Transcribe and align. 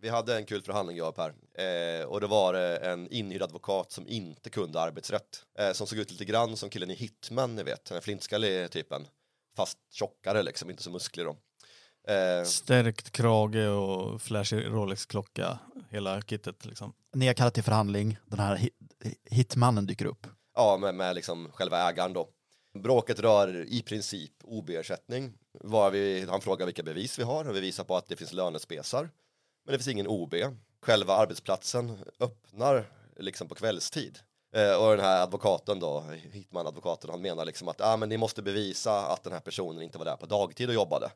Vi 0.00 0.08
hade 0.08 0.36
en 0.36 0.46
kul 0.46 0.62
förhandling 0.62 0.96
jag 0.96 1.08
och 1.08 1.16
Per 1.16 1.34
eh, 1.54 2.06
och 2.06 2.20
det 2.20 2.26
var 2.26 2.54
eh, 2.54 2.90
en 2.92 3.08
inhyrd 3.12 3.42
advokat 3.42 3.92
som 3.92 4.08
inte 4.08 4.50
kunde 4.50 4.80
arbetsrätt 4.80 5.44
eh, 5.58 5.72
som 5.72 5.86
såg 5.86 5.98
ut 5.98 6.10
lite 6.10 6.24
grann 6.24 6.56
som 6.56 6.70
killen 6.70 6.90
i 6.90 6.94
Hitman, 6.94 7.54
ni 7.56 7.62
vet, 7.62 7.84
den 7.84 8.02
flintskallig 8.02 8.70
typen 8.70 9.06
fast 9.56 9.78
tjockare 9.90 10.42
liksom, 10.42 10.70
inte 10.70 10.82
så 10.82 10.90
musklig 10.90 11.26
då. 11.26 11.36
Eh, 12.12 12.44
Stärkt 12.44 13.10
krage 13.10 13.68
och 13.68 14.22
flashig 14.22 14.66
Rolex-klocka, 14.66 15.58
hela 15.90 16.22
kittet 16.22 16.64
liksom. 16.64 16.92
Ni 17.14 17.26
har 17.26 17.34
kallat 17.34 17.54
till 17.54 17.62
förhandling, 17.62 18.18
den 18.26 18.38
här 18.38 18.68
hitmannen 19.24 19.86
dyker 19.86 20.06
upp. 20.06 20.26
Ja, 20.54 20.76
med, 20.76 20.94
med 20.94 21.14
liksom 21.14 21.52
själva 21.52 21.90
ägaren 21.90 22.12
då. 22.12 22.28
Bråket 22.82 23.20
rör 23.20 23.64
i 23.68 23.82
princip 23.82 24.32
OB-ersättning. 24.44 25.34
Han 26.28 26.40
frågar 26.40 26.66
vilka 26.66 26.82
bevis 26.82 27.18
vi 27.18 27.22
har 27.22 27.48
och 27.48 27.56
vi 27.56 27.60
visar 27.60 27.84
på 27.84 27.96
att 27.96 28.08
det 28.08 28.16
finns 28.16 28.32
lönespesar. 28.32 29.10
Men 29.68 29.72
det 29.72 29.78
finns 29.78 29.88
ingen 29.88 30.08
OB. 30.08 30.34
Själva 30.82 31.14
arbetsplatsen 31.14 31.98
öppnar 32.20 32.84
liksom 33.16 33.48
på 33.48 33.54
kvällstid. 33.54 34.18
Eh, 34.54 34.82
och 34.82 34.90
den 34.90 35.00
här 35.00 35.22
advokaten 35.22 35.80
då, 35.80 36.00
Hitman-advokaten, 36.32 37.10
han 37.10 37.22
menar 37.22 37.44
liksom 37.44 37.68
att 37.68 37.80
ah, 37.80 37.96
men 37.96 38.08
ni 38.08 38.16
måste 38.16 38.42
bevisa 38.42 39.06
att 39.06 39.24
den 39.24 39.32
här 39.32 39.40
personen 39.40 39.82
inte 39.82 39.98
var 39.98 40.04
där 40.04 40.16
på 40.16 40.26
dagtid 40.26 40.68
och 40.68 40.74
jobbade. 40.74 41.10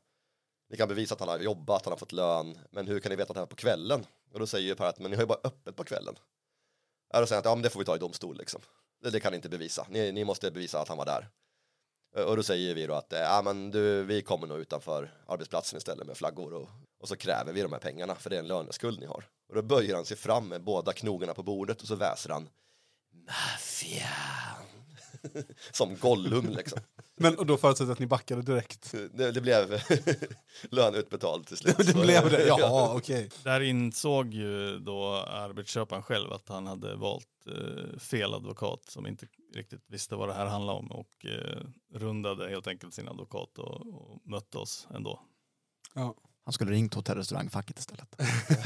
Ni 0.70 0.76
kan 0.76 0.88
bevisa 0.88 1.14
att 1.14 1.20
han 1.20 1.28
har 1.28 1.38
jobbat, 1.38 1.84
han 1.84 1.92
har 1.92 1.98
fått 1.98 2.12
lön, 2.12 2.58
men 2.70 2.86
hur 2.86 3.00
kan 3.00 3.10
ni 3.10 3.16
veta 3.16 3.30
att 3.30 3.34
det 3.34 3.40
är 3.42 3.46
på 3.46 3.56
kvällen? 3.56 4.06
Och 4.32 4.40
då 4.40 4.46
säger 4.46 4.68
ju 4.68 4.74
Per 4.74 4.86
att 4.86 4.98
men 4.98 5.10
ni 5.10 5.16
har 5.16 5.22
ju 5.22 5.28
bara 5.28 5.40
öppet 5.44 5.76
på 5.76 5.84
kvällen. 5.84 6.14
Ja 7.12 7.20
då 7.20 7.26
säger 7.26 7.36
han 7.36 7.40
att 7.40 7.50
ja, 7.50 7.54
men 7.54 7.62
det 7.62 7.70
får 7.70 7.80
vi 7.80 7.86
ta 7.86 7.96
i 7.96 7.98
domstol 7.98 8.36
liksom. 8.36 8.60
Det, 9.02 9.10
det 9.10 9.20
kan 9.20 9.32
ni 9.32 9.36
inte 9.36 9.48
bevisa, 9.48 9.86
ni, 9.90 10.12
ni 10.12 10.24
måste 10.24 10.50
bevisa 10.50 10.80
att 10.80 10.88
han 10.88 10.98
var 10.98 11.06
där. 11.06 11.28
Eh, 12.16 12.24
och 12.24 12.36
då 12.36 12.42
säger 12.42 12.74
vi 12.74 12.86
då 12.86 12.94
att 12.94 13.12
eh, 13.12 13.20
ja, 13.20 13.42
men 13.44 13.70
du, 13.70 14.02
vi 14.02 14.22
kommer 14.22 14.46
nog 14.46 14.58
utanför 14.58 15.10
arbetsplatsen 15.26 15.76
istället 15.76 16.06
med 16.06 16.16
flaggor 16.16 16.54
och, 16.54 16.68
och 17.00 17.08
så 17.08 17.16
kräver 17.16 17.52
vi 17.52 17.62
de 17.62 17.72
här 17.72 17.80
pengarna 17.80 18.14
för 18.14 18.30
det 18.30 18.36
är 18.36 18.40
en 18.40 18.48
löneskuld 18.48 19.00
ni 19.00 19.06
har. 19.06 19.24
Och 19.48 19.54
då 19.54 19.62
böjer 19.62 19.94
han 19.94 20.04
sig 20.04 20.16
fram 20.16 20.48
med 20.48 20.62
båda 20.62 20.92
knogarna 20.92 21.34
på 21.34 21.42
bordet 21.42 21.82
och 21.82 21.88
så 21.88 21.94
väser 21.94 22.30
han 22.30 22.48
Maffian. 23.26 24.66
Som 25.72 25.96
Gollum 25.96 26.48
liksom. 26.48 26.80
Men 27.22 27.38
och 27.38 27.46
då 27.46 27.56
förutsätter 27.56 27.92
att 27.92 27.98
ni 27.98 28.06
backade 28.06 28.42
direkt? 28.42 28.94
Det, 29.12 29.32
det 29.32 29.40
blev 29.40 29.82
lön 30.70 30.94
utbetald 30.94 31.46
till 31.46 31.56
slut. 31.56 31.76
det 31.86 31.94
blev 31.94 32.30
det? 32.30 32.46
Jaha, 32.46 32.94
okej. 32.96 33.26
Okay. 33.26 33.28
Där 33.42 33.60
insåg 33.60 34.34
ju 34.34 34.78
då 34.78 35.14
arbetsköparen 35.16 36.02
själv 36.02 36.32
att 36.32 36.48
han 36.48 36.66
hade 36.66 36.96
valt 36.96 37.26
eh, 37.46 37.98
fel 37.98 38.34
advokat 38.34 38.84
som 38.88 39.06
inte 39.06 39.26
riktigt 39.54 39.84
visste 39.86 40.16
vad 40.16 40.28
det 40.28 40.34
här 40.34 40.46
handlade 40.46 40.78
om 40.78 40.90
och 40.90 41.26
eh, 41.26 41.62
rundade 41.94 42.48
helt 42.48 42.66
enkelt 42.66 42.94
sin 42.94 43.08
advokat 43.08 43.58
och, 43.58 43.86
och 43.86 44.20
mötte 44.24 44.58
oss 44.58 44.88
ändå. 44.94 45.20
Ja. 45.94 46.14
Han 46.44 46.52
skulle 46.52 46.72
ringt 46.72 46.94
hotell 46.94 47.16
restaurangfacket 47.16 47.78
istället. 47.78 48.16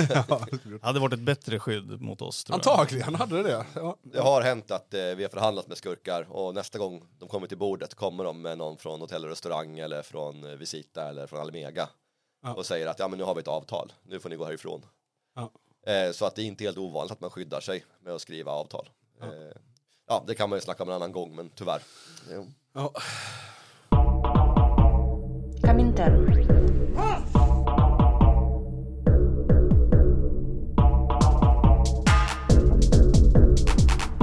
ja, 0.28 0.46
hade 0.82 1.00
varit 1.00 1.12
ett 1.12 1.20
bättre 1.20 1.58
skydd 1.58 2.00
mot 2.00 2.22
oss. 2.22 2.50
Antagligen 2.50 3.12
jag. 3.12 3.18
hade 3.18 3.42
det 3.42 3.66
ja. 3.74 3.96
det. 4.02 4.20
har 4.20 4.42
hänt 4.42 4.70
att 4.70 4.94
eh, 4.94 5.00
vi 5.00 5.22
har 5.22 5.28
förhandlat 5.28 5.68
med 5.68 5.76
skurkar 5.76 6.26
och 6.30 6.54
nästa 6.54 6.78
gång 6.78 7.04
de 7.18 7.28
kommer 7.28 7.46
till 7.46 7.58
bordet 7.58 7.94
kommer 7.94 8.24
de 8.24 8.42
med 8.42 8.58
någon 8.58 8.76
från 8.76 9.00
hotell 9.00 9.24
och 9.24 9.30
restaurang 9.30 9.78
eller 9.78 10.02
från 10.02 10.44
eh, 10.44 10.56
Visita 10.56 11.08
eller 11.08 11.26
från 11.26 11.40
Almega 11.40 11.88
ja. 12.42 12.54
och 12.54 12.66
säger 12.66 12.86
att 12.86 12.98
ja 12.98 13.08
men 13.08 13.18
nu 13.18 13.24
har 13.24 13.34
vi 13.34 13.40
ett 13.40 13.48
avtal, 13.48 13.92
nu 14.02 14.20
får 14.20 14.28
ni 14.28 14.36
gå 14.36 14.44
härifrån. 14.44 14.86
Ja. 15.34 15.50
Eh, 15.92 16.12
så 16.12 16.26
att 16.26 16.34
det 16.34 16.42
är 16.42 16.46
inte 16.46 16.64
helt 16.64 16.78
ovanligt 16.78 17.12
att 17.12 17.20
man 17.20 17.30
skyddar 17.30 17.60
sig 17.60 17.84
med 18.00 18.14
att 18.14 18.20
skriva 18.20 18.52
avtal. 18.52 18.88
Ja, 19.20 19.26
eh, 19.26 19.32
ja 20.06 20.24
det 20.26 20.34
kan 20.34 20.50
man 20.50 20.56
ju 20.56 20.60
snacka 20.60 20.82
om 20.82 20.88
en 20.88 20.94
annan 20.94 21.12
gång 21.12 21.36
men 21.36 21.50
tyvärr. 21.50 21.82
Ja. 22.72 22.92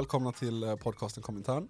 välkomna 0.00 0.32
till 0.32 0.62
eh, 0.62 0.76
podcasten 0.76 1.22
Kommentaren. 1.22 1.68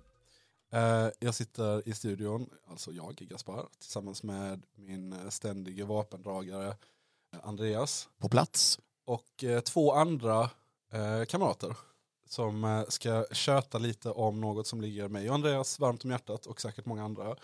Eh, 0.73 1.09
jag 1.19 1.35
sitter 1.35 1.89
i 1.89 1.95
studion, 1.95 2.51
alltså 2.67 2.93
jag, 2.93 3.15
Gaspar, 3.15 3.69
tillsammans 3.79 4.23
med 4.23 4.63
min 4.75 5.13
eh, 5.13 5.29
ständige 5.29 5.85
vapendragare 5.85 6.77
Andreas. 7.43 8.09
På 8.19 8.29
plats. 8.29 8.79
Och 9.05 9.45
två 9.65 9.93
andra 9.93 10.51
kamrater 11.29 11.77
som 12.29 12.85
ska 12.89 13.27
köta 13.33 13.79
lite 13.79 14.11
om 14.11 14.41
något 14.41 14.67
som 14.67 14.81
ligger 14.81 15.09
mig 15.09 15.29
och 15.29 15.35
Andreas 15.35 15.79
varmt 15.79 16.05
om 16.05 16.11
hjärtat 16.11 16.47
och 16.47 16.61
säkert 16.61 16.87
många 16.87 17.05
andra 17.05 17.37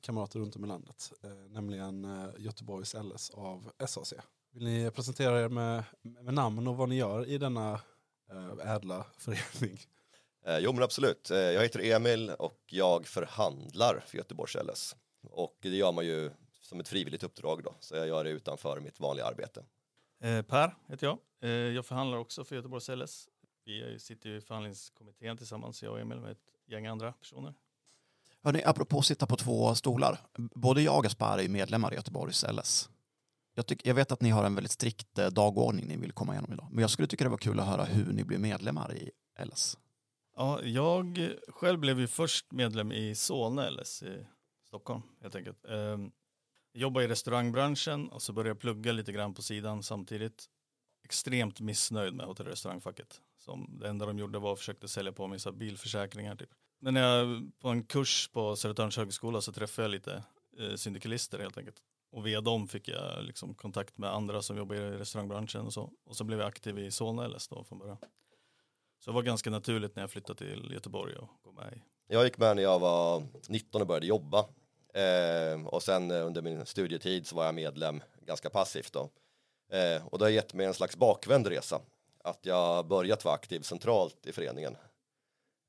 kamrater 0.00 0.38
runt 0.38 0.56
om 0.56 0.64
i 0.64 0.68
landet. 0.68 1.12
Nämligen 1.48 2.06
Göteborgs 2.38 2.94
LS 2.94 3.30
av 3.30 3.70
SAC. 3.86 4.12
Vill 4.52 4.64
ni 4.64 4.90
presentera 4.90 5.40
er 5.40 5.48
med, 5.48 5.84
med 6.02 6.34
namn 6.34 6.68
och 6.68 6.76
vad 6.76 6.88
ni 6.88 6.96
gör 6.96 7.28
i 7.28 7.38
denna 7.38 7.80
ädla 8.64 9.06
förening? 9.16 9.78
Eh, 10.46 10.58
jo 10.58 10.72
men 10.72 10.82
absolut, 10.82 11.30
eh, 11.30 11.38
jag 11.38 11.62
heter 11.62 11.80
Emil 11.92 12.30
och 12.30 12.60
jag 12.66 13.06
förhandlar 13.06 14.04
för 14.06 14.18
Göteborgs 14.18 14.54
LS. 14.54 14.96
Och 15.30 15.58
det 15.62 15.68
gör 15.68 15.92
man 15.92 16.06
ju 16.06 16.30
som 16.60 16.80
ett 16.80 16.88
frivilligt 16.88 17.22
uppdrag 17.22 17.62
då, 17.64 17.74
så 17.80 17.96
jag 17.96 18.06
gör 18.06 18.24
det 18.24 18.30
utanför 18.30 18.80
mitt 18.80 19.00
vanliga 19.00 19.26
arbete. 19.26 19.64
Eh, 20.22 20.42
per 20.42 20.76
heter 20.88 21.06
jag. 21.06 21.18
Jag 21.74 21.86
förhandlar 21.86 22.18
också 22.18 22.44
för 22.44 22.56
Göteborgs 22.56 22.88
LS. 22.88 23.28
Vi 23.64 23.98
sitter 23.98 24.30
ju 24.30 24.36
i 24.36 24.40
förhandlingskommittén 24.40 25.36
tillsammans, 25.36 25.82
jag 25.82 25.92
och 25.92 26.00
Emil 26.00 26.20
med 26.20 26.32
ett 26.32 26.38
gäng 26.66 26.86
andra 26.86 27.12
personer. 27.12 27.54
Hörrni, 28.42 28.62
apropå 28.64 28.98
att 28.98 29.06
sitta 29.06 29.26
på 29.26 29.36
två 29.36 29.74
stolar. 29.74 30.20
Både 30.36 30.82
jag 30.82 30.96
och 30.96 31.02
Gaspar 31.02 31.38
är 31.38 31.48
medlemmar 31.48 31.92
i 31.92 31.96
Göteborgs 31.96 32.44
LS. 32.52 32.90
Jag, 33.54 33.66
tyck, 33.66 33.86
jag 33.86 33.94
vet 33.94 34.12
att 34.12 34.20
ni 34.20 34.30
har 34.30 34.44
en 34.44 34.54
väldigt 34.54 34.72
strikt 34.72 35.14
dagordning 35.14 35.86
ni 35.86 35.96
vill 35.96 36.12
komma 36.12 36.32
igenom 36.32 36.52
idag. 36.52 36.68
Men 36.70 36.80
jag 36.80 36.90
skulle 36.90 37.08
tycka 37.08 37.24
det 37.24 37.30
var 37.30 37.38
kul 37.38 37.60
att 37.60 37.66
höra 37.66 37.84
hur 37.84 38.12
ni 38.12 38.24
blir 38.24 38.38
medlemmar 38.38 38.94
i 38.94 39.10
LS. 39.44 39.76
Ja, 40.36 40.62
jag 40.62 41.32
själv 41.48 41.78
blev 41.78 42.00
ju 42.00 42.06
först 42.06 42.52
medlem 42.52 42.92
i 42.92 43.14
Solna 43.14 43.70
LS 43.70 44.02
i 44.02 44.26
Stockholm 44.66 45.02
helt 45.20 45.34
enkelt. 45.34 45.64
Ehm, 45.64 46.12
jag 46.72 46.80
jobbade 46.80 47.04
i 47.04 47.08
restaurangbranschen 47.08 48.08
och 48.08 48.22
så 48.22 48.32
började 48.32 48.50
jag 48.50 48.60
plugga 48.60 48.92
lite 48.92 49.12
grann 49.12 49.34
på 49.34 49.42
sidan 49.42 49.82
samtidigt. 49.82 50.46
Extremt 51.04 51.60
missnöjd 51.60 52.14
med 52.14 52.26
hotell 52.26 52.46
och 52.46 52.52
restaurangfacket. 52.52 53.20
Som 53.38 53.78
det 53.80 53.88
enda 53.88 54.06
de 54.06 54.18
gjorde 54.18 54.38
var 54.38 54.52
att 54.52 54.58
försöka 54.58 54.88
sälja 54.88 55.12
på 55.12 55.26
mig 55.26 55.38
så 55.38 55.52
bilförsäkringar. 55.52 56.36
Typ. 56.36 56.50
Men 56.80 56.94
när 56.94 57.00
jag 57.00 57.50
på 57.60 57.68
en 57.68 57.84
kurs 57.84 58.28
på 58.32 58.56
Södertörns 58.56 58.96
högskola 58.96 59.40
så 59.40 59.52
träffade 59.52 59.84
jag 59.84 59.90
lite 59.90 60.24
eh, 60.58 60.74
syndikalister 60.74 61.38
helt 61.38 61.58
enkelt. 61.58 61.76
Och 62.10 62.26
via 62.26 62.40
dem 62.40 62.68
fick 62.68 62.88
jag 62.88 63.24
liksom 63.24 63.54
kontakt 63.54 63.98
med 63.98 64.10
andra 64.10 64.42
som 64.42 64.56
jobbar 64.56 64.74
i 64.74 64.98
restaurangbranschen 64.98 65.66
och 65.66 65.72
så. 65.72 65.92
Och 66.04 66.16
så 66.16 66.24
blev 66.24 66.38
jag 66.38 66.48
aktiv 66.48 66.78
i 66.78 66.90
Solna 66.90 67.28
LS 67.28 67.48
då 67.48 67.64
från 67.64 67.78
början. 67.78 67.98
Så 69.04 69.10
det 69.10 69.14
var 69.14 69.22
ganska 69.22 69.50
naturligt 69.50 69.96
när 69.96 70.02
jag 70.02 70.10
flyttade 70.10 70.38
till 70.38 70.70
Göteborg 70.74 71.16
och 71.16 71.28
gå 71.42 71.52
med 71.52 71.72
i. 71.72 71.82
Jag 72.06 72.24
gick 72.24 72.38
med 72.38 72.56
när 72.56 72.62
jag 72.62 72.78
var 72.78 73.22
19 73.48 73.80
och 73.80 73.86
började 73.86 74.06
jobba. 74.06 74.38
Eh, 74.94 75.66
och 75.66 75.82
sen 75.82 76.10
eh, 76.10 76.26
under 76.26 76.42
min 76.42 76.66
studietid 76.66 77.26
så 77.26 77.36
var 77.36 77.44
jag 77.44 77.54
medlem 77.54 78.02
ganska 78.20 78.50
passivt 78.50 78.92
då. 78.92 79.10
Eh, 79.72 80.06
och 80.06 80.18
det 80.18 80.24
har 80.24 80.30
gett 80.30 80.54
mig 80.54 80.66
en 80.66 80.74
slags 80.74 80.96
bakvänd 80.96 81.46
resa. 81.46 81.80
Att 82.24 82.46
jag 82.46 82.86
börjat 82.86 83.24
vara 83.24 83.34
aktiv 83.34 83.60
centralt 83.60 84.26
i 84.26 84.32
föreningen. 84.32 84.76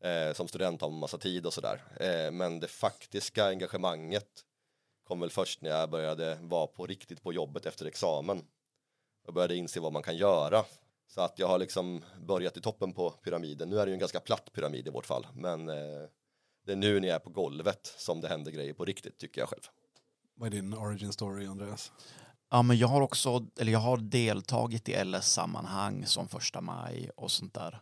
Eh, 0.03 0.33
som 0.33 0.47
student 0.47 0.81
har 0.81 0.89
man 0.89 0.99
massa 0.99 1.17
tid 1.17 1.45
och 1.45 1.53
sådär. 1.53 1.83
Eh, 1.99 2.31
men 2.31 2.59
det 2.59 2.67
faktiska 2.67 3.45
engagemanget 3.45 4.29
kom 5.03 5.19
väl 5.19 5.29
först 5.29 5.61
när 5.61 5.69
jag 5.69 5.89
började 5.89 6.37
vara 6.41 6.67
på 6.67 6.85
riktigt 6.85 7.23
på 7.23 7.33
jobbet 7.33 7.65
efter 7.65 7.85
examen. 7.85 8.45
Och 9.27 9.33
började 9.33 9.55
inse 9.55 9.79
vad 9.79 9.93
man 9.93 10.03
kan 10.03 10.17
göra 10.17 10.65
så 11.07 11.21
att 11.21 11.39
jag 11.39 11.47
har 11.47 11.59
liksom 11.59 12.01
börjat 12.27 12.57
i 12.57 12.61
toppen 12.61 12.93
på 12.93 13.09
pyramiden. 13.09 13.69
Nu 13.69 13.79
är 13.79 13.85
det 13.85 13.89
ju 13.89 13.93
en 13.93 13.99
ganska 13.99 14.19
platt 14.19 14.49
pyramid 14.53 14.87
i 14.87 14.89
vårt 14.89 15.05
fall, 15.05 15.27
men 15.33 15.69
eh, 15.69 15.75
det 16.65 16.71
är 16.71 16.75
nu 16.75 16.99
när 16.99 17.07
jag 17.07 17.15
är 17.15 17.19
på 17.19 17.29
golvet 17.29 17.93
som 17.97 18.21
det 18.21 18.27
händer 18.27 18.51
grejer 18.51 18.73
på 18.73 18.85
riktigt 18.85 19.17
tycker 19.17 19.41
jag 19.41 19.49
själv. 19.49 19.61
Vad 20.35 20.47
är 20.47 20.51
din 20.51 20.73
origin 20.73 21.13
story 21.13 21.47
Andreas? 21.47 21.91
Ja, 22.49 22.61
men 22.61 22.77
jag 22.77 22.87
har 22.87 23.01
också, 23.01 23.47
eller 23.59 23.71
jag 23.71 23.79
har 23.79 23.97
deltagit 23.97 24.89
i 24.89 25.03
LS-sammanhang 25.03 26.05
som 26.05 26.27
första 26.27 26.61
maj 26.61 27.09
och 27.17 27.31
sånt 27.31 27.53
där. 27.53 27.81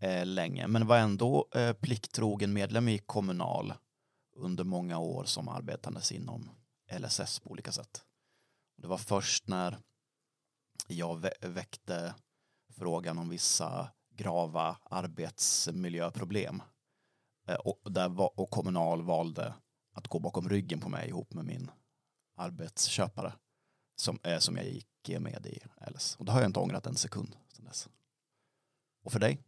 eh, 0.00 0.26
länge, 0.26 0.66
men 0.66 0.86
var 0.86 0.98
ändå 0.98 1.48
eh, 1.54 1.72
plikttrogen 1.72 2.52
medlem 2.52 2.88
i 2.88 2.98
Kommunal 2.98 3.74
under 4.36 4.64
många 4.64 4.98
år 4.98 5.24
som 5.24 5.48
arbetandes 5.48 6.12
inom 6.12 6.50
LSS 6.98 7.40
på 7.40 7.50
olika 7.50 7.72
sätt. 7.72 8.02
Det 8.76 8.86
var 8.86 8.98
först 8.98 9.46
när 9.48 9.78
jag 10.86 11.18
vä- 11.24 11.48
väckte 11.48 12.14
frågan 12.72 13.18
om 13.18 13.28
vissa 13.28 13.90
grava 14.14 14.76
arbetsmiljöproblem 14.82 16.62
eh, 17.48 17.54
och, 17.54 17.92
där 17.92 18.40
och 18.40 18.50
Kommunal 18.50 19.02
valde 19.02 19.54
att 19.92 20.08
gå 20.08 20.18
bakom 20.18 20.48
ryggen 20.48 20.80
på 20.80 20.88
mig 20.88 21.08
ihop 21.08 21.34
med 21.34 21.44
min 21.44 21.70
arbetsköpare 22.36 23.32
som, 23.96 24.18
eh, 24.22 24.38
som 24.38 24.56
jag 24.56 24.66
gick 24.66 24.88
med 25.20 25.46
i 25.46 25.60
LS. 25.90 26.16
Och 26.16 26.24
det 26.24 26.32
har 26.32 26.40
jag 26.40 26.48
inte 26.48 26.60
ångrat 26.60 26.86
en 26.86 26.96
sekund 26.96 27.36
sedan 27.48 27.64
dess. 27.64 27.88
Och 29.04 29.12
för 29.12 29.20
dig? 29.20 29.38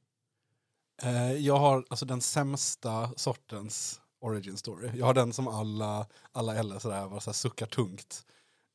Eh, 1.02 1.32
jag 1.32 1.56
har 1.56 1.84
alltså 1.90 2.06
den 2.06 2.20
sämsta 2.20 3.12
sortens 3.16 4.00
origin 4.20 4.56
story. 4.56 4.90
Jag 4.94 5.06
har 5.06 5.14
den 5.14 5.32
som 5.32 5.48
alla, 5.48 6.06
alla 6.32 6.62
LS-rävar 6.62 7.32
suckar 7.32 7.66
tungt. 7.66 8.26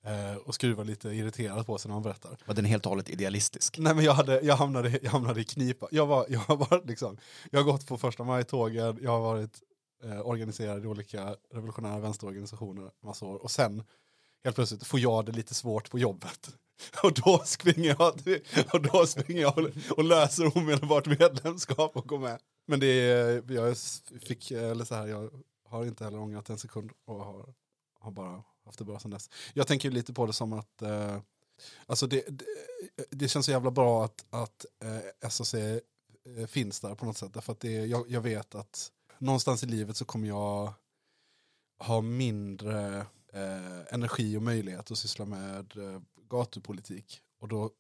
Eh, 0.10 0.36
och 0.36 0.56
skruvar 0.56 0.84
lite 0.86 1.10
irriterat 1.10 1.66
på 1.68 1.78
sig 1.78 1.90
när 1.90 1.96
man 1.96 2.04
berättar. 2.04 2.38
Var 2.46 2.56
den 2.56 2.66
helt 2.66 2.86
och 2.86 2.90
hållet 2.90 3.10
idealistisk? 3.10 3.78
Nej 3.78 3.96
men 3.96 4.06
jag, 4.06 4.14
hade, 4.14 4.42
jag, 4.42 4.56
hamnade, 4.56 5.00
jag 5.04 5.12
hamnade 5.12 5.42
i 5.42 5.44
knipa. 5.44 5.88
Jag, 5.92 6.06
var, 6.06 6.26
jag, 6.30 6.40
har 6.40 6.56
varit 6.58 6.86
liksom, 6.86 7.18
jag 7.52 7.60
har 7.60 7.64
gått 7.72 7.88
på 7.88 7.98
första 7.98 8.24
maj-tågen, 8.24 9.00
jag 9.02 9.12
har 9.12 9.20
varit 9.20 9.62
eh, 10.04 10.28
organiserad 10.28 10.84
i 10.84 10.88
olika 10.88 11.36
revolutionära 11.54 12.00
vänsterorganisationer 12.00 12.92
massa 13.04 13.26
år. 13.26 13.44
Och 13.44 13.52
sen 13.52 13.84
helt 14.44 14.56
plötsligt 14.56 14.88
får 14.88 15.00
jag 15.00 15.26
det 15.26 15.32
lite 15.32 15.54
svårt 15.54 15.90
på 15.92 16.00
jobbet. 16.00 16.50
Och 17.04 17.14
då 17.14 17.42
springer 17.46 17.96
jag, 18.00 18.24
till- 18.24 18.42
och, 18.74 18.82
då 18.82 19.06
springer 19.06 19.42
jag 19.42 19.58
och, 19.58 19.98
och 19.98 20.04
löser 20.04 20.58
omedelbart 20.58 21.06
medlemskap 21.20 21.98
och 21.98 22.08
går 22.08 22.20
med. 22.20 22.40
Men 22.68 22.80
det 22.80 22.88
är, 22.88 23.52
jag 23.52 23.78
fick, 24.22 24.52
eller 24.52 24.86
så 24.86 24.96
här, 24.96 25.08
jag 25.08 25.30
har 25.70 25.86
inte 25.86 26.04
heller 26.04 26.20
ångrat 26.20 26.50
en 26.50 26.58
sekund 26.58 26.92
och 27.06 27.16
har, 27.26 27.54
har 28.00 28.12
bara 28.12 28.44
haft 28.70 28.80
det 28.80 28.86
bra 28.86 29.00
sedan 29.00 29.12
dess. 29.12 29.30
Jag 29.54 29.68
tänker 29.68 29.92
lite 29.92 30.14
på 30.14 30.26
det 30.26 30.34
som 30.34 30.54
att 30.54 30.82
eh, 30.82 31.20
Alltså 31.86 32.08
det, 32.08 32.26
det, 32.28 32.46
det 33.10 33.28
känns 33.28 33.46
så 33.46 33.52
jävla 33.52 33.72
bra 33.72 34.06
att, 34.06 34.26
att 34.30 34.66
eh, 34.84 35.30
SAC 35.30 35.54
eh, 35.54 35.82
finns 36.48 36.80
där 36.80 36.96
på 36.96 37.06
något 37.06 37.18
sätt. 37.18 37.34
Därför 37.34 37.54
att 37.54 37.60
det, 37.60 37.72
jag, 37.72 38.10
jag 38.10 38.22
vet 38.22 38.56
att 38.56 38.92
någonstans 39.18 39.64
i 39.64 39.66
livet 39.66 39.98
så 39.98 40.06
kommer 40.06 40.28
jag 40.28 40.74
ha 41.80 42.02
mindre 42.02 42.98
eh, 43.34 43.94
energi 43.94 44.38
och 44.38 44.42
möjlighet 44.42 44.92
att 44.92 44.98
syssla 44.98 45.26
med 45.26 45.78
eh, 45.78 46.02
gatupolitik. 46.30 47.22
Och 47.40 47.48
då, 47.48 47.72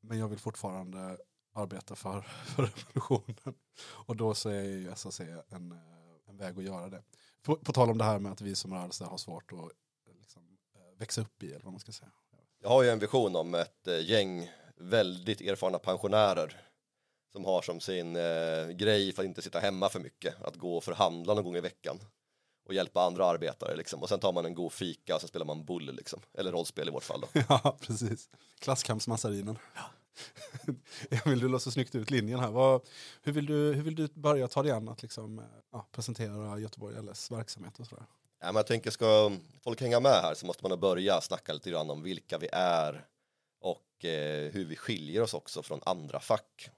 men 0.00 0.18
jag 0.18 0.28
vill 0.28 0.38
fortfarande 0.38 1.18
arbeta 1.54 1.94
för, 1.94 2.20
för 2.46 2.62
revolutionen. 2.62 3.54
Och 3.82 4.16
då 4.16 4.34
så 4.34 4.48
är 4.48 4.62
ju 4.62 4.92
SAC 4.96 5.20
en, 5.20 5.72
eh, 5.72 5.78
en 6.28 6.36
väg 6.36 6.58
att 6.58 6.64
göra 6.64 6.88
det. 6.88 7.02
På, 7.42 7.56
på 7.56 7.72
tal 7.72 7.90
om 7.90 7.98
det 7.98 8.04
här 8.04 8.18
med 8.18 8.32
att 8.32 8.40
vi 8.40 8.54
som 8.54 8.74
rörelse 8.74 9.04
har 9.04 9.18
svårt 9.18 9.52
att 9.52 9.70
växa 11.00 11.20
upp 11.20 11.42
i, 11.42 11.46
eller 11.46 11.64
vad 11.64 11.72
man 11.72 11.80
ska 11.80 11.92
säga. 11.92 12.10
Jag 12.62 12.68
har 12.68 12.82
ju 12.82 12.90
en 12.90 12.98
vision 12.98 13.36
om 13.36 13.54
ett 13.54 13.86
eh, 13.88 14.10
gäng 14.10 14.50
väldigt 14.76 15.40
erfarna 15.40 15.78
pensionärer 15.78 16.56
som 17.32 17.44
har 17.44 17.62
som 17.62 17.80
sin 17.80 18.16
eh, 18.16 18.68
grej 18.68 19.12
för 19.12 19.22
att 19.22 19.26
inte 19.26 19.42
sitta 19.42 19.58
hemma 19.58 19.88
för 19.88 20.00
mycket, 20.00 20.42
att 20.42 20.56
gå 20.56 20.76
och 20.76 20.84
förhandla 20.84 21.34
någon 21.34 21.44
gång 21.44 21.56
i 21.56 21.60
veckan 21.60 22.00
och 22.66 22.74
hjälpa 22.74 23.02
andra 23.02 23.26
arbetare 23.26 23.76
liksom. 23.76 24.02
Och 24.02 24.08
sen 24.08 24.20
tar 24.20 24.32
man 24.32 24.44
en 24.44 24.54
god 24.54 24.72
fika 24.72 25.14
och 25.14 25.20
så 25.20 25.28
spelar 25.28 25.46
man 25.46 25.64
bull 25.64 25.94
liksom, 25.94 26.20
eller 26.34 26.52
rollspel 26.52 26.88
i 26.88 26.90
vårt 26.90 27.04
fall 27.04 27.20
då. 27.20 27.28
Ja, 27.48 27.76
precis. 27.80 28.30
Klasskampsmassarinen. 28.58 29.58
Emil, 31.10 31.40
du 31.40 31.48
låter 31.48 31.62
så 31.62 31.70
snyggt 31.70 31.94
ut 31.94 32.10
linjen 32.10 32.40
här. 32.40 32.50
Vad, 32.50 32.80
hur, 33.22 33.32
vill 33.32 33.46
du, 33.46 33.72
hur 33.72 33.82
vill 33.82 33.94
du 33.94 34.08
börja 34.08 34.48
ta 34.48 34.62
dig 34.62 34.72
an 34.72 34.88
att 34.88 35.02
liksom, 35.02 35.38
eh, 35.38 35.44
ja, 35.72 35.86
presentera 35.92 36.58
Göteborg 36.58 37.02
LS 37.02 37.30
verksamhet 37.30 37.80
och 37.80 37.86
sådär? 37.86 38.06
Ja, 38.42 38.46
men 38.46 38.56
jag 38.56 38.66
tänker 38.66 38.90
ska 38.90 39.32
folk 39.64 39.80
hänga 39.80 40.00
med 40.00 40.22
här 40.22 40.34
så 40.34 40.46
måste 40.46 40.68
man 40.68 40.80
börja 40.80 41.20
snacka 41.20 41.52
lite 41.52 41.70
grann 41.70 41.90
om 41.90 42.02
vilka 42.02 42.38
vi 42.38 42.48
är 42.52 43.04
och 43.60 44.04
eh, 44.04 44.52
hur 44.52 44.64
vi 44.64 44.76
skiljer 44.76 45.22
oss 45.22 45.34
också 45.34 45.62
från 45.62 45.80
andra 45.84 46.20
fack. 46.20 46.70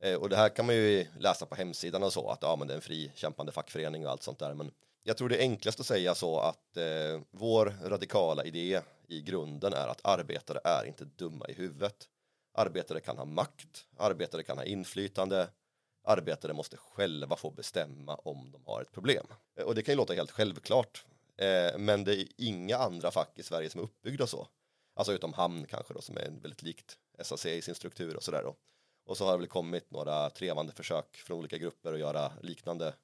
Eh, 0.00 0.14
och 0.14 0.28
det 0.28 0.36
här 0.36 0.48
kan 0.48 0.66
man 0.66 0.74
ju 0.74 1.06
läsa 1.18 1.46
på 1.46 1.54
hemsidan 1.54 2.02
och 2.02 2.12
så 2.12 2.30
att 2.30 2.42
ja, 2.42 2.56
men 2.56 2.68
det 2.68 2.74
är 2.74 2.76
en 2.76 2.82
fri 2.82 3.12
kämpande 3.14 3.52
fackförening 3.52 4.06
och 4.06 4.12
allt 4.12 4.22
sånt 4.22 4.38
där. 4.38 4.54
Men 4.54 4.70
jag 5.02 5.16
tror 5.16 5.28
det 5.28 5.36
är 5.36 5.40
enklast 5.40 5.80
att 5.80 5.86
säga 5.86 6.14
så 6.14 6.38
att 6.38 6.76
eh, 6.76 7.20
vår 7.30 7.74
radikala 7.84 8.44
idé 8.44 8.80
i 9.08 9.20
grunden 9.20 9.72
är 9.72 9.88
att 9.88 10.00
arbetare 10.04 10.58
är 10.64 10.84
inte 10.84 11.04
dumma 11.04 11.48
i 11.48 11.52
huvudet. 11.52 12.08
Arbetare 12.54 13.00
kan 13.00 13.18
ha 13.18 13.24
makt, 13.24 13.86
arbetare 13.96 14.42
kan 14.42 14.58
ha 14.58 14.64
inflytande, 14.64 15.48
arbetare 16.04 16.52
måste 16.52 16.76
själva 16.76 17.36
få 17.36 17.50
bestämma 17.50 18.14
om 18.14 18.50
de 18.52 18.66
har 18.66 18.82
ett 18.82 18.92
problem. 18.92 19.26
Eh, 19.56 19.64
och 19.64 19.74
det 19.74 19.82
kan 19.82 19.92
ju 19.92 19.96
låta 19.96 20.14
helt 20.14 20.30
självklart, 20.30 21.04
eh, 21.36 21.78
men 21.78 22.04
det 22.04 22.16
är 22.16 22.28
inga 22.36 22.76
andra 22.76 23.10
fack 23.10 23.38
i 23.38 23.42
Sverige 23.42 23.70
som 23.70 23.80
är 23.80 23.84
uppbyggda 23.84 24.26
så. 24.26 24.48
Alltså 24.94 25.12
utom 25.12 25.32
Hamn 25.32 25.66
kanske 25.66 25.94
då, 25.94 26.00
som 26.00 26.16
är 26.16 26.30
väldigt 26.30 26.62
likt 26.62 26.98
SAC 27.22 27.46
i 27.46 27.62
sin 27.62 27.74
struktur 27.74 28.16
och 28.16 28.22
sådär 28.22 28.42
då. 28.42 28.56
Och 29.06 29.16
så 29.16 29.24
har 29.24 29.32
det 29.32 29.38
väl 29.38 29.46
kommit 29.46 29.90
några 29.90 30.30
trevande 30.30 30.72
försök 30.72 31.16
från 31.16 31.38
olika 31.38 31.58
grupper 31.58 31.92
att 31.92 31.98
göra 31.98 32.32
liknande 32.42 32.94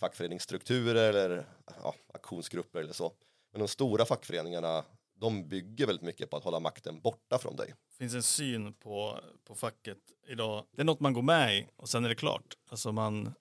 fackföreningsstrukturer 0.00 1.08
eller 1.08 1.46
ja, 1.82 1.94
aktionsgrupper 2.14 2.80
eller 2.80 2.92
så. 2.92 3.12
Men 3.52 3.58
de 3.60 3.68
stora 3.68 4.04
fackföreningarna, 4.04 4.84
de 5.20 5.48
bygger 5.48 5.86
väldigt 5.86 6.04
mycket 6.04 6.30
på 6.30 6.36
att 6.36 6.44
hålla 6.44 6.60
makten 6.60 7.00
borta 7.00 7.38
från 7.38 7.56
dig. 7.56 7.74
finns 7.98 8.14
en 8.14 8.22
syn 8.22 8.72
på, 8.74 9.20
på 9.44 9.54
facket 9.54 9.98
idag. 10.28 10.64
Det 10.72 10.82
är 10.82 10.84
något 10.84 11.00
man 11.00 11.12
går 11.12 11.22
med 11.22 11.58
i 11.58 11.68
och 11.76 11.88
sen 11.88 12.04
är 12.04 12.08
det 12.08 12.14
klart. 12.14 12.54
Alltså 12.70 12.92
man, 12.92 13.34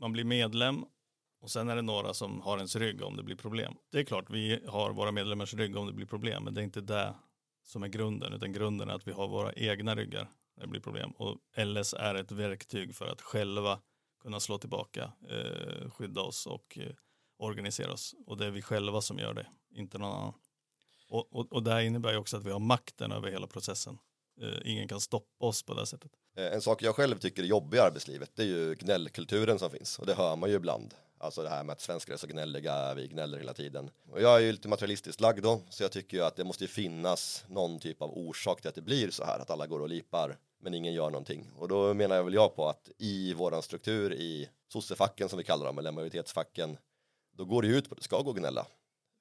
man 0.00 0.12
blir 0.12 0.24
medlem 0.24 0.84
och 1.40 1.50
sen 1.50 1.68
är 1.68 1.76
det 1.76 1.82
några 1.82 2.14
som 2.14 2.40
har 2.40 2.56
ens 2.56 2.76
rygg 2.76 3.02
om 3.02 3.16
det 3.16 3.22
blir 3.22 3.36
problem. 3.36 3.74
Det 3.92 3.98
är 3.98 4.04
klart, 4.04 4.30
vi 4.30 4.60
har 4.68 4.92
våra 4.92 5.12
medlemmars 5.12 5.54
rygg 5.54 5.76
om 5.76 5.86
det 5.86 5.92
blir 5.92 6.06
problem, 6.06 6.44
men 6.44 6.54
det 6.54 6.60
är 6.60 6.64
inte 6.64 6.80
det 6.80 7.14
som 7.64 7.82
är 7.82 7.88
grunden, 7.88 8.32
utan 8.32 8.52
grunden 8.52 8.90
är 8.90 8.94
att 8.94 9.08
vi 9.08 9.12
har 9.12 9.28
våra 9.28 9.52
egna 9.52 9.94
ryggar 9.94 10.30
när 10.56 10.64
det 10.64 10.70
blir 10.70 10.80
problem. 10.80 11.10
Och 11.10 11.38
LS 11.56 11.94
är 11.94 12.14
ett 12.14 12.32
verktyg 12.32 12.94
för 12.94 13.06
att 13.06 13.20
själva 13.20 13.80
kunna 14.22 14.40
slå 14.40 14.58
tillbaka, 14.58 15.12
eh, 15.28 15.90
skydda 15.90 16.20
oss 16.20 16.46
och 16.46 16.78
eh, 16.78 16.92
organisera 17.38 17.92
oss. 17.92 18.14
Och 18.26 18.36
det 18.36 18.46
är 18.46 18.50
vi 18.50 18.62
själva 18.62 19.00
som 19.00 19.18
gör 19.18 19.34
det, 19.34 19.46
inte 19.74 19.98
någon 19.98 20.12
annan. 20.12 20.32
Och, 21.14 21.36
och, 21.36 21.52
och 21.52 21.62
det 21.62 21.70
här 21.70 21.80
innebär 21.80 22.12
ju 22.12 22.18
också 22.18 22.36
att 22.36 22.44
vi 22.44 22.50
har 22.50 22.58
makten 22.58 23.12
över 23.12 23.30
hela 23.30 23.46
processen. 23.46 23.98
Eh, 24.42 24.70
ingen 24.70 24.88
kan 24.88 25.00
stoppa 25.00 25.46
oss 25.46 25.62
på 25.62 25.74
det 25.74 25.86
sättet. 25.86 26.12
Eh, 26.36 26.46
en 26.46 26.60
sak 26.60 26.82
jag 26.82 26.94
själv 26.94 27.18
tycker 27.18 27.42
är 27.42 27.46
jobbig 27.46 27.78
i 27.78 27.80
arbetslivet 27.80 28.30
det 28.34 28.42
är 28.42 28.46
ju 28.46 28.74
gnällkulturen 28.74 29.58
som 29.58 29.70
finns 29.70 29.98
och 29.98 30.06
det 30.06 30.14
hör 30.14 30.36
man 30.36 30.50
ju 30.50 30.56
ibland. 30.56 30.94
Alltså 31.18 31.42
det 31.42 31.48
här 31.48 31.64
med 31.64 31.72
att 31.72 31.80
svenskar 31.80 32.14
är 32.14 32.18
så 32.18 32.26
gnälliga, 32.26 32.94
vi 32.94 33.08
gnäller 33.08 33.38
hela 33.38 33.54
tiden. 33.54 33.90
Och 34.10 34.22
jag 34.22 34.36
är 34.36 34.40
ju 34.40 34.52
lite 34.52 34.68
materialistiskt 34.68 35.20
lagd 35.20 35.42
då, 35.42 35.60
så 35.68 35.82
jag 35.82 35.92
tycker 35.92 36.16
ju 36.16 36.24
att 36.24 36.36
det 36.36 36.44
måste 36.44 36.64
ju 36.64 36.68
finnas 36.68 37.44
någon 37.48 37.78
typ 37.78 38.02
av 38.02 38.18
orsak 38.18 38.60
till 38.60 38.68
att 38.68 38.74
det 38.74 38.82
blir 38.82 39.10
så 39.10 39.24
här, 39.24 39.38
att 39.38 39.50
alla 39.50 39.66
går 39.66 39.80
och 39.80 39.88
lipar 39.88 40.38
men 40.62 40.74
ingen 40.74 40.94
gör 40.94 41.10
någonting. 41.10 41.50
Och 41.58 41.68
då 41.68 41.94
menar 41.94 42.16
jag 42.16 42.24
väl 42.24 42.34
jag 42.34 42.56
på 42.56 42.68
att 42.68 42.90
i 42.98 43.34
våran 43.34 43.62
struktur 43.62 44.12
i 44.14 44.48
sossefacken 44.68 45.28
som 45.28 45.38
vi 45.38 45.44
kallar 45.44 45.66
dem, 45.66 45.78
eller 45.78 45.92
majoritetsfacken, 45.92 46.78
då 47.36 47.44
går 47.44 47.62
det 47.62 47.68
ju 47.68 47.76
ut 47.76 47.88
på 47.88 47.92
att 47.92 47.98
det 47.98 48.04
ska 48.04 48.22
gå 48.22 48.30
att 48.30 48.36
gnälla. 48.36 48.66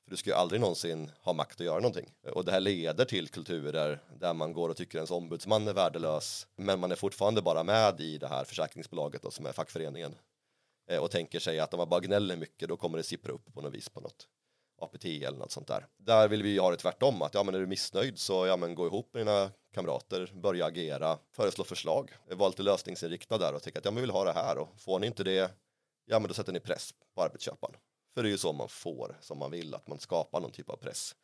För 0.03 0.12
du 0.12 0.17
ska 0.17 0.29
ju 0.29 0.36
aldrig 0.36 0.62
någonsin 0.62 1.12
ha 1.22 1.33
makt 1.33 1.62
att 1.62 1.65
göra 1.65 1.79
någonting. 1.79 2.13
Och 2.31 2.45
det 2.45 2.51
här 2.51 2.60
leder 2.60 3.05
till 3.05 3.29
kulturer 3.29 4.03
där 4.19 4.33
man 4.33 4.53
går 4.53 4.69
och 4.69 4.77
tycker 4.77 4.98
ens 4.98 5.12
ombudsman 5.12 5.67
är 5.67 5.74
värdelös. 5.74 6.48
Men 6.55 6.79
man 6.79 6.91
är 6.91 6.95
fortfarande 6.95 7.41
bara 7.41 7.63
med 7.63 8.01
i 8.01 8.17
det 8.17 8.27
här 8.27 8.43
försäkringsbolaget 8.43 9.22
då, 9.22 9.31
som 9.31 9.45
är 9.45 9.51
fackföreningen. 9.51 10.15
Eh, 10.89 11.00
och 11.00 11.12
tänker 11.12 11.39
sig 11.39 11.60
att 11.60 11.74
om 11.74 11.77
man 11.77 11.89
bara 11.89 12.00
gnäller 12.00 12.36
mycket 12.36 12.69
då 12.69 12.77
kommer 12.77 12.98
det 12.98 13.03
sippra 13.03 13.33
upp 13.33 13.53
på 13.53 13.62
något 13.62 13.74
vis 13.74 13.89
på 13.89 14.00
något 14.00 14.27
APT 14.81 15.05
eller 15.05 15.38
något 15.38 15.51
sånt 15.51 15.67
där. 15.67 15.88
Där 15.98 16.27
vill 16.27 16.43
vi 16.43 16.50
ju 16.50 16.60
ha 16.60 16.72
det 16.72 16.77
tvärtom 16.77 17.22
att 17.22 17.33
ja 17.33 17.43
men 17.43 17.55
är 17.55 17.60
du 17.60 17.67
missnöjd 17.67 18.19
så 18.19 18.48
ja 18.48 18.57
men 18.57 18.75
gå 18.75 18.86
ihop 18.88 19.13
med 19.13 19.22
dina 19.22 19.51
kamrater, 19.74 20.31
börja 20.33 20.65
agera, 20.65 21.17
föreslå 21.31 21.63
förslag, 21.63 22.12
var 22.29 22.50
lite 22.50 22.63
lösningsinriktad 22.63 23.38
där 23.38 23.53
och 23.53 23.62
tänka 23.62 23.79
att 23.79 23.86
ja 23.86 23.91
men 23.91 23.95
vi 23.95 24.01
vill 24.01 24.12
ha 24.12 24.24
det 24.24 24.33
här 24.33 24.57
och 24.57 24.69
får 24.77 25.00
ni 25.00 25.07
inte 25.07 25.24
det 25.24 25.51
ja 26.05 26.19
men 26.19 26.27
då 26.27 26.33
sätter 26.33 26.53
ni 26.53 26.60
press 26.60 26.93
på 27.15 27.22
arbetsköparen. 27.22 27.75
För 28.13 28.24
det 28.24 28.29
är 28.29 28.32
ju 28.32 28.38
så 28.38 28.53
man 28.53 28.70
får 28.70 29.17
som 29.22 29.39
man 29.39 29.51
vill, 29.51 29.75
att 29.75 29.88
man 29.88 30.00
skapar 30.00 30.41
någon 30.41 30.51
typ 30.51 30.70
av 30.70 30.77
press. 30.77 31.15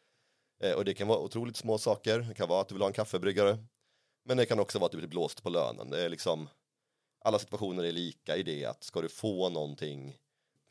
Eh, 0.63 0.73
och 0.73 0.85
det 0.85 0.93
kan 0.93 1.07
vara 1.07 1.19
otroligt 1.19 1.57
små 1.57 1.77
saker, 1.77 2.19
det 2.19 2.33
kan 2.33 2.49
vara 2.49 2.61
att 2.61 2.67
du 2.67 2.75
vill 2.75 2.81
ha 2.81 2.87
en 2.87 2.93
kaffebryggare. 2.93 3.57
Men 4.25 4.37
det 4.37 4.45
kan 4.45 4.59
också 4.59 4.79
vara 4.79 4.85
att 4.85 4.91
du 4.91 4.97
blir 4.97 5.07
blåst 5.07 5.43
på 5.43 5.49
lönen. 5.49 5.89
Det 5.89 6.05
är 6.05 6.09
liksom, 6.09 6.49
alla 7.21 7.39
situationer 7.39 7.83
är 7.83 7.91
lika 7.91 8.35
i 8.35 8.43
det 8.43 8.65
att 8.65 8.83
ska 8.83 9.01
du 9.01 9.09
få 9.09 9.49
någonting, 9.49 10.17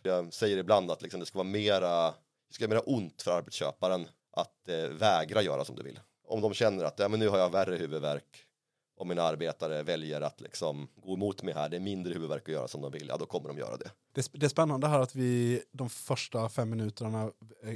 jag 0.02 0.34
säger 0.34 0.56
ibland 0.56 0.90
att 0.90 1.02
liksom 1.02 1.20
det 1.20 1.26
ska 1.26 1.38
vara 1.38 1.48
mera, 1.48 2.10
det 2.48 2.54
ska 2.54 2.66
vara 2.66 2.74
mera 2.74 2.96
ont 2.96 3.22
för 3.22 3.30
arbetsköparen 3.30 4.08
att 4.30 4.68
eh, 4.68 4.88
vägra 4.88 5.42
göra 5.42 5.64
som 5.64 5.76
du 5.76 5.82
vill. 5.82 6.00
Om 6.24 6.40
de 6.40 6.54
känner 6.54 6.84
att 6.84 6.98
ja, 6.98 7.08
men 7.08 7.20
nu 7.20 7.28
har 7.28 7.38
jag 7.38 7.52
värre 7.52 7.76
huvudvärk 7.76 8.47
om 8.98 9.08
mina 9.08 9.22
arbetare 9.22 9.82
väljer 9.82 10.20
att 10.20 10.40
liksom 10.40 10.88
gå 10.96 11.14
emot 11.14 11.42
mig 11.42 11.54
här, 11.54 11.68
det 11.68 11.76
är 11.76 11.80
mindre 11.80 12.14
huvudvärk 12.14 12.42
att 12.42 12.54
göra 12.54 12.68
som 12.68 12.82
de 12.82 12.92
vill, 12.92 13.08
ja 13.08 13.16
då 13.16 13.26
kommer 13.26 13.48
de 13.48 13.58
göra 13.58 13.76
det. 13.76 13.90
Det 14.12 14.20
är, 14.20 14.38
det 14.38 14.46
är 14.46 14.50
spännande 14.50 14.88
här 14.88 15.00
att 15.00 15.14
vi 15.14 15.62
de 15.72 15.90
första 15.90 16.48
fem 16.48 16.70
minuterna, 16.70 17.30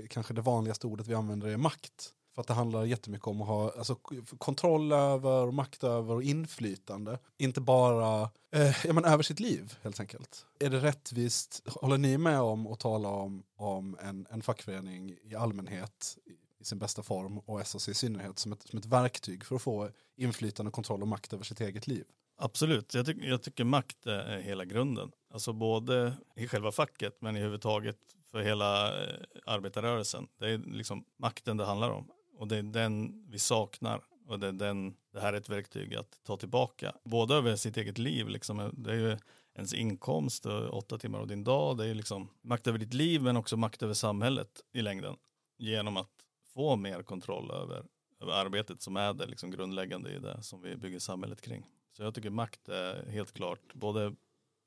kanske 0.08 0.34
det 0.34 0.40
vanligaste 0.40 0.86
ordet 0.86 1.06
vi 1.06 1.14
använder 1.14 1.48
är 1.48 1.56
makt. 1.56 2.12
För 2.34 2.40
att 2.40 2.48
det 2.48 2.54
handlar 2.54 2.84
jättemycket 2.84 3.26
om 3.26 3.42
att 3.42 3.48
ha 3.48 3.72
alltså, 3.78 3.94
kontroll 4.38 4.92
över, 4.92 5.50
makt 5.50 5.84
över 5.84 6.14
och 6.14 6.22
inflytande. 6.22 7.18
Inte 7.38 7.60
bara 7.60 8.30
eh, 8.54 8.86
ja, 8.86 8.92
men 8.92 9.04
över 9.04 9.22
sitt 9.22 9.40
liv 9.40 9.74
helt 9.82 10.00
enkelt. 10.00 10.46
Är 10.60 10.70
det 10.70 10.78
rättvist, 10.78 11.62
håller 11.66 11.98
ni 11.98 12.18
med 12.18 12.40
om 12.40 12.66
att 12.66 12.80
tala 12.80 13.08
om, 13.08 13.42
om 13.56 13.96
en, 14.00 14.26
en 14.30 14.42
fackförening 14.42 15.16
i 15.22 15.34
allmänhet 15.34 16.18
i, 16.62 16.64
sin 16.64 16.78
bästa 16.78 17.02
form 17.02 17.38
och 17.38 17.66
SAC 17.66 17.88
i 17.88 17.94
synnerhet 17.94 18.38
som 18.38 18.52
ett, 18.52 18.62
som 18.62 18.78
ett 18.78 18.86
verktyg 18.86 19.44
för 19.44 19.56
att 19.56 19.62
få 19.62 19.90
inflytande, 20.16 20.72
kontroll 20.72 21.02
och 21.02 21.08
makt 21.08 21.32
över 21.32 21.44
sitt 21.44 21.60
eget 21.60 21.86
liv? 21.86 22.04
Absolut, 22.36 22.94
jag, 22.94 23.06
ty 23.06 23.14
jag 23.20 23.42
tycker 23.42 23.64
makt 23.64 24.06
är 24.06 24.40
hela 24.40 24.64
grunden. 24.64 25.12
Alltså 25.30 25.52
både 25.52 26.16
i 26.36 26.48
själva 26.48 26.72
facket 26.72 27.16
men 27.20 27.36
i 27.36 27.40
huvudtaget 27.40 27.98
för 28.30 28.42
hela 28.42 29.02
eh, 29.04 29.16
arbetarrörelsen. 29.46 30.28
Det 30.38 30.48
är 30.50 30.58
liksom 30.58 31.04
makten 31.18 31.56
det 31.56 31.64
handlar 31.64 31.90
om. 31.90 32.08
Och 32.38 32.48
det 32.48 32.56
är 32.56 32.62
den 32.62 33.24
vi 33.30 33.38
saknar. 33.38 34.02
Och 34.26 34.40
det, 34.40 34.46
är 34.46 34.52
den, 34.52 34.94
det 35.12 35.20
här 35.20 35.32
är 35.32 35.36
ett 35.36 35.48
verktyg 35.48 35.94
att 35.94 36.22
ta 36.24 36.36
tillbaka. 36.36 36.92
Både 37.04 37.34
över 37.34 37.56
sitt 37.56 37.76
eget 37.76 37.98
liv, 37.98 38.28
liksom, 38.28 38.60
eh, 38.60 38.68
det 38.72 38.90
är 38.90 38.96
ju 38.96 39.18
ens 39.54 39.74
inkomst, 39.74 40.46
och 40.46 40.76
åtta 40.76 40.98
timmar 40.98 41.18
av 41.18 41.26
din 41.26 41.44
dag. 41.44 41.76
Det 41.76 41.84
är 41.84 41.88
ju 41.88 41.94
liksom 41.94 42.28
makt 42.42 42.66
över 42.66 42.78
ditt 42.78 42.94
liv 42.94 43.22
men 43.22 43.36
också 43.36 43.56
makt 43.56 43.82
över 43.82 43.94
samhället 43.94 44.60
i 44.72 44.82
längden. 44.82 45.16
Genom 45.58 45.96
att 45.96 46.21
få 46.54 46.76
mer 46.76 47.02
kontroll 47.02 47.50
över, 47.50 47.84
över 48.20 48.32
arbetet 48.32 48.82
som 48.82 48.96
är 48.96 49.12
det 49.12 49.26
liksom 49.26 49.50
grundläggande 49.50 50.10
i 50.10 50.18
det 50.18 50.42
som 50.42 50.62
vi 50.62 50.76
bygger 50.76 50.98
samhället 50.98 51.40
kring. 51.40 51.66
Så 51.96 52.02
jag 52.02 52.14
tycker 52.14 52.30
makt 52.30 52.68
är 52.68 53.06
helt 53.10 53.32
klart 53.32 53.74
både 53.74 54.14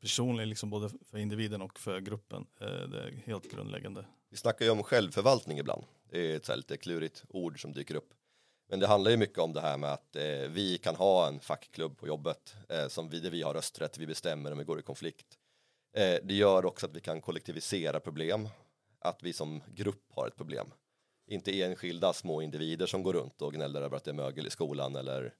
personlig, 0.01 0.47
liksom 0.47 0.69
både 0.69 0.89
för 0.89 1.17
individen 1.17 1.61
och 1.61 1.79
för 1.79 1.99
gruppen. 1.99 2.47
Eh, 2.59 2.67
det 2.67 2.99
är 3.03 3.11
helt 3.25 3.51
grundläggande. 3.51 4.05
Vi 4.29 4.37
snackar 4.37 4.65
ju 4.65 4.71
om 4.71 4.83
självförvaltning 4.83 5.57
ibland. 5.59 5.83
Det 6.09 6.31
är 6.31 6.35
ett 6.35 6.45
så 6.45 6.51
här 6.51 6.57
lite 6.57 6.77
klurigt 6.77 7.23
ord 7.29 7.61
som 7.61 7.73
dyker 7.73 7.95
upp. 7.95 8.13
Men 8.69 8.79
det 8.79 8.87
handlar 8.87 9.11
ju 9.11 9.17
mycket 9.17 9.37
om 9.37 9.53
det 9.53 9.61
här 9.61 9.77
med 9.77 9.91
att 9.93 10.15
eh, 10.15 10.49
vi 10.49 10.77
kan 10.77 10.95
ha 10.95 11.27
en 11.27 11.39
fackklubb 11.39 11.97
på 11.97 12.07
jobbet 12.07 12.55
eh, 12.69 12.87
som 12.87 13.09
vi, 13.09 13.19
där 13.19 13.29
vi 13.29 13.41
har 13.41 13.53
rösträtt, 13.53 13.97
vi 13.97 14.07
bestämmer 14.07 14.51
om 14.51 14.57
vi 14.57 14.63
går 14.63 14.79
i 14.79 14.81
konflikt. 14.81 15.37
Eh, 15.93 16.17
det 16.23 16.33
gör 16.33 16.65
också 16.65 16.85
att 16.85 16.95
vi 16.95 17.01
kan 17.01 17.21
kollektivisera 17.21 17.99
problem, 17.99 18.49
att 18.99 19.23
vi 19.23 19.33
som 19.33 19.63
grupp 19.75 20.03
har 20.09 20.27
ett 20.27 20.35
problem. 20.35 20.71
Inte 21.27 21.61
enskilda 21.61 22.13
små 22.13 22.41
individer 22.41 22.85
som 22.85 23.03
går 23.03 23.13
runt 23.13 23.41
och 23.41 23.53
gnäller 23.53 23.81
över 23.81 23.97
att 23.97 24.03
det 24.03 24.11
är 24.11 24.15
mögel 24.15 24.47
i 24.47 24.49
skolan 24.49 24.95
eller 24.95 25.33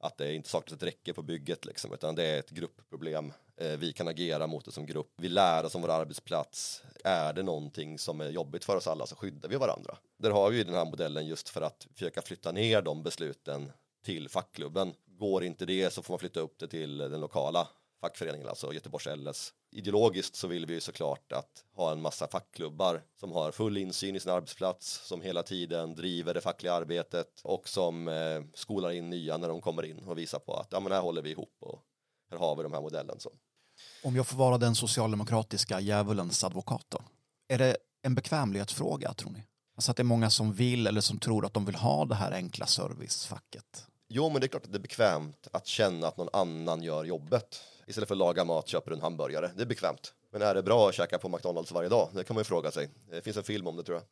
att 0.00 0.16
det 0.16 0.34
inte 0.34 0.48
saknas 0.48 0.76
ett 0.76 0.82
räcke 0.82 1.12
på 1.12 1.22
bygget 1.22 1.64
liksom, 1.64 1.92
utan 1.92 2.14
det 2.14 2.26
är 2.26 2.38
ett 2.38 2.50
gruppproblem. 2.50 3.32
Eh, 3.56 3.78
vi 3.78 3.92
kan 3.92 4.08
agera 4.08 4.46
mot 4.46 4.64
det 4.64 4.72
som 4.72 4.86
grupp. 4.86 5.12
Vi 5.16 5.28
lär 5.28 5.64
oss 5.64 5.74
om 5.74 5.82
vår 5.82 5.88
arbetsplats. 5.88 6.82
Är 7.04 7.32
det 7.32 7.42
någonting 7.42 7.98
som 7.98 8.20
är 8.20 8.30
jobbigt 8.30 8.64
för 8.64 8.76
oss 8.76 8.86
alla 8.86 9.06
så 9.06 9.16
skyddar 9.16 9.48
vi 9.48 9.56
varandra. 9.56 9.96
Där 10.18 10.30
har 10.30 10.50
vi 10.50 10.64
den 10.64 10.74
här 10.74 10.84
modellen 10.84 11.26
just 11.26 11.48
för 11.48 11.62
att 11.62 11.86
försöka 11.94 12.22
flytta 12.22 12.52
ner 12.52 12.82
de 12.82 13.02
besluten 13.02 13.72
till 14.04 14.28
fackklubben. 14.28 14.94
Går 15.06 15.44
inte 15.44 15.66
det 15.66 15.92
så 15.92 16.02
får 16.02 16.12
man 16.12 16.18
flytta 16.18 16.40
upp 16.40 16.58
det 16.58 16.68
till 16.68 16.98
den 16.98 17.20
lokala 17.20 17.68
fackföreningen, 18.00 18.48
alltså 18.48 18.72
Göteborgs 18.72 19.06
LS. 19.06 19.52
Ideologiskt 19.72 20.36
så 20.36 20.46
vill 20.46 20.66
vi 20.66 20.74
ju 20.74 20.80
såklart 20.80 21.32
att 21.32 21.64
ha 21.74 21.92
en 21.92 22.02
massa 22.02 22.28
fackklubbar 22.28 23.02
som 23.20 23.32
har 23.32 23.52
full 23.52 23.76
insyn 23.76 24.16
i 24.16 24.20
sin 24.20 24.32
arbetsplats, 24.32 25.06
som 25.06 25.22
hela 25.22 25.42
tiden 25.42 25.94
driver 25.94 26.34
det 26.34 26.40
fackliga 26.40 26.72
arbetet 26.72 27.40
och 27.44 27.68
som 27.68 28.08
eh, 28.08 28.42
skolar 28.54 28.90
in 28.90 29.10
nya 29.10 29.36
när 29.36 29.48
de 29.48 29.60
kommer 29.60 29.82
in 29.82 30.04
och 30.04 30.18
visar 30.18 30.38
på 30.38 30.54
att 30.54 30.68
ja, 30.70 30.80
men 30.80 30.92
här 30.92 31.00
håller 31.00 31.22
vi 31.22 31.30
ihop 31.30 31.56
och 31.60 31.82
här 32.30 32.38
har 32.38 32.56
vi 32.56 32.62
de 32.62 32.72
här 32.72 32.80
modellen. 32.80 33.20
Så. 33.20 33.30
Om 34.04 34.16
jag 34.16 34.26
får 34.26 34.36
vara 34.36 34.58
den 34.58 34.74
socialdemokratiska 34.74 35.80
djävulens 35.80 36.44
advokat 36.44 36.86
då. 36.88 37.02
Är 37.48 37.58
det 37.58 37.76
en 38.02 38.14
bekvämlighetsfråga 38.14 39.14
tror 39.14 39.30
ni? 39.30 39.46
Alltså 39.76 39.90
att 39.90 39.96
det 39.96 40.02
är 40.02 40.04
många 40.04 40.30
som 40.30 40.52
vill 40.52 40.86
eller 40.86 41.00
som 41.00 41.18
tror 41.18 41.46
att 41.46 41.54
de 41.54 41.64
vill 41.64 41.74
ha 41.74 42.04
det 42.04 42.14
här 42.14 42.32
enkla 42.32 42.66
servicefacket. 42.66 43.86
Jo, 44.08 44.30
men 44.30 44.40
det 44.40 44.46
är 44.46 44.48
klart 44.48 44.64
att 44.64 44.72
det 44.72 44.78
är 44.78 44.82
bekvämt 44.82 45.48
att 45.52 45.66
känna 45.66 46.06
att 46.06 46.16
någon 46.16 46.28
annan 46.32 46.82
gör 46.82 47.04
jobbet. 47.04 47.62
Istället 47.90 48.08
för 48.08 48.14
att 48.14 48.18
laga 48.18 48.44
mat 48.44 48.68
köper 48.68 48.90
du 48.90 48.96
en 48.96 49.02
hamburgare. 49.02 49.50
Det 49.56 49.62
är 49.62 49.66
bekvämt. 49.66 50.14
Men 50.32 50.42
är 50.42 50.54
det 50.54 50.62
bra 50.62 50.88
att 50.88 50.94
käka 50.94 51.18
på 51.18 51.28
McDonalds 51.28 51.72
varje 51.72 51.88
dag? 51.88 52.08
Det 52.14 52.24
kan 52.24 52.34
man 52.34 52.40
ju 52.40 52.44
fråga 52.44 52.70
sig. 52.70 52.88
Det 53.10 53.22
finns 53.22 53.36
en 53.36 53.42
film 53.44 53.66
om 53.66 53.76
det 53.76 53.82
tror 53.82 53.96
jag. 53.98 54.04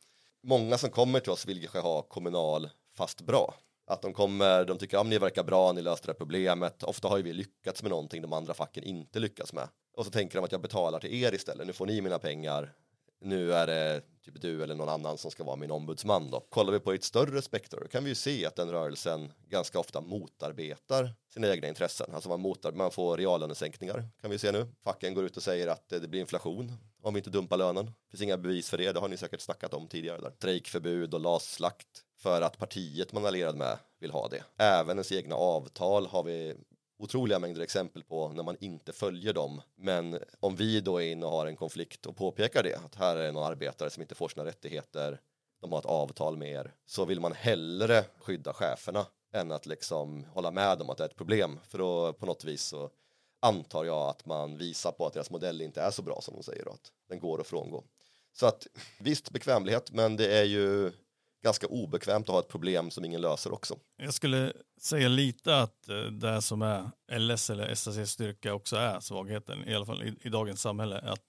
Många 0.43 0.77
som 0.77 0.89
kommer 0.89 1.19
till 1.19 1.31
oss 1.31 1.45
vill 1.45 1.61
kanske 1.61 1.79
ha 1.79 2.01
kommunal 2.01 2.69
fast 2.95 3.21
bra. 3.21 3.53
Att 3.87 4.01
de 4.01 4.13
kommer, 4.13 4.65
de 4.65 4.77
tycker 4.77 4.97
att 4.97 5.05
ja, 5.05 5.09
ni 5.09 5.17
verkar 5.17 5.43
bra, 5.43 5.71
ni 5.71 5.81
löste 5.81 6.07
det 6.07 6.11
här 6.11 6.17
problemet. 6.17 6.83
Ofta 6.83 7.07
har 7.07 7.17
ju 7.17 7.23
vi 7.23 7.33
lyckats 7.33 7.83
med 7.83 7.89
någonting 7.89 8.21
de 8.21 8.33
andra 8.33 8.53
facken 8.53 8.83
inte 8.83 9.19
lyckats 9.19 9.53
med. 9.53 9.67
Och 9.93 10.05
så 10.05 10.11
tänker 10.11 10.35
de 10.35 10.45
att 10.45 10.51
jag 10.51 10.61
betalar 10.61 10.99
till 10.99 11.23
er 11.23 11.33
istället. 11.33 11.67
Nu 11.67 11.73
får 11.73 11.85
ni 11.85 12.01
mina 12.01 12.19
pengar. 12.19 12.73
Nu 13.21 13.53
är 13.53 13.67
det 13.67 14.01
typ 14.29 14.41
du 14.41 14.63
eller 14.63 14.75
någon 14.75 14.89
annan 14.89 15.17
som 15.17 15.31
ska 15.31 15.43
vara 15.43 15.55
min 15.55 15.71
ombudsman 15.71 16.31
då. 16.31 16.39
Kollar 16.49 16.71
vi 16.71 16.79
på 16.79 16.93
ett 16.93 17.03
större 17.03 17.41
spektrum 17.41 17.87
kan 17.91 18.03
vi 18.03 18.09
ju 18.09 18.15
se 18.15 18.45
att 18.45 18.55
den 18.55 18.71
rörelsen 18.71 19.31
ganska 19.49 19.79
ofta 19.79 20.01
motarbetar 20.01 21.13
sina 21.33 21.47
egna 21.47 21.67
intressen. 21.67 22.07
Alltså 22.13 22.29
man, 22.29 22.41
motar, 22.41 22.71
man 22.71 22.91
får 22.91 23.17
reallönesänkningar 23.17 24.07
kan 24.21 24.31
vi 24.31 24.37
se 24.37 24.51
nu. 24.51 24.67
Facken 24.83 25.13
går 25.13 25.25
ut 25.25 25.37
och 25.37 25.43
säger 25.43 25.67
att 25.67 25.89
det 25.89 26.07
blir 26.07 26.19
inflation 26.19 26.73
om 27.01 27.13
vi 27.13 27.17
inte 27.17 27.29
dumpar 27.29 27.57
lönen. 27.57 27.85
Det 27.85 28.11
finns 28.11 28.21
inga 28.21 28.37
bevis 28.37 28.69
för 28.69 28.77
det, 28.77 28.91
det 28.91 28.99
har 28.99 29.07
ni 29.07 29.17
säkert 29.17 29.41
snackat 29.41 29.73
om 29.73 29.87
tidigare 29.87 30.21
där. 30.21 30.31
Strejkförbud 30.37 31.13
och 31.13 31.19
LAS-slakt 31.19 32.03
för 32.17 32.41
att 32.41 32.57
partiet 32.57 33.13
man 33.13 33.23
är 33.23 33.27
allierad 33.27 33.55
med 33.55 33.77
vill 33.99 34.11
ha 34.11 34.27
det. 34.27 34.43
Även 34.57 34.97
ens 34.97 35.11
egna 35.11 35.35
avtal 35.35 36.07
har 36.07 36.23
vi 36.23 36.55
otroliga 36.99 37.39
mängder 37.39 37.61
exempel 37.61 38.03
på 38.03 38.29
när 38.29 38.43
man 38.43 38.57
inte 38.59 38.93
följer 38.93 39.33
dem. 39.33 39.61
Men 39.75 40.19
om 40.39 40.55
vi 40.55 40.81
då 40.81 41.01
är 41.01 41.11
inne 41.11 41.25
och 41.25 41.31
har 41.31 41.45
en 41.45 41.55
konflikt 41.55 42.05
och 42.05 42.17
påpekar 42.17 42.63
det, 42.63 42.75
att 42.75 42.95
här 42.95 43.15
är 43.15 43.31
någon 43.31 43.43
arbetare 43.43 43.89
som 43.89 44.01
inte 44.01 44.15
får 44.15 44.27
sina 44.27 44.45
rättigheter, 44.45 45.21
de 45.61 45.71
har 45.71 45.79
ett 45.79 45.85
avtal 45.85 46.37
med 46.37 46.51
er, 46.51 46.75
så 46.85 47.05
vill 47.05 47.19
man 47.19 47.33
hellre 47.33 48.05
skydda 48.19 48.53
cheferna 48.53 49.05
än 49.33 49.51
att 49.51 49.65
liksom 49.65 50.25
hålla 50.25 50.51
med 50.51 50.81
om 50.81 50.89
att 50.89 50.97
det 50.97 51.03
är 51.03 51.09
ett 51.09 51.15
problem. 51.15 51.59
För 51.67 51.77
då 51.77 52.13
på 52.13 52.25
något 52.25 52.43
vis 52.43 52.63
så 52.63 52.89
antar 53.41 53.85
jag 53.85 54.09
att 54.09 54.25
man 54.25 54.57
visar 54.57 54.91
på 54.91 55.05
att 55.05 55.13
deras 55.13 55.31
modell 55.31 55.61
inte 55.61 55.81
är 55.81 55.91
så 55.91 56.01
bra 56.01 56.21
som 56.21 56.33
de 56.35 56.43
säger 56.43 56.65
då 56.65 56.71
att 56.71 56.91
den 57.09 57.19
går 57.19 57.41
att 57.41 57.47
frångå. 57.47 57.83
Så 58.33 58.45
att 58.45 58.67
visst 58.99 59.31
bekvämlighet, 59.31 59.91
men 59.91 60.15
det 60.15 60.39
är 60.39 60.43
ju 60.43 60.91
ganska 61.43 61.67
obekvämt 61.67 62.29
att 62.29 62.33
ha 62.33 62.39
ett 62.39 62.47
problem 62.47 62.91
som 62.91 63.05
ingen 63.05 63.21
löser 63.21 63.53
också. 63.53 63.75
Jag 63.97 64.13
skulle 64.13 64.53
säga 64.81 65.07
lite 65.07 65.61
att 65.61 65.89
eh, 65.89 65.97
det 65.97 66.41
som 66.41 66.61
är 66.61 66.91
LS 67.19 67.49
eller 67.49 67.75
SAC 67.75 68.11
styrka 68.11 68.53
också 68.53 68.75
är 68.75 68.99
svagheten, 68.99 69.67
i 69.67 69.75
alla 69.75 69.85
fall 69.85 70.03
i, 70.03 70.15
i 70.21 70.29
dagens 70.29 70.61
samhälle. 70.61 70.99
Att, 70.99 71.25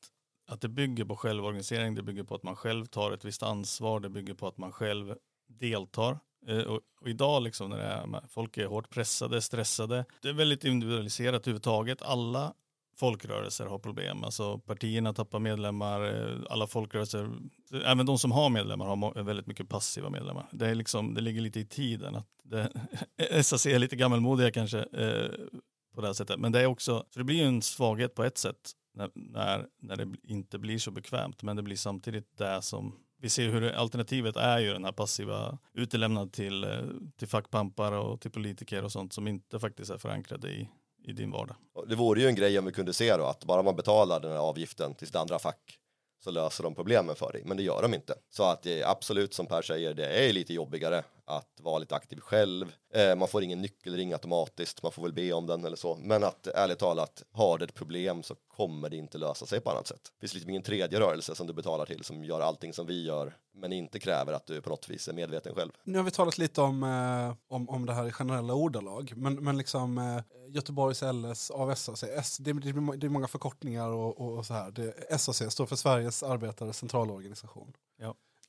att 0.51 0.61
det 0.61 0.69
bygger 0.69 1.05
på 1.05 1.17
självorganisering, 1.17 1.95
det 1.95 2.03
bygger 2.03 2.25
på 2.25 2.35
att 2.35 2.43
man 2.43 2.57
själv 2.57 2.87
tar 2.87 3.13
ett 3.13 3.25
visst 3.25 3.43
ansvar, 3.43 4.01
det 4.01 4.09
bygger 4.09 4.35
på 4.35 4.47
att 4.47 4.59
man 4.59 4.73
själv 4.73 5.15
deltar. 5.49 6.19
Eh, 6.47 6.59
och, 6.59 6.81
och 7.01 7.09
idag 7.09 7.43
liksom 7.43 7.71
när 7.71 7.79
det 7.79 7.85
är, 7.85 8.27
folk 8.27 8.59
är 8.59 8.67
hårt 8.67 8.91
pressade, 8.91 9.43
stressade, 9.43 10.05
det 10.23 10.29
är 10.29 10.33
väldigt 10.33 10.65
individualiserat 10.65 11.43
överhuvudtaget. 11.43 12.03
Alla 12.03 12.55
folkrörelser 13.01 13.67
har 13.67 13.79
problem. 13.79 14.25
Alltså 14.25 14.59
partierna 14.59 15.13
tappar 15.13 15.39
medlemmar, 15.39 16.05
eh, 16.05 16.39
alla 16.51 16.67
folkrörelser, 16.67 17.31
även 17.85 18.07
de 18.07 18.19
som 18.19 18.33
har 18.33 18.51
medlemmar 18.51 18.87
har 18.87 19.23
väldigt 19.23 19.47
mycket 19.47 19.69
passiva 19.69 20.11
medlemmar. 20.11 20.49
Det, 20.53 20.67
är 20.67 20.75
liksom, 20.75 21.15
det 21.15 21.21
ligger 21.21 21.41
lite 21.41 21.61
i 21.61 21.67
tiden 21.67 22.17
att 22.17 22.29
det, 22.45 22.71
SAC 23.45 23.67
är 23.67 23.79
lite 23.79 23.97
gammalmodiga 23.97 24.51
kanske 24.51 24.79
eh, 24.79 25.31
på 25.95 26.01
det 26.01 26.07
här 26.07 26.15
sättet. 26.15 26.41
Men 26.41 26.53
det 26.53 26.61
är 26.61 26.67
också, 26.67 27.05
så 27.11 27.19
det 27.19 27.25
blir 27.25 27.37
ju 27.37 27.45
en 27.45 27.63
svaghet 27.63 28.15
på 28.15 28.25
ett 28.25 28.39
sätt 28.39 28.73
när, 28.95 29.11
när, 29.15 29.67
när 29.83 29.97
det 29.97 30.09
inte 30.23 30.59
blir 30.59 30.79
så 30.79 30.91
bekvämt. 30.91 31.43
Men 31.43 31.57
det 31.57 31.63
blir 31.63 31.77
samtidigt 31.77 32.39
det 32.39 32.63
som 32.63 32.97
vi 33.23 33.29
ser 33.29 33.49
hur 33.49 33.73
alternativet 33.73 34.37
är 34.37 34.59
ju 34.59 34.73
den 34.73 34.85
här 34.85 34.93
passiva 34.93 35.59
utelämnad 35.75 36.33
till, 36.33 36.65
eh, 36.65 36.71
till 37.17 37.29
fackpampar 37.29 37.93
och 37.93 38.21
till 38.21 38.31
politiker 38.31 38.85
och 38.85 38.93
sånt 38.93 39.13
som 39.13 39.29
inte 39.29 39.59
faktiskt 39.59 39.91
är 39.91 39.99
förankrade 39.99 40.49
i, 40.49 40.69
i 41.05 41.13
din 41.13 41.31
vardag. 41.31 41.57
Det 41.89 41.95
vore 41.95 42.21
ju 42.21 42.27
en 42.27 42.35
grej 42.35 42.59
om 42.59 42.65
vi 42.65 42.73
kunde 42.73 42.93
se 42.93 43.17
då 43.17 43.25
att 43.25 43.45
bara 43.45 43.63
man 43.63 43.77
betalar 43.77 44.21
den 44.21 44.31
här 44.33 44.39
avgiften 44.39 44.95
till 44.95 45.07
sitt 45.07 45.17
andra 45.17 45.39
fack 45.39 45.79
så 46.25 46.31
löser 46.31 46.65
de 46.65 46.75
problemen 46.75 47.17
för 47.17 47.33
dig, 47.33 47.43
men 47.45 47.57
det 47.57 47.63
gör 47.63 47.83
de 47.83 47.95
inte. 47.95 48.15
Så 48.31 48.45
att 48.45 48.63
det 48.63 48.83
är 48.83 48.91
absolut 48.91 49.35
som 49.35 49.47
Per 49.47 49.63
säger, 49.63 49.95
det 49.95 50.07
är 50.07 50.33
lite 50.33 50.55
jobbigare 50.55 51.03
att 51.31 51.61
vara 51.61 51.79
lite 51.79 51.95
aktiv 51.95 52.21
själv. 52.21 52.73
Eh, 52.95 53.17
man 53.17 53.29
får 53.29 53.43
ingen 53.43 53.63
nyckelring 53.63 54.13
automatiskt, 54.13 54.83
man 54.83 54.93
får 54.93 55.03
väl 55.03 55.13
be 55.13 55.33
om 55.33 55.47
den 55.47 55.65
eller 55.65 55.77
så. 55.77 55.97
Men 55.97 56.25
att 56.25 56.47
ärligt 56.47 56.79
talat, 56.79 57.23
har 57.33 57.59
det 57.59 57.65
ett 57.65 57.75
problem 57.75 58.23
så 58.23 58.35
kommer 58.35 58.91
det 58.91 58.97
inte 58.97 59.19
lösa 59.19 59.47
sig 59.47 59.61
på 59.61 59.71
annat 59.71 59.87
sätt. 59.87 60.01
Det 60.05 60.21
finns 60.21 60.35
liksom 60.35 60.51
ingen 60.51 60.63
tredje 60.63 61.01
rörelse 61.01 61.35
som 61.35 61.47
du 61.47 61.53
betalar 61.53 61.87
till 61.87 62.05
som 62.05 62.25
gör 62.25 62.41
allting 62.41 62.73
som 62.73 62.87
vi 62.87 63.05
gör, 63.05 63.37
men 63.55 63.73
inte 63.73 63.99
kräver 63.99 64.33
att 64.33 64.47
du 64.47 64.61
på 64.61 64.71
något 64.71 64.89
vis 64.89 65.09
är 65.09 65.13
medveten 65.13 65.55
själv. 65.55 65.71
Nu 65.85 65.99
har 65.99 66.05
vi 66.05 66.11
talat 66.11 66.39
lite 66.39 66.61
om, 66.61 66.83
eh, 66.83 67.55
om, 67.55 67.69
om 67.69 67.87
det 67.87 67.95
här 67.95 68.09
i 68.09 68.13
generella 68.13 68.55
ordalag, 68.55 69.13
men, 69.17 69.45
men 69.45 69.57
liksom 69.57 69.99
eh, 69.99 70.23
Göteborgs 70.49 71.03
LS 71.03 71.51
av 71.51 71.75
SAC, 71.75 72.03
S, 72.03 72.39
det, 72.39 72.53
det, 72.53 72.69
är 73.07 73.09
många 73.09 73.29
förkortningar 73.29 73.89
och, 73.89 74.21
och, 74.21 74.39
och 74.39 74.47
så 74.47 74.55
här. 74.55 74.71
Det, 74.71 75.21
SAC 75.21 75.43
står 75.53 75.67
för 75.67 75.77
Sveriges 75.77 76.23
arbetares 76.23 76.77
centralorganisation, 76.77 77.73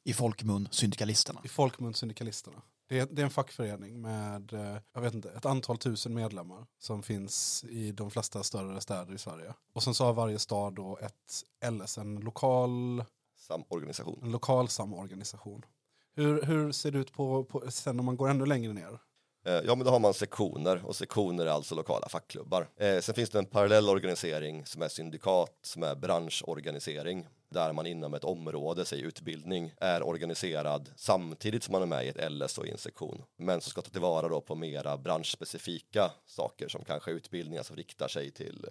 I 0.04 0.14
folkmun 0.14 0.68
syndikalisterna. 0.72 1.42
i 1.44 1.48
folkmun 1.48 1.94
syndikalisterna. 1.94 2.62
Det 2.90 3.00
är, 3.00 3.08
det 3.12 3.22
är 3.22 3.24
en 3.24 3.30
fackförening 3.32 4.02
med, 4.02 4.54
eh, 4.54 4.78
jag 4.94 5.02
vet 5.02 5.14
inte, 5.14 5.30
ett 5.32 5.46
antal 5.46 5.78
tusen 5.78 6.14
medlemmar 6.14 6.66
som 6.80 7.04
finns 7.04 7.64
i 7.70 7.92
de 7.92 8.12
flesta 8.12 8.44
större 8.44 8.82
städer 8.82 9.14
i 9.14 9.18
Sverige. 9.18 9.54
Och 9.74 9.84
sen 9.84 9.94
så 9.94 10.06
har 10.06 10.14
varje 10.14 10.40
stad 10.40 10.74
då 10.76 10.98
ett 11.02 11.44
LS, 11.72 11.98
en 11.98 12.16
lokal 12.16 13.04
Samorganisation. 13.38 14.20
en 14.24 14.32
lokal 14.32 14.68
samorganisation. 14.70 15.66
Hur, 16.16 16.42
hur 16.44 16.72
ser 16.72 16.92
det 16.92 17.00
ut 17.00 17.14
på, 17.14 17.44
på, 17.44 17.72
sen 17.72 18.00
om 18.00 18.06
man 18.06 18.18
går 18.18 18.30
ännu 18.30 18.46
längre 18.46 18.74
ner? 18.74 19.00
Eh, 19.46 19.52
Ja, 19.54 19.76
men 19.76 19.86
då 19.86 19.92
har 19.92 20.00
man 20.00 20.14
sektioner 20.14 20.86
och 20.86 20.96
sektioner 20.96 21.46
är 21.46 21.50
alltså 21.52 21.76
lokala 21.76 22.10
fackklubbar. 22.10 22.70
Eh, 22.78 23.00
sen 23.00 23.16
finns 23.16 23.30
det 23.30 23.40
en 23.40 23.46
parallell 23.46 23.90
organisering 23.90 24.66
som 24.66 24.82
är 24.82 24.88
syndikat, 24.88 25.58
som 25.62 25.84
är 25.84 25.96
branschorganisering, 25.96 27.28
där 27.52 27.74
man 27.74 27.86
inom 27.86 28.14
ett 28.14 28.24
område, 28.24 28.86
säg 28.86 29.02
utbildning, 29.02 29.74
är 29.78 30.04
organiserad 30.04 30.90
samtidigt 30.96 31.64
som 31.64 31.72
man 31.72 31.82
är 31.82 31.86
med 31.86 32.06
i 32.06 32.10
ett 32.10 32.32
LS 32.32 32.58
och 32.58 32.68
i 32.68 32.72
en 32.72 32.78
sektion, 32.78 33.24
men 33.38 33.62
som 33.62 33.70
ska 33.70 33.82
ta 33.82 33.90
tillvara 33.90 34.30
då 34.30 34.42
på 34.42 34.56
mera 34.56 34.98
branschspecifika 34.98 36.12
saker 36.26 36.68
som 36.68 36.84
kanske 36.84 37.12
utbildningar 37.12 37.64
som 37.64 37.76
riktar 37.76 38.08
sig 38.08 38.32
till 38.32 38.66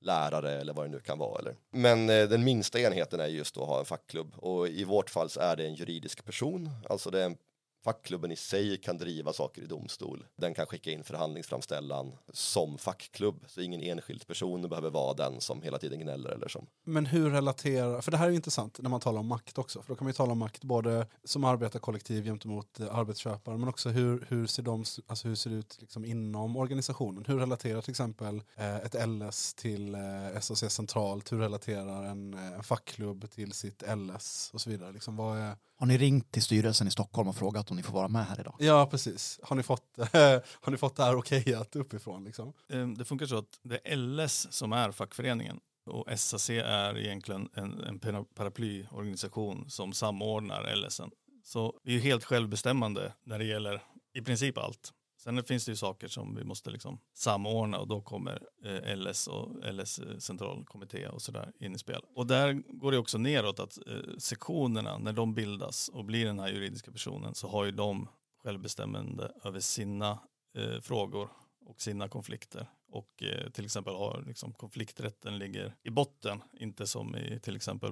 lärare 0.00 0.52
eller 0.60 0.72
vad 0.72 0.84
det 0.84 0.90
nu 0.90 1.00
kan 1.00 1.18
vara. 1.18 1.38
Eller. 1.38 1.56
Men 1.70 2.10
eh, 2.10 2.28
den 2.28 2.44
minsta 2.44 2.80
enheten 2.80 3.20
är 3.20 3.26
just 3.26 3.56
att 3.56 3.66
ha 3.66 3.78
en 3.78 3.84
fackklubb 3.84 4.34
och 4.36 4.68
i 4.68 4.84
vårt 4.84 5.10
fall 5.10 5.30
så 5.30 5.40
är 5.40 5.56
det 5.56 5.66
en 5.66 5.74
juridisk 5.74 6.24
person, 6.24 6.70
alltså 6.88 7.10
det 7.10 7.20
är 7.20 7.26
en 7.26 7.36
Fackklubben 7.84 8.32
i 8.32 8.36
sig 8.36 8.76
kan 8.76 8.98
driva 8.98 9.32
saker 9.32 9.62
i 9.62 9.66
domstol. 9.66 10.24
Den 10.36 10.54
kan 10.54 10.66
skicka 10.66 10.90
in 10.90 11.04
förhandlingsframställan 11.04 12.12
som 12.32 12.78
fackklubb. 12.78 13.44
Så 13.46 13.60
ingen 13.60 13.80
enskild 13.80 14.26
person 14.26 14.68
behöver 14.68 14.90
vara 14.90 15.14
den 15.14 15.40
som 15.40 15.62
hela 15.62 15.78
tiden 15.78 16.00
gnäller 16.00 16.30
eller 16.30 16.48
som. 16.48 16.66
Men 16.84 17.06
hur 17.06 17.30
relaterar, 17.30 18.00
för 18.00 18.10
det 18.10 18.16
här 18.16 18.26
är 18.26 18.30
ju 18.30 18.36
intressant 18.36 18.78
när 18.82 18.90
man 18.90 19.00
talar 19.00 19.20
om 19.20 19.26
makt 19.26 19.58
också, 19.58 19.82
för 19.82 19.88
då 19.88 19.96
kan 19.96 20.04
man 20.04 20.08
ju 20.10 20.14
tala 20.14 20.32
om 20.32 20.38
makt 20.38 20.64
både 20.64 21.06
som 21.24 21.44
arbetarkollektiv 21.44 22.24
gentemot 22.24 22.80
eh, 22.80 22.94
arbetsköpare, 22.94 23.56
men 23.56 23.68
också 23.68 23.88
hur, 23.88 24.26
hur, 24.28 24.46
ser, 24.46 24.62
de, 24.62 24.84
alltså 25.06 25.28
hur 25.28 25.34
ser 25.34 25.50
det 25.50 25.56
ut 25.56 25.76
liksom 25.80 26.04
inom 26.04 26.56
organisationen? 26.56 27.24
Hur 27.26 27.38
relaterar 27.38 27.80
till 27.80 27.90
exempel 27.90 28.42
eh, 28.56 28.76
ett 28.76 29.08
LS 29.08 29.54
till 29.54 29.94
eh, 29.94 30.40
SAC 30.40 30.72
centralt? 30.72 31.32
Hur 31.32 31.38
relaterar 31.38 32.04
en, 32.04 32.34
en 32.34 32.62
fackklubb 32.62 33.30
till 33.30 33.52
sitt 33.52 33.82
LS 33.96 34.50
och 34.54 34.60
så 34.60 34.70
vidare? 34.70 34.92
Liksom, 34.92 35.16
vad 35.16 35.38
är... 35.38 35.56
Har 35.84 35.88
ni 35.88 35.98
ringt 35.98 36.32
till 36.32 36.42
styrelsen 36.42 36.88
i 36.88 36.90
Stockholm 36.90 37.28
och 37.28 37.36
frågat 37.36 37.70
om 37.70 37.76
ni 37.76 37.82
får 37.82 37.92
vara 37.92 38.08
med 38.08 38.26
här 38.26 38.40
idag? 38.40 38.56
Ja, 38.58 38.86
precis. 38.90 39.40
Har 39.42 39.56
ni 39.56 39.62
fått, 39.62 39.82
har 40.60 40.70
ni 40.70 40.76
fått 40.76 40.96
det 40.96 41.04
här 41.04 41.16
okejat 41.16 41.76
uppifrån? 41.76 42.24
Liksom? 42.24 42.52
Eh, 42.72 42.88
Det 42.88 43.04
funkar 43.04 43.26
så 43.26 43.38
att 43.38 43.58
det 43.62 43.80
är 43.84 43.96
LS 43.96 44.46
som 44.52 44.72
är 44.72 44.90
fackföreningen 44.90 45.60
och 45.86 46.18
SAC 46.18 46.50
är 46.50 46.98
egentligen 46.98 47.48
en, 47.54 47.80
en 47.84 47.98
para- 47.98 48.24
paraplyorganisation 48.34 49.70
som 49.70 49.92
samordnar 49.92 50.76
LSen. 50.76 51.10
Så 51.44 51.74
vi 51.82 51.90
är 51.92 51.94
ju 51.96 52.00
helt 52.02 52.24
självbestämmande 52.24 53.12
när 53.24 53.38
det 53.38 53.44
gäller 53.44 53.82
i 54.14 54.20
princip 54.22 54.58
allt. 54.58 54.92
Sen 55.24 55.44
finns 55.44 55.64
det 55.64 55.72
ju 55.72 55.76
saker 55.76 56.08
som 56.08 56.34
vi 56.34 56.44
måste 56.44 56.70
liksom 56.70 56.98
samordna 57.14 57.78
och 57.78 57.88
då 57.88 58.00
kommer 58.00 58.42
eh, 58.64 58.96
LS 58.96 59.26
och 59.26 59.74
LS 59.74 59.98
eh, 59.98 60.18
centralkommitté 60.18 61.08
och 61.08 61.22
sådär 61.22 61.52
in 61.58 61.74
i 61.74 61.78
spel. 61.78 62.02
Och 62.14 62.26
där 62.26 62.52
går 62.52 62.92
det 62.92 62.98
också 62.98 63.18
neråt 63.18 63.60
att 63.60 63.78
eh, 63.86 64.16
sektionerna, 64.18 64.98
när 64.98 65.12
de 65.12 65.34
bildas 65.34 65.88
och 65.88 66.04
blir 66.04 66.26
den 66.26 66.38
här 66.38 66.48
juridiska 66.48 66.92
personen 66.92 67.34
så 67.34 67.48
har 67.48 67.64
ju 67.64 67.70
de 67.70 68.08
självbestämmande 68.42 69.32
över 69.44 69.60
sina 69.60 70.18
eh, 70.54 70.80
frågor 70.80 71.28
och 71.66 71.80
sina 71.80 72.08
konflikter. 72.08 72.70
Och 72.88 73.22
eh, 73.22 73.50
till 73.50 73.64
exempel 73.64 73.94
har 73.94 74.24
liksom, 74.26 74.52
konflikträtten 74.52 75.38
ligger 75.38 75.74
i 75.82 75.90
botten, 75.90 76.42
inte 76.52 76.86
som 76.86 77.16
i 77.16 77.40
till 77.42 77.56
exempel 77.56 77.90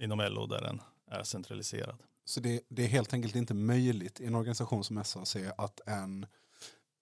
inom 0.00 0.18
LO 0.18 0.46
där 0.46 0.60
den 0.60 0.80
är 1.10 1.22
centraliserad. 1.22 2.02
Så 2.24 2.40
det, 2.40 2.60
det 2.68 2.84
är 2.84 2.88
helt 2.88 3.14
enkelt 3.14 3.36
inte 3.36 3.54
möjligt 3.54 4.20
i 4.20 4.26
en 4.26 4.34
organisation 4.34 4.84
som 4.84 5.04
SAC 5.04 5.36
att 5.56 5.80
en 5.86 6.26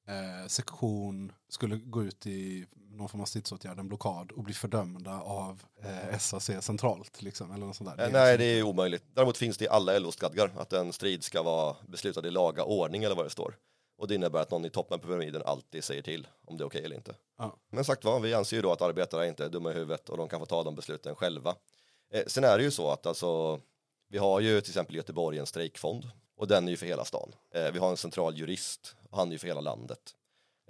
eh, 0.06 0.46
sektion 0.46 1.32
skulle 1.48 1.76
gå 1.76 2.04
ut 2.04 2.26
i 2.26 2.66
någon 2.90 3.08
form 3.08 3.20
av 3.20 3.24
stridsåtgärd, 3.24 3.78
en 3.78 3.88
blockad 3.88 4.32
och 4.32 4.42
bli 4.42 4.54
fördömda 4.54 5.20
av 5.20 5.62
eh, 5.82 6.18
SAC 6.18 6.50
centralt. 6.60 7.22
Liksom, 7.22 7.52
eller 7.52 7.66
något 7.66 7.76
sånt 7.76 7.96
där. 7.96 8.06
Eh, 8.06 8.12
Nej, 8.12 8.38
det 8.38 8.44
är 8.44 8.62
omöjligt. 8.62 9.04
Däremot 9.14 9.36
finns 9.36 9.58
det 9.58 9.64
i 9.64 9.68
alla 9.68 9.98
LO-stadgar 9.98 10.50
att 10.56 10.72
en 10.72 10.92
strid 10.92 11.24
ska 11.24 11.42
vara 11.42 11.76
beslutad 11.88 12.26
i 12.26 12.30
laga 12.30 12.64
ordning 12.64 13.04
eller 13.04 13.16
vad 13.16 13.26
det 13.26 13.30
står. 13.30 13.56
Och 13.98 14.08
det 14.08 14.14
innebär 14.14 14.40
att 14.40 14.50
någon 14.50 14.64
i 14.64 14.70
toppen 14.70 15.00
på 15.00 15.06
pyramiden 15.06 15.42
alltid 15.44 15.84
säger 15.84 16.02
till 16.02 16.26
om 16.44 16.56
det 16.56 16.64
är 16.64 16.66
okej 16.66 16.84
eller 16.84 16.96
inte. 16.96 17.14
Ja. 17.38 17.56
Men 17.70 17.84
sagt 17.84 18.04
vad, 18.04 18.22
vi 18.22 18.34
anser 18.34 18.56
ju 18.56 18.62
då 18.62 18.72
att 18.72 18.82
arbetare 18.82 19.28
inte 19.28 19.44
är 19.44 19.48
dumma 19.48 19.70
i 19.70 19.74
huvudet 19.74 20.08
och 20.08 20.16
de 20.16 20.28
kan 20.28 20.40
få 20.40 20.46
ta 20.46 20.62
de 20.62 20.74
besluten 20.74 21.14
själva. 21.14 21.54
Eh, 22.12 22.22
sen 22.26 22.44
är 22.44 22.58
det 22.58 22.64
ju 22.64 22.70
så 22.70 22.90
att 22.90 23.06
alltså, 23.06 23.60
vi 24.08 24.18
har 24.18 24.40
ju 24.40 24.60
till 24.60 24.70
exempel 24.70 24.94
i 24.94 24.98
Göteborg 24.98 25.38
en 25.38 25.46
strejkfond 25.46 26.10
och 26.36 26.46
den 26.48 26.66
är 26.66 26.70
ju 26.70 26.76
för 26.76 26.86
hela 26.86 27.04
stan. 27.04 27.34
Eh, 27.54 27.70
vi 27.72 27.78
har 27.78 27.90
en 27.90 27.96
central 27.96 28.36
jurist 28.36 28.96
och 29.10 29.18
han 29.18 29.28
är 29.28 29.32
ju 29.32 29.38
för 29.38 29.46
hela 29.46 29.60
landet. 29.60 30.14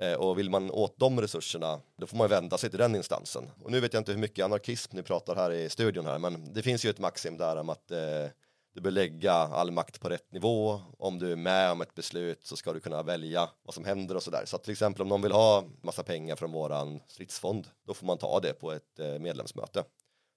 Eh, 0.01 0.15
och 0.15 0.39
vill 0.39 0.51
man 0.51 0.71
åt 0.71 0.99
de 0.99 1.21
resurserna, 1.21 1.81
då 1.97 2.07
får 2.07 2.17
man 2.17 2.29
vända 2.29 2.59
sig 2.59 2.71
till 2.71 2.79
den 2.79 2.95
instansen. 2.95 3.51
Och 3.63 3.71
nu 3.71 3.81
vet 3.81 3.93
jag 3.93 4.01
inte 4.01 4.13
hur 4.13 4.19
mycket 4.19 4.45
anarkism 4.45 4.97
ni 4.97 5.03
pratar 5.03 5.37
här 5.37 5.51
i 5.51 5.71
studion 5.71 6.07
här, 6.07 6.19
men 6.19 6.53
det 6.53 6.63
finns 6.63 6.85
ju 6.85 6.91
ett 6.91 6.99
maxim 6.99 7.37
där 7.37 7.57
om 7.57 7.69
att 7.69 7.91
eh, 7.91 8.29
du 8.75 8.81
bör 8.81 8.91
lägga 8.91 9.33
all 9.33 9.71
makt 9.71 10.01
på 10.01 10.09
rätt 10.09 10.33
nivå. 10.33 10.81
Om 10.99 11.19
du 11.19 11.33
är 11.33 11.37
med 11.37 11.71
om 11.71 11.81
ett 11.81 11.95
beslut 11.95 12.47
så 12.47 12.57
ska 12.57 12.73
du 12.73 12.81
kunna 12.81 13.03
välja 13.03 13.51
vad 13.63 13.75
som 13.75 13.85
händer 13.85 14.15
och 14.15 14.23
sådär. 14.23 14.43
Så 14.47 14.57
att 14.57 14.63
till 14.63 14.73
exempel 14.73 15.03
om 15.03 15.09
någon 15.09 15.23
vill 15.23 15.33
ha 15.33 15.65
massa 15.83 16.03
pengar 16.03 16.37
från 16.37 16.53
våran 16.53 17.01
stridsfond, 17.07 17.69
då 17.87 17.95
får 17.95 18.07
man 18.07 18.19
ta 18.19 18.41
det 18.41 18.53
på 18.53 18.73
ett 18.73 18.99
eh, 18.99 19.19
medlemsmöte. 19.19 19.85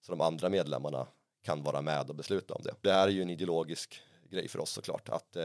Så 0.06 0.12
de 0.12 0.22
andra 0.22 0.50
medlemmarna 0.50 1.08
kan 1.44 1.64
vara 1.64 1.82
med 1.82 2.10
och 2.10 2.16
besluta 2.16 2.54
om 2.54 2.62
det. 2.64 2.74
Det 2.82 2.92
här 2.92 3.08
är 3.08 3.12
ju 3.12 3.22
en 3.22 3.30
ideologisk 3.30 4.02
grej 4.30 4.48
för 4.48 4.60
oss 4.60 4.72
såklart, 4.72 5.10
att 5.10 5.36
eh, 5.36 5.44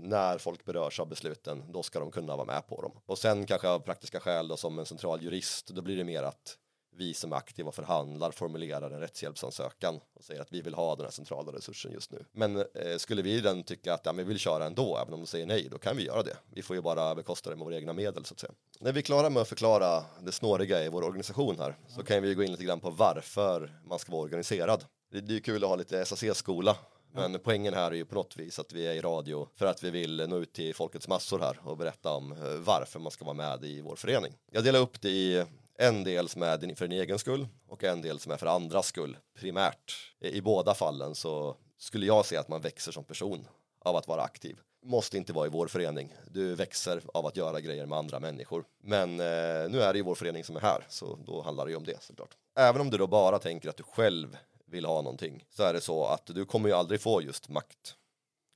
när 0.00 0.38
folk 0.38 0.64
berörs 0.64 1.00
av 1.00 1.08
besluten, 1.08 1.72
då 1.72 1.82
ska 1.82 2.00
de 2.00 2.10
kunna 2.10 2.36
vara 2.36 2.46
med 2.46 2.66
på 2.66 2.82
dem. 2.82 2.92
Och 3.06 3.18
sen 3.18 3.46
kanske 3.46 3.68
av 3.68 3.78
praktiska 3.78 4.20
skäl 4.20 4.48
då, 4.48 4.56
som 4.56 4.78
en 4.78 4.86
central 4.86 5.22
jurist, 5.22 5.68
då 5.68 5.82
blir 5.82 5.96
det 5.96 6.04
mer 6.04 6.22
att 6.22 6.58
vi 6.96 7.14
som 7.14 7.32
är 7.32 7.36
aktiva 7.36 7.72
förhandlar 7.72 8.30
formulerar 8.30 8.90
en 8.90 9.00
rättshjälpsansökan 9.00 10.00
och 10.14 10.24
säger 10.24 10.40
att 10.40 10.52
vi 10.52 10.62
vill 10.62 10.74
ha 10.74 10.96
den 10.96 11.04
här 11.04 11.10
centrala 11.10 11.52
resursen 11.52 11.92
just 11.92 12.12
nu. 12.12 12.24
Men 12.32 12.56
eh, 12.56 12.96
skulle 12.98 13.22
vi 13.22 13.40
den 13.40 13.62
tycka 13.62 13.94
att 13.94 14.06
ja, 14.06 14.12
vi 14.12 14.24
vill 14.24 14.38
köra 14.38 14.66
ändå, 14.66 14.98
även 15.02 15.14
om 15.14 15.20
de 15.20 15.26
säger 15.26 15.46
nej, 15.46 15.68
då 15.70 15.78
kan 15.78 15.96
vi 15.96 16.04
göra 16.04 16.22
det. 16.22 16.36
Vi 16.54 16.62
får 16.62 16.76
ju 16.76 16.82
bara 16.82 17.14
bekosta 17.14 17.50
det 17.50 17.56
med 17.56 17.64
våra 17.64 17.76
egna 17.76 17.92
medel 17.92 18.24
så 18.24 18.34
att 18.34 18.40
säga. 18.40 18.52
När 18.80 18.92
vi 18.92 19.00
är 19.00 19.02
klara 19.02 19.30
med 19.30 19.40
att 19.40 19.48
förklara 19.48 20.04
det 20.20 20.32
snåriga 20.32 20.84
i 20.84 20.88
vår 20.88 21.02
organisation 21.02 21.58
här 21.58 21.76
så 21.88 22.02
kan 22.02 22.22
vi 22.22 22.34
gå 22.34 22.42
in 22.42 22.50
lite 22.50 22.64
grann 22.64 22.80
på 22.80 22.90
varför 22.90 23.80
man 23.84 23.98
ska 23.98 24.12
vara 24.12 24.22
organiserad. 24.22 24.84
Det 25.10 25.20
det 25.20 25.32
är 25.32 25.34
ju 25.34 25.40
kul 25.40 25.64
att 25.64 25.70
ha 25.70 25.76
lite 25.76 26.04
SAC-skola 26.04 26.76
men 27.12 27.38
poängen 27.38 27.74
här 27.74 27.90
är 27.90 27.94
ju 27.94 28.04
på 28.04 28.14
något 28.14 28.36
vis 28.36 28.58
att 28.58 28.72
vi 28.72 28.86
är 28.86 28.92
i 28.92 29.00
radio 29.00 29.48
för 29.54 29.66
att 29.66 29.82
vi 29.82 29.90
vill 29.90 30.28
nå 30.28 30.38
ut 30.38 30.52
till 30.52 30.74
folkets 30.74 31.08
massor 31.08 31.38
här 31.38 31.58
och 31.64 31.76
berätta 31.76 32.12
om 32.12 32.32
eh, 32.32 32.38
varför 32.64 33.00
man 33.00 33.12
ska 33.12 33.24
vara 33.24 33.34
med 33.34 33.64
i 33.64 33.80
vår 33.80 33.96
förening. 33.96 34.32
Jag 34.52 34.64
delar 34.64 34.80
upp 34.80 35.00
det 35.00 35.10
i 35.10 35.44
en 35.78 36.04
del 36.04 36.28
som 36.28 36.42
är 36.42 36.74
för 36.74 36.88
din 36.88 37.00
egen 37.00 37.18
skull 37.18 37.46
och 37.68 37.84
en 37.84 38.02
del 38.02 38.18
som 38.18 38.32
är 38.32 38.36
för 38.36 38.46
andras 38.46 38.86
skull 38.86 39.16
primärt. 39.38 40.14
I 40.20 40.40
båda 40.40 40.74
fallen 40.74 41.14
så 41.14 41.56
skulle 41.78 42.06
jag 42.06 42.26
säga 42.26 42.40
att 42.40 42.48
man 42.48 42.60
växer 42.60 42.92
som 42.92 43.04
person 43.04 43.48
av 43.78 43.96
att 43.96 44.08
vara 44.08 44.22
aktiv. 44.22 44.56
Måste 44.84 45.16
inte 45.16 45.32
vara 45.32 45.46
i 45.46 45.50
vår 45.50 45.66
förening. 45.66 46.14
Du 46.30 46.54
växer 46.54 47.02
av 47.14 47.26
att 47.26 47.36
göra 47.36 47.60
grejer 47.60 47.86
med 47.86 47.98
andra 47.98 48.20
människor. 48.20 48.64
Men 48.82 49.10
eh, 49.10 49.70
nu 49.70 49.82
är 49.82 49.92
det 49.92 49.96
ju 49.96 50.02
vår 50.02 50.14
förening 50.14 50.44
som 50.44 50.56
är 50.56 50.60
här, 50.60 50.86
så 50.88 51.18
då 51.26 51.42
handlar 51.42 51.64
det 51.64 51.70
ju 51.70 51.76
om 51.76 51.84
det 51.84 52.02
såklart. 52.02 52.36
Även 52.56 52.80
om 52.80 52.90
du 52.90 52.98
då 52.98 53.06
bara 53.06 53.38
tänker 53.38 53.68
att 53.68 53.76
du 53.76 53.82
själv 53.82 54.36
vill 54.72 54.84
ha 54.84 55.02
någonting 55.02 55.44
så 55.50 55.62
är 55.62 55.72
det 55.72 55.80
så 55.80 56.04
att 56.04 56.26
du 56.26 56.44
kommer 56.44 56.68
ju 56.68 56.74
aldrig 56.74 57.00
få 57.00 57.22
just 57.22 57.48
makt 57.48 57.96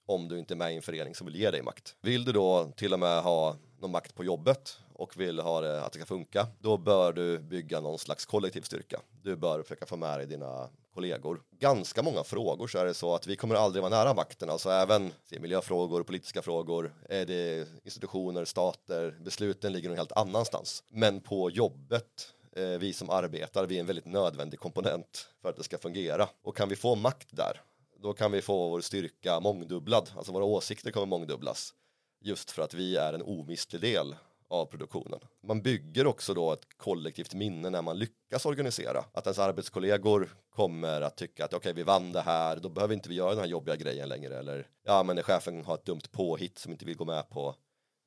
om 0.06 0.28
du 0.28 0.38
inte 0.38 0.54
är 0.54 0.56
med 0.56 0.72
i 0.72 0.76
en 0.76 0.82
förening 0.82 1.14
som 1.14 1.26
vill 1.26 1.36
ge 1.36 1.50
dig 1.50 1.62
makt. 1.62 1.96
Vill 2.00 2.24
du 2.24 2.32
då 2.32 2.72
till 2.76 2.92
och 2.92 2.98
med 2.98 3.22
ha 3.22 3.56
någon 3.78 3.90
makt 3.90 4.14
på 4.14 4.24
jobbet 4.24 4.78
och 4.92 5.20
vill 5.20 5.38
ha 5.38 5.60
det 5.60 5.84
att 5.84 5.92
det 5.92 5.98
ska 5.98 6.06
funka, 6.06 6.46
då 6.60 6.76
bör 6.76 7.12
du 7.12 7.38
bygga 7.38 7.80
någon 7.80 7.98
slags 7.98 8.26
kollektiv 8.26 8.62
styrka. 8.62 9.00
Du 9.22 9.36
bör 9.36 9.62
försöka 9.62 9.86
få 9.86 9.96
med 9.96 10.18
dig 10.18 10.26
dina 10.26 10.68
kollegor. 10.94 11.42
Ganska 11.58 12.02
många 12.02 12.24
frågor 12.24 12.66
så 12.66 12.78
är 12.78 12.84
det 12.84 12.94
så 12.94 13.14
att 13.14 13.26
vi 13.26 13.36
kommer 13.36 13.54
aldrig 13.54 13.82
vara 13.82 13.90
nära 13.90 14.14
makten, 14.14 14.50
alltså 14.50 14.70
även 14.70 15.12
miljöfrågor, 15.40 16.02
politiska 16.02 16.42
frågor, 16.42 16.94
eh, 17.08 17.20
är 17.20 17.26
det 17.26 17.68
institutioner, 17.84 18.44
stater, 18.44 19.18
besluten 19.20 19.72
ligger 19.72 19.88
någon 19.88 19.98
helt 19.98 20.12
annanstans. 20.12 20.84
Men 20.88 21.20
på 21.20 21.50
jobbet 21.50 22.34
Eh, 22.56 22.78
vi 22.78 22.92
som 22.92 23.10
arbetar, 23.10 23.66
vi 23.66 23.76
är 23.76 23.80
en 23.80 23.86
väldigt 23.86 24.06
nödvändig 24.06 24.60
komponent 24.60 25.28
för 25.42 25.48
att 25.48 25.56
det 25.56 25.62
ska 25.62 25.78
fungera. 25.78 26.28
Och 26.42 26.56
kan 26.56 26.68
vi 26.68 26.76
få 26.76 26.94
makt 26.94 27.28
där, 27.30 27.60
då 28.02 28.12
kan 28.12 28.32
vi 28.32 28.42
få 28.42 28.68
vår 28.68 28.80
styrka 28.80 29.40
mångdubblad, 29.40 30.10
alltså 30.16 30.32
våra 30.32 30.44
åsikter 30.44 30.90
kommer 30.90 31.06
mångdubblas. 31.06 31.74
Just 32.20 32.50
för 32.50 32.62
att 32.62 32.74
vi 32.74 32.96
är 32.96 33.12
en 33.12 33.22
omistlig 33.22 33.80
del 33.80 34.16
av 34.48 34.66
produktionen. 34.66 35.20
Man 35.42 35.62
bygger 35.62 36.06
också 36.06 36.34
då 36.34 36.52
ett 36.52 36.68
kollektivt 36.76 37.34
minne 37.34 37.70
när 37.70 37.82
man 37.82 37.98
lyckas 37.98 38.46
organisera. 38.46 39.04
Att 39.12 39.26
ens 39.26 39.38
arbetskollegor 39.38 40.28
kommer 40.50 41.00
att 41.00 41.16
tycka 41.16 41.44
att 41.44 41.54
okej, 41.54 41.72
vi 41.72 41.82
vann 41.82 42.12
det 42.12 42.20
här, 42.20 42.56
då 42.56 42.68
behöver 42.68 42.94
inte 42.94 43.08
vi 43.08 43.14
göra 43.14 43.30
den 43.30 43.38
här 43.38 43.46
jobbiga 43.46 43.76
grejen 43.76 44.08
längre. 44.08 44.38
Eller 44.38 44.68
ja, 44.84 45.02
men 45.02 45.16
när 45.16 45.22
chefen 45.22 45.64
har 45.64 45.74
ett 45.74 45.84
dumt 45.84 46.00
påhitt 46.12 46.58
som 46.58 46.72
inte 46.72 46.84
vill 46.84 46.96
gå 46.96 47.04
med 47.04 47.28
på, 47.28 47.54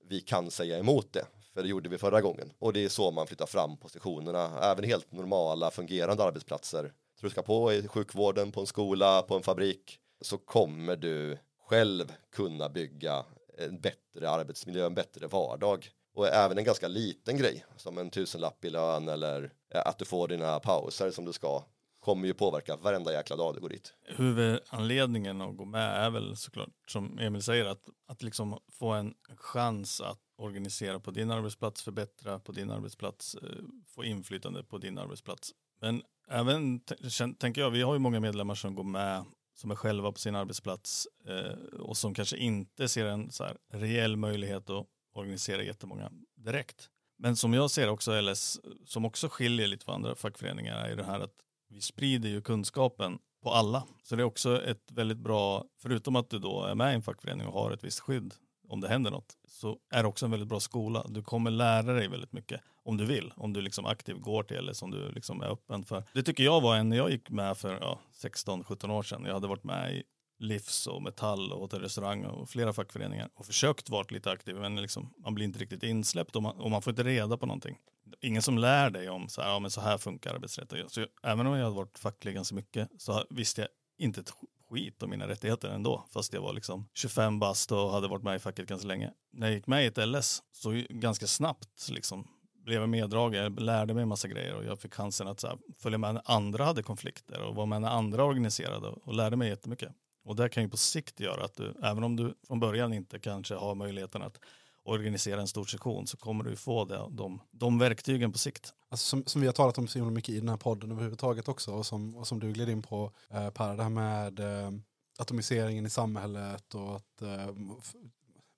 vi 0.09 0.21
kan 0.21 0.51
säga 0.51 0.77
emot 0.77 1.13
det. 1.13 1.25
För 1.53 1.63
det 1.63 1.69
gjorde 1.69 1.89
vi 1.89 1.97
förra 1.97 2.21
gången. 2.21 2.51
Och 2.59 2.73
det 2.73 2.85
är 2.85 2.89
så 2.89 3.11
man 3.11 3.27
flyttar 3.27 3.45
fram 3.45 3.77
positionerna. 3.77 4.59
Även 4.61 4.83
helt 4.83 5.11
normala, 5.11 5.71
fungerande 5.71 6.23
arbetsplatser. 6.23 6.93
Så 7.19 7.25
du 7.25 7.29
ska 7.29 7.41
på 7.41 7.73
i 7.73 7.87
sjukvården, 7.87 8.51
på 8.51 8.59
en 8.59 8.67
skola, 8.67 9.21
på 9.21 9.35
en 9.35 9.43
fabrik. 9.43 9.99
Så 10.21 10.37
kommer 10.37 10.95
du 10.95 11.37
själv 11.69 12.13
kunna 12.31 12.69
bygga 12.69 13.25
en 13.57 13.79
bättre 13.79 14.29
arbetsmiljö, 14.29 14.85
en 14.85 14.93
bättre 14.93 15.27
vardag. 15.27 15.89
Och 16.13 16.27
även 16.27 16.57
en 16.57 16.63
ganska 16.63 16.87
liten 16.87 17.37
grej, 17.37 17.65
som 17.77 17.97
en 17.97 18.09
tusenlapp 18.09 18.65
i 18.65 18.69
lön 18.69 19.07
eller 19.07 19.51
eh, 19.73 19.81
att 19.85 19.99
du 19.99 20.05
får 20.05 20.27
dina 20.27 20.59
pauser 20.59 21.11
som 21.11 21.25
du 21.25 21.33
ska. 21.33 21.63
kommer 21.99 22.27
ju 22.27 22.33
påverka 22.33 22.75
varenda 22.75 23.13
jäkla 23.13 23.35
dag 23.35 23.55
du 23.55 23.59
går 23.59 23.69
dit. 23.69 23.93
Huvudanledningen 24.05 25.41
att 25.41 25.57
gå 25.57 25.65
med 25.65 26.05
är 26.05 26.09
väl 26.09 26.37
såklart, 26.37 26.69
som 26.87 27.19
Emil 27.19 27.43
säger, 27.43 27.65
att, 27.65 27.83
att 28.07 28.23
liksom 28.23 28.59
få 28.71 28.89
en 28.89 29.13
chans 29.37 30.01
att 30.01 30.19
organisera 30.39 30.99
på 30.99 31.11
din 31.11 31.31
arbetsplats, 31.31 31.83
förbättra 31.83 32.39
på 32.39 32.51
din 32.51 32.71
arbetsplats, 32.71 33.35
eh, 33.35 33.63
få 33.85 34.03
inflytande 34.03 34.63
på 34.63 34.77
din 34.77 34.97
arbetsplats. 34.97 35.53
Men 35.81 36.01
även, 36.27 36.79
tänker 37.39 37.61
jag, 37.61 37.71
vi 37.71 37.81
har 37.81 37.93
ju 37.93 37.99
många 37.99 38.19
medlemmar 38.19 38.55
som 38.55 38.75
går 38.75 38.83
med, 38.83 39.25
som 39.55 39.71
är 39.71 39.75
själva 39.75 40.11
på 40.11 40.19
sin 40.19 40.35
arbetsplats 40.35 41.07
eh, 41.25 41.79
och 41.79 41.97
som 41.97 42.13
kanske 42.13 42.37
inte 42.37 42.87
ser 42.87 43.05
en 43.05 43.31
så 43.31 43.43
här 43.43 43.57
reell 43.73 44.15
möjlighet 44.15 44.69
att 44.69 44.85
organisera 45.13 45.63
jättemånga 45.63 46.11
direkt. 46.35 46.89
Men 47.17 47.35
som 47.35 47.53
jag 47.53 47.71
ser 47.71 47.89
också 47.89 48.21
LS, 48.21 48.59
som 48.85 49.05
också 49.05 49.29
skiljer 49.29 49.67
lite 49.67 49.85
från 49.85 49.95
andra 49.95 50.15
fackföreningar, 50.15 50.85
är 50.85 50.95
det 50.95 51.03
här 51.03 51.19
att 51.19 51.35
vi 51.69 51.81
sprider 51.81 52.29
ju 52.29 52.41
kunskapen 52.41 53.19
på 53.43 53.51
alla. 53.51 53.83
Så 54.03 54.15
det 54.15 54.21
är 54.21 54.25
också 54.25 54.63
ett 54.63 54.91
väldigt 54.91 55.17
bra, 55.17 55.65
förutom 55.81 56.15
att 56.15 56.29
du 56.29 56.39
då 56.39 56.63
är 56.63 56.75
med 56.75 56.91
i 56.91 56.95
en 56.95 57.01
fackförening 57.01 57.47
och 57.47 57.53
har 57.53 57.71
ett 57.71 57.83
visst 57.83 57.99
skydd 57.99 58.33
om 58.69 58.81
det 58.81 58.87
händer 58.87 59.11
något, 59.11 59.37
så 59.47 59.77
är 59.91 60.03
det 60.03 60.09
också 60.09 60.25
en 60.25 60.31
väldigt 60.31 60.49
bra 60.49 60.59
skola. 60.59 61.05
Du 61.09 61.21
kommer 61.21 61.51
lära 61.51 61.93
dig 61.93 62.07
väldigt 62.07 62.33
mycket 62.33 62.61
om 62.83 62.97
du 62.97 63.05
vill, 63.05 63.33
om 63.35 63.53
du 63.53 63.61
liksom 63.61 63.85
aktivt 63.85 64.21
går 64.21 64.43
till 64.43 64.57
eller 64.57 64.73
som 64.73 64.91
du 64.91 65.11
liksom 65.11 65.41
är 65.41 65.47
öppen 65.47 65.83
för. 65.83 66.03
Det 66.13 66.23
tycker 66.23 66.43
jag 66.43 66.61
var 66.61 66.75
en, 66.75 66.89
när 66.89 66.97
jag 66.97 67.11
gick 67.11 67.29
med 67.29 67.57
för 67.57 67.77
ja, 67.81 67.99
16-17 68.23 68.91
år 68.91 69.03
sedan, 69.03 69.23
jag 69.25 69.33
hade 69.33 69.47
varit 69.47 69.63
med 69.63 69.93
i 69.93 70.03
Livs 70.39 70.87
och 70.87 71.01
Metall 71.01 71.51
och 71.51 71.59
Hotell 71.59 71.81
Restaurang 71.81 72.25
och 72.25 72.49
flera 72.49 72.73
fackföreningar 72.73 73.29
och 73.35 73.45
försökt 73.45 73.89
vara 73.89 74.05
lite 74.09 74.31
aktiv 74.31 74.55
men 74.55 74.75
liksom, 74.75 75.13
man 75.17 75.35
blir 75.35 75.45
inte 75.45 75.59
riktigt 75.59 75.83
insläppt 75.83 76.35
och 76.35 76.43
man, 76.43 76.59
och 76.59 76.71
man 76.71 76.81
får 76.81 76.91
inte 76.91 77.03
reda 77.03 77.37
på 77.37 77.45
någonting. 77.45 77.77
Ingen 78.21 78.41
som 78.41 78.57
lär 78.57 78.89
dig 78.89 79.09
om 79.09 79.29
så 79.29 79.41
här, 79.41 79.49
ja, 79.49 79.59
men 79.59 79.71
så 79.71 79.81
här 79.81 79.97
funkar 79.97 80.33
arbetsrätten. 80.33 80.89
Så 80.89 80.99
jag, 80.99 81.09
även 81.23 81.47
om 81.47 81.53
jag 81.53 81.63
hade 81.63 81.75
varit 81.75 81.99
facklig 81.99 82.35
ganska 82.35 82.55
mycket 82.55 82.89
så 82.97 83.25
visste 83.29 83.61
jag 83.61 83.69
inte 83.97 84.21
ett 84.21 84.33
skit 84.69 85.03
om 85.03 85.09
mina 85.09 85.27
rättigheter 85.27 85.69
ändå. 85.69 86.05
Fast 86.13 86.33
jag 86.33 86.41
var 86.41 86.53
liksom 86.53 86.89
25 86.93 87.39
bast 87.39 87.71
och 87.71 87.91
hade 87.91 88.07
varit 88.07 88.23
med 88.23 88.35
i 88.35 88.39
facket 88.39 88.69
ganska 88.69 88.87
länge. 88.87 89.11
När 89.33 89.47
jag 89.47 89.55
gick 89.55 89.67
med 89.67 89.83
i 89.83 89.87
ett 89.87 90.07
LS 90.07 90.43
så 90.51 90.83
ganska 90.89 91.27
snabbt 91.27 91.89
liksom 91.89 92.27
blev 92.65 92.81
jag 92.81 92.89
meddragen, 92.89 93.55
lärde 93.55 93.93
mig 93.93 94.03
en 94.03 94.09
massa 94.09 94.27
grejer 94.27 94.55
och 94.55 94.65
jag 94.65 94.79
fick 94.79 94.93
chansen 94.93 95.27
att 95.27 95.39
så 95.39 95.47
här, 95.47 95.57
följa 95.77 95.97
med 95.97 96.13
när 96.13 96.23
andra 96.25 96.65
hade 96.65 96.83
konflikter 96.83 97.41
och 97.41 97.55
vara 97.55 97.65
med 97.65 97.81
när 97.81 97.89
andra 97.89 98.23
organiserade 98.23 98.87
och 98.87 99.13
lärde 99.13 99.35
mig 99.35 99.49
jättemycket. 99.49 99.89
Och 100.23 100.35
det 100.35 100.49
kan 100.49 100.63
ju 100.63 100.69
på 100.69 100.77
sikt 100.77 101.19
göra 101.19 101.45
att 101.45 101.55
du, 101.55 101.73
även 101.83 102.03
om 102.03 102.15
du 102.15 102.33
från 102.47 102.59
början 102.59 102.93
inte 102.93 103.19
kanske 103.19 103.55
har 103.55 103.75
möjligheten 103.75 104.21
att 104.21 104.39
organisera 104.89 105.41
en 105.41 105.47
stor 105.47 105.65
sektion 105.65 106.07
så 106.07 106.17
kommer 106.17 106.43
du 106.43 106.55
få 106.55 106.85
det, 106.85 107.05
de, 107.11 107.41
de 107.51 107.79
verktygen 107.79 108.31
på 108.31 108.37
sikt. 108.37 108.73
Alltså 108.89 109.05
som, 109.05 109.25
som 109.25 109.41
vi 109.41 109.47
har 109.47 109.53
talat 109.53 109.77
om 109.77 109.87
så 109.87 109.99
himla 109.99 110.11
mycket 110.11 110.35
i 110.35 110.39
den 110.39 110.49
här 110.49 110.57
podden 110.57 110.91
överhuvudtaget 110.91 111.47
också 111.47 111.71
och 111.71 111.85
som, 111.85 112.15
och 112.15 112.27
som 112.27 112.39
du 112.39 112.51
gled 112.51 112.69
in 112.69 112.81
på 112.81 113.11
eh, 113.29 113.49
Per, 113.49 113.77
det 113.77 113.83
här 113.83 113.89
med 113.89 114.39
eh, 114.39 114.71
atomiseringen 115.19 115.85
i 115.85 115.89
samhället 115.89 116.75
och 116.75 116.95
att 116.95 117.21
eh, 117.21 117.49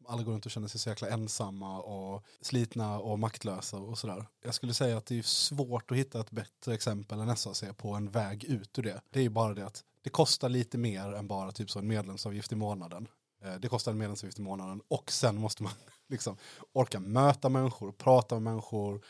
alla 0.07 0.23
går 0.23 0.33
runt 0.33 0.45
och 0.45 0.51
känner 0.51 0.67
sig 0.67 0.79
så 0.79 0.89
jäkla 0.89 1.09
ensamma 1.09 1.79
och 1.81 2.23
slitna 2.41 2.99
och 2.99 3.19
maktlösa 3.19 3.77
och 3.77 3.97
sådär. 3.97 4.25
Jag 4.43 4.53
skulle 4.53 4.73
säga 4.73 4.97
att 4.97 5.05
det 5.05 5.17
är 5.17 5.21
svårt 5.21 5.91
att 5.91 5.97
hitta 5.97 6.19
ett 6.19 6.31
bättre 6.31 6.73
exempel 6.73 7.19
än 7.19 7.37
SAC 7.37 7.63
på 7.77 7.93
en 7.93 8.09
väg 8.09 8.43
ut 8.43 8.79
ur 8.79 8.83
det. 8.83 9.01
Det 9.09 9.19
är 9.19 9.23
ju 9.23 9.29
bara 9.29 9.53
det 9.53 9.65
att 9.65 9.83
det 10.03 10.09
kostar 10.09 10.49
lite 10.49 10.77
mer 10.77 11.13
än 11.13 11.27
bara 11.27 11.51
typ 11.51 11.71
så 11.71 11.79
en 11.79 11.87
medlemsavgift 11.87 12.51
i 12.51 12.55
månaden. 12.55 13.07
Eh, 13.41 13.55
det 13.55 13.67
kostar 13.67 13.91
en 13.91 13.97
medlemsavgift 13.97 14.39
i 14.39 14.41
månaden 14.41 14.81
och 14.87 15.11
sen 15.11 15.35
måste 15.35 15.63
man 15.63 15.73
liksom 16.09 16.37
orka 16.73 16.99
möta 16.99 17.49
människor, 17.49 17.91
prata 17.91 18.35
med 18.35 18.43
människor, 18.43 19.01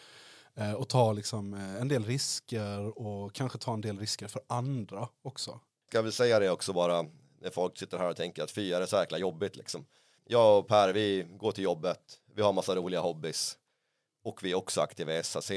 eh, 0.56 0.74
och 0.74 0.90
ta 0.90 1.14
liksom 1.14 1.54
eh, 1.54 1.82
en 1.82 1.88
del 1.88 2.06
risker 2.06 3.00
och 3.00 3.34
kanske 3.34 3.58
ta 3.58 3.74
en 3.74 3.82
del 3.82 4.00
risker 4.00 4.28
för 4.28 4.42
andra 4.48 5.08
också. 5.22 5.60
Ska 5.90 6.02
vi 6.02 6.12
säga 6.12 6.40
det 6.40 6.50
också 6.50 6.74
bara 6.74 7.06
när 7.42 7.50
folk 7.50 7.78
sitter 7.78 7.98
här 7.98 8.10
och 8.10 8.16
tänker 8.16 8.44
att 8.44 8.52
fy 8.52 8.74
är 8.74 8.80
det 8.80 8.88
så 8.88 8.96
jäkla 8.96 9.18
jobbigt 9.18 9.56
liksom. 9.56 9.86
Jag 10.26 10.60
och 10.60 10.68
Per, 10.68 10.94
vi 10.94 11.28
går 11.40 11.52
till 11.52 11.64
jobbet, 11.64 12.20
vi 12.36 12.42
har 12.42 12.54
massa 12.54 12.76
roliga 12.76 13.02
hobbys 13.02 13.58
och 14.24 14.44
vi 14.44 14.52
är 14.52 14.56
också 14.56 14.82
aktiva 14.82 15.18
i 15.18 15.24
SAC. 15.24 15.52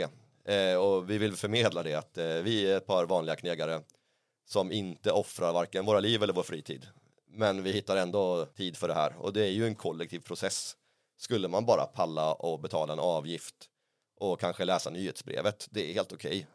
Eh, 0.45 0.77
och 0.77 1.11
vi 1.11 1.19
vill 1.19 1.37
förmedla 1.37 1.83
det 1.83 1.95
att 1.95 2.19
eh, 2.19 2.27
vi 2.27 2.71
är 2.71 2.77
ett 2.77 2.87
par 2.87 3.07
vanliga 3.07 3.37
knegare 3.37 3.83
som 4.47 4.73
inte 4.73 5.13
offrar 5.13 5.53
varken 5.53 5.85
våra 5.85 6.01
liv 6.01 6.23
eller 6.23 6.33
vår 6.33 6.43
fritid. 6.43 6.87
Men 7.37 7.63
vi 7.63 7.73
hittar 7.73 7.97
ändå 7.97 8.47
tid 8.47 8.77
för 8.77 8.89
det 8.89 8.95
här 8.95 9.17
och 9.19 9.33
det 9.33 9.45
är 9.45 9.51
ju 9.51 9.67
en 9.67 9.75
kollektiv 9.75 10.21
process. 10.21 10.77
Skulle 11.17 11.49
man 11.49 11.67
bara 11.67 11.87
palla 11.87 12.33
och 12.33 12.61
betala 12.61 12.93
en 12.93 12.99
avgift 12.99 13.55
och 14.21 14.41
kanske 14.41 14.65
läsa 14.65 14.91
nyhetsbrevet, 14.91 15.69
det 15.71 15.91
är 15.91 15.95
helt 15.95 16.13
okej. 16.13 16.47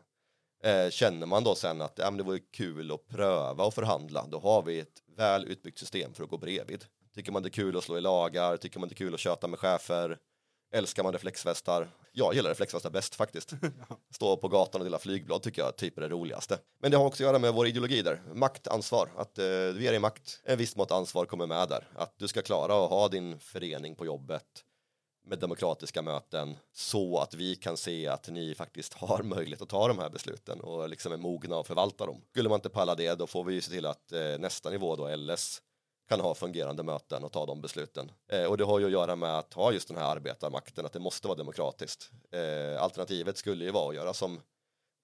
Eh, 0.63 0.89
känner 0.89 1.25
man 1.25 1.43
då 1.43 1.55
sen 1.55 1.81
att 1.81 1.97
ja, 1.97 2.11
men 2.11 2.17
det 2.17 2.23
vore 2.23 2.39
kul 2.39 2.91
att 2.91 3.07
pröva 3.07 3.63
och 3.63 3.73
förhandla, 3.73 4.27
då 4.27 4.39
har 4.39 4.61
vi 4.61 4.79
ett 4.79 5.03
väl 5.17 5.45
utbyggt 5.45 5.79
system 5.79 6.13
för 6.13 6.23
att 6.23 6.29
gå 6.29 6.37
bredvid. 6.37 6.85
Tycker 7.15 7.31
man 7.31 7.43
det 7.43 7.47
är 7.47 7.51
kul 7.51 7.77
att 7.77 7.83
slå 7.83 7.97
i 7.97 8.01
lagar, 8.01 8.57
tycker 8.57 8.79
man 8.79 8.89
det 8.89 8.93
är 8.93 8.97
kul 8.97 9.13
att 9.13 9.19
köta 9.19 9.47
med 9.47 9.59
chefer, 9.59 10.17
älskar 10.73 11.03
man 11.03 11.13
reflexvästar? 11.13 11.89
Jag 12.13 12.33
gillar 12.33 12.49
reflexvästar 12.49 12.89
bäst 12.89 13.15
faktiskt. 13.15 13.53
Stå 14.15 14.37
på 14.37 14.47
gatan 14.47 14.81
och 14.81 14.85
dela 14.85 14.99
flygblad 14.99 15.41
tycker 15.41 15.61
jag 15.61 15.75
typ 15.75 15.97
är 15.97 16.01
det 16.01 16.09
roligaste. 16.09 16.59
Men 16.81 16.91
det 16.91 16.97
har 16.97 17.05
också 17.05 17.23
att 17.23 17.27
göra 17.27 17.39
med 17.39 17.53
vår 17.53 17.67
ideologi 17.67 18.01
där, 18.01 18.21
makt, 18.33 18.67
ansvar. 18.67 19.09
Att 19.15 19.37
eh, 19.37 19.45
ger 19.45 19.91
dig 19.91 19.99
makt, 19.99 20.41
en 20.43 20.57
viss 20.57 20.75
mått 20.75 20.91
ansvar 20.91 21.25
kommer 21.25 21.47
med 21.47 21.69
där. 21.69 21.87
Att 21.95 22.13
du 22.17 22.27
ska 22.27 22.41
klara 22.41 22.83
att 22.83 22.89
ha 22.89 23.07
din 23.07 23.39
förening 23.39 23.95
på 23.95 24.05
jobbet 24.05 24.63
med 25.29 25.39
demokratiska 25.39 26.01
möten 26.01 26.57
så 26.73 27.17
att 27.17 27.33
vi 27.33 27.55
kan 27.55 27.77
se 27.77 28.07
att 28.07 28.29
ni 28.29 28.55
faktiskt 28.55 28.93
har 28.93 29.23
möjlighet 29.23 29.61
att 29.61 29.69
ta 29.69 29.87
de 29.87 29.99
här 29.99 30.09
besluten 30.09 30.61
och 30.61 30.89
liksom 30.89 31.11
är 31.11 31.17
mogna 31.17 31.57
och 31.57 31.67
förvalta 31.67 32.05
dem. 32.05 32.21
Skulle 32.31 32.49
man 32.49 32.57
inte 32.57 32.69
palla 32.69 32.95
det 32.95 33.15
då 33.15 33.27
får 33.27 33.43
vi 33.43 33.53
ju 33.53 33.61
se 33.61 33.71
till 33.71 33.85
att 33.85 34.11
eh, 34.11 34.37
nästa 34.39 34.69
nivå 34.69 34.95
då 34.95 35.15
LS 35.15 35.61
kan 36.09 36.19
ha 36.19 36.35
fungerande 36.35 36.83
möten 36.83 37.23
och 37.23 37.31
ta 37.31 37.45
de 37.45 37.61
besluten. 37.61 38.11
Eh, 38.31 38.43
och 38.43 38.57
det 38.57 38.63
har 38.63 38.79
ju 38.79 38.85
att 38.85 38.91
göra 38.91 39.15
med 39.15 39.37
att 39.37 39.53
ha 39.53 39.71
just 39.71 39.87
den 39.87 39.97
här 39.97 40.15
arbetarmakten, 40.15 40.85
att 40.85 40.93
det 40.93 40.99
måste 40.99 41.27
vara 41.27 41.37
demokratiskt. 41.37 42.09
Eh, 42.31 42.83
alternativet 42.83 43.37
skulle 43.37 43.65
ju 43.65 43.71
vara 43.71 43.89
att 43.89 43.95
göra 43.95 44.13
som 44.13 44.39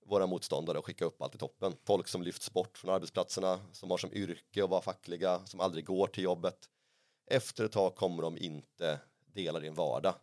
våra 0.06 0.28
motståndare 0.28 0.78
och 0.78 0.86
skicka 0.86 1.06
upp 1.06 1.22
allt 1.22 1.36
i 1.36 1.38
toppen. 1.38 1.76
Folk 1.86 2.08
som 2.08 2.22
lyfts 2.22 2.54
bort 2.54 2.78
från 2.78 2.94
arbetsplatserna, 2.96 3.60
som 3.72 3.92
har 3.92 3.98
som 3.98 4.14
yrke 4.14 4.64
att 4.64 4.70
vara 4.70 4.82
fackliga, 4.82 5.46
som 5.46 5.60
aldrig 5.60 5.86
går 5.86 6.08
till 6.08 6.24
jobbet. 6.24 6.58
Efter 7.32 7.64
ett 7.64 7.72
tag 7.72 7.96
kommer 7.96 8.24
de 8.24 8.38
inte 8.38 9.00
dela 9.34 9.60
din 9.60 9.74
vardag. 9.74 10.14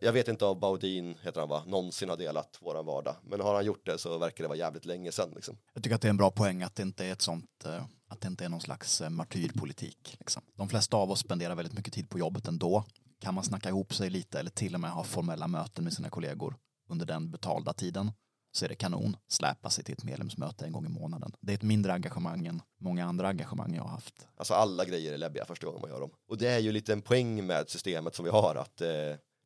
Jag 0.00 0.12
vet 0.12 0.28
inte 0.28 0.44
om 0.44 0.60
Baudin, 0.60 1.16
heter 1.22 1.40
han 1.40 1.48
va, 1.48 1.64
någonsin 1.66 2.08
har 2.08 2.16
delat 2.16 2.58
våran 2.60 2.86
vardag. 2.86 3.16
Men 3.22 3.40
har 3.40 3.54
han 3.54 3.64
gjort 3.64 3.86
det 3.86 3.98
så 3.98 4.18
verkar 4.18 4.44
det 4.44 4.48
vara 4.48 4.58
jävligt 4.58 4.84
länge 4.84 5.12
sedan. 5.12 5.32
Liksom. 5.34 5.58
Jag 5.74 5.82
tycker 5.82 5.94
att 5.94 6.02
det 6.02 6.08
är 6.08 6.10
en 6.10 6.16
bra 6.16 6.30
poäng 6.30 6.62
att 6.62 6.74
det 6.74 6.82
inte 6.82 7.06
är 7.06 7.12
ett 7.12 7.22
sånt, 7.22 7.64
eh, 7.64 7.84
att 8.08 8.20
det 8.20 8.28
inte 8.28 8.44
är 8.44 8.48
någon 8.48 8.60
slags 8.60 9.00
eh, 9.00 9.10
martyrpolitik. 9.10 10.16
Liksom. 10.18 10.42
De 10.56 10.68
flesta 10.68 10.96
av 10.96 11.10
oss 11.10 11.20
spenderar 11.20 11.54
väldigt 11.54 11.74
mycket 11.74 11.94
tid 11.94 12.10
på 12.10 12.18
jobbet 12.18 12.48
ändå. 12.48 12.84
Kan 13.20 13.34
man 13.34 13.44
snacka 13.44 13.68
ihop 13.68 13.94
sig 13.94 14.10
lite 14.10 14.40
eller 14.40 14.50
till 14.50 14.74
och 14.74 14.80
med 14.80 14.90
ha 14.90 15.04
formella 15.04 15.48
möten 15.48 15.84
med 15.84 15.92
sina 15.92 16.10
kollegor 16.10 16.56
under 16.88 17.06
den 17.06 17.30
betalda 17.30 17.72
tiden 17.72 18.12
så 18.52 18.64
är 18.64 18.68
det 18.68 18.74
kanon. 18.74 19.16
Släpa 19.28 19.70
sig 19.70 19.84
till 19.84 19.92
ett 19.92 20.04
medlemsmöte 20.04 20.64
en 20.64 20.72
gång 20.72 20.86
i 20.86 20.88
månaden. 20.88 21.32
Det 21.40 21.52
är 21.52 21.54
ett 21.54 21.62
mindre 21.62 21.92
engagemang 21.92 22.46
än 22.46 22.62
många 22.80 23.06
andra 23.06 23.28
engagemang 23.28 23.74
jag 23.74 23.82
har 23.82 23.90
haft. 23.90 24.26
Alltså 24.36 24.54
alla 24.54 24.84
grejer 24.84 25.12
är 25.12 25.18
läbbiga 25.18 25.44
första 25.44 25.66
gången 25.66 25.80
man 25.80 25.90
gör 25.90 26.00
dem. 26.00 26.10
Och 26.28 26.38
det 26.38 26.48
är 26.48 26.58
ju 26.58 26.72
lite 26.72 26.92
en 26.92 27.02
poäng 27.02 27.46
med 27.46 27.70
systemet 27.70 28.14
som 28.14 28.24
vi 28.24 28.30
har 28.30 28.54
att 28.54 28.80
eh, 28.80 28.88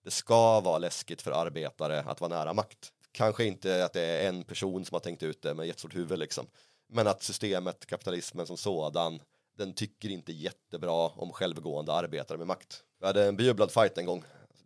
det 0.04 0.10
ska 0.10 0.60
vara 0.60 0.78
läskigt 0.78 1.22
för 1.22 1.30
arbetare 1.30 2.00
att 2.00 2.20
vara 2.20 2.28
nära 2.28 2.52
makt. 2.52 2.92
Kanske 3.12 3.44
inte 3.44 3.84
att 3.84 3.92
det 3.92 4.02
är 4.02 4.28
en 4.28 4.44
person 4.44 4.84
som 4.84 4.94
har 4.94 5.00
tänkt 5.00 5.22
ut 5.22 5.42
det 5.42 5.54
med 5.54 5.66
jättestort 5.66 5.94
huvud 5.94 6.18
liksom. 6.18 6.46
Men 6.88 7.06
att 7.06 7.22
systemet, 7.22 7.86
kapitalismen 7.86 8.46
som 8.46 8.56
sådan, 8.56 9.22
den 9.56 9.74
tycker 9.74 10.08
inte 10.08 10.32
jättebra 10.32 11.08
om 11.08 11.32
självgående 11.32 11.92
arbetare 11.92 12.38
med 12.38 12.46
makt. 12.46 12.82
Vi 13.00 13.06
hade 13.06 13.24
en 13.24 13.36
bejublad 13.36 13.70
fight 13.70 13.98
en 13.98 14.06
gång 14.06 14.24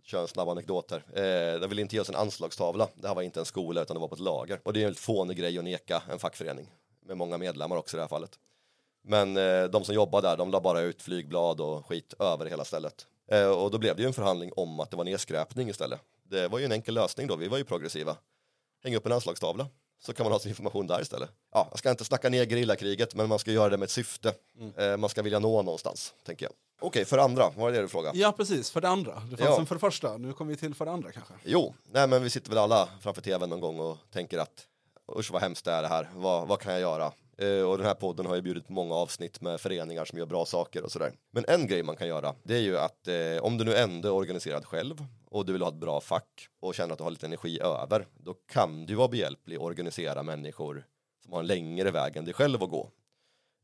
kör 0.09 0.23
en 0.23 0.29
snabb 0.29 0.49
anekdot 0.49 0.91
här. 0.91 1.03
Eh, 1.55 1.61
de 1.61 1.69
ville 1.69 1.83
inte 1.83 1.97
ge 1.97 2.01
oss 2.01 2.09
en 2.09 2.15
anslagstavla. 2.15 2.89
Det 2.95 3.09
här 3.09 3.15
var 3.15 3.23
inte 3.23 3.41
en 3.41 3.47
skola 3.47 3.83
utan 3.83 3.95
det 3.95 4.01
var 4.01 4.09
på 4.09 4.15
ett 4.15 4.21
lager. 4.21 4.61
Och 4.63 4.73
det 4.73 4.83
är 4.83 4.89
en 4.89 4.95
fånig 4.95 5.37
grej 5.37 5.59
att 5.59 5.65
neka 5.65 6.03
en 6.11 6.19
fackförening. 6.19 6.71
Med 7.07 7.17
många 7.17 7.39
medlemmar 7.39 7.77
också 7.77 7.97
i 7.97 7.99
det 7.99 8.03
här 8.03 8.09
fallet. 8.09 8.39
Men 9.03 9.37
eh, 9.37 9.65
de 9.65 9.85
som 9.85 9.95
jobbade 9.95 10.29
där, 10.29 10.37
de 10.37 10.51
la 10.51 10.61
bara 10.61 10.81
ut 10.81 11.03
flygblad 11.03 11.61
och 11.61 11.87
skit 11.87 12.15
över 12.19 12.47
hela 12.47 12.65
stället. 12.65 13.07
Eh, 13.29 13.49
och 13.49 13.71
då 13.71 13.79
blev 13.79 13.97
det 13.97 14.03
ju 14.03 14.07
en 14.07 14.13
förhandling 14.15 14.51
om 14.57 14.81
att 14.81 14.91
det 14.91 14.97
var 14.97 15.05
nedskräpning 15.05 15.69
istället. 15.69 16.01
Det 16.31 16.49
var 16.49 16.59
ju 16.59 16.65
en 16.65 16.73
enkel 16.73 16.95
lösning 16.95 17.27
då, 17.27 17.37
vi 17.37 17.49
var 17.49 17.59
ju 17.59 17.65
progressiva. 17.65 18.17
Häng 18.85 18.95
upp 18.97 19.07
en 19.07 19.13
anslagstavla, 19.13 19.67
så 20.01 20.13
kan 20.13 20.25
man 20.25 20.33
ha 20.33 20.39
sin 20.39 20.49
information 20.51 20.87
där 20.87 21.03
istället. 21.03 21.31
Ja, 21.53 21.67
jag 21.71 21.79
ska 21.79 21.91
inte 21.91 22.05
snacka 22.05 22.29
ner 22.29 22.47
gerillakriget, 22.47 23.15
men 23.15 23.29
man 23.29 23.39
ska 23.39 23.51
göra 23.53 23.69
det 23.69 23.77
med 23.77 23.85
ett 23.87 23.91
syfte. 23.91 24.35
Eh, 24.77 24.97
man 24.97 25.11
ska 25.11 25.23
vilja 25.23 25.39
nå 25.39 25.63
någonstans, 25.63 26.15
tänker 26.27 26.47
jag. 26.47 26.53
Okej, 26.81 27.05
för 27.05 27.19
andra, 27.19 27.43
vad 27.45 27.55
var 27.57 27.71
det 27.73 27.81
du 27.81 27.89
frågade? 27.89 28.19
Ja, 28.19 28.33
precis. 28.33 28.71
För 28.71 28.81
det 28.81 28.89
andra. 28.89 29.15
Det 29.15 29.37
fanns 29.37 29.41
Ja. 29.51 29.59
en 29.61 29.67
för 29.67 29.75
det 29.75 29.79
första. 29.81 30.17
Nu 30.17 30.33
kommer 30.33 30.51
vi 30.51 30.57
till 30.57 30.75
för 30.75 30.85
det 30.85 30.91
andra 30.91 31.13
kanske. 31.13 31.35
Jo, 31.45 31.75
nej 31.93 32.07
men 32.09 32.23
vi 32.23 32.31
sitter 32.31 32.49
väl 32.51 32.59
alla 32.59 32.89
framför 33.01 33.23
tvn 33.23 33.51
någon 33.51 33.61
gång 33.61 33.81
och 33.81 33.99
tänker 34.13 34.39
att 34.39 34.67
usch 35.17 35.31
vad 35.31 35.43
hemskt 35.43 35.65
det 35.65 35.73
är 35.73 35.83
det 35.83 35.89
här, 35.89 36.11
vad, 36.15 36.49
vad 36.49 36.61
kan 36.61 36.73
jag 36.73 36.81
göra? 36.81 37.13
Eh, 37.39 37.63
och 37.63 37.79
den 37.79 37.87
här 37.87 37.95
podden 37.95 38.27
har 38.27 38.35
ju 38.35 38.43
bjudit 38.43 38.67
på 38.67 38.73
många 38.73 38.95
avsnitt 38.95 39.41
med 39.41 39.61
föreningar 39.61 40.05
som 40.05 40.19
gör 40.19 40.27
bra 40.27 40.45
saker 40.45 40.85
och 40.85 40.93
sådär. 40.93 41.13
Men 41.31 41.45
en 41.49 41.67
grej 41.67 41.83
man 41.83 41.97
kan 41.97 42.09
göra, 42.09 42.35
det 42.43 42.55
är 42.55 42.61
ju 42.61 42.79
att 42.79 43.09
eh, 43.09 43.43
om 43.43 43.59
du 43.59 43.65
nu 43.65 43.75
ändå 43.75 44.09
är 44.09 44.13
organiserad 44.13 44.65
själv 44.65 45.05
och 45.27 45.47
du 45.47 45.53
vill 45.53 45.63
ha 45.63 45.69
ett 45.69 45.75
bra 45.75 46.01
fack 46.01 46.49
och 46.61 46.75
känner 46.75 46.93
att 46.93 46.99
du 46.99 47.05
har 47.05 47.11
lite 47.11 47.27
energi 47.27 47.61
över, 47.61 48.07
då 48.15 48.35
kan 48.35 48.87
du 48.87 48.95
vara 48.95 49.09
behjälplig 49.09 49.59
och 49.59 49.65
organisera 49.65 50.23
människor 50.23 50.87
som 51.23 51.33
har 51.33 51.41
en 51.41 51.47
längre 51.47 51.91
väg 51.91 52.17
än 52.17 52.25
dig 52.25 52.35
själv 52.35 52.63
att 52.63 52.71
gå. 52.71 52.91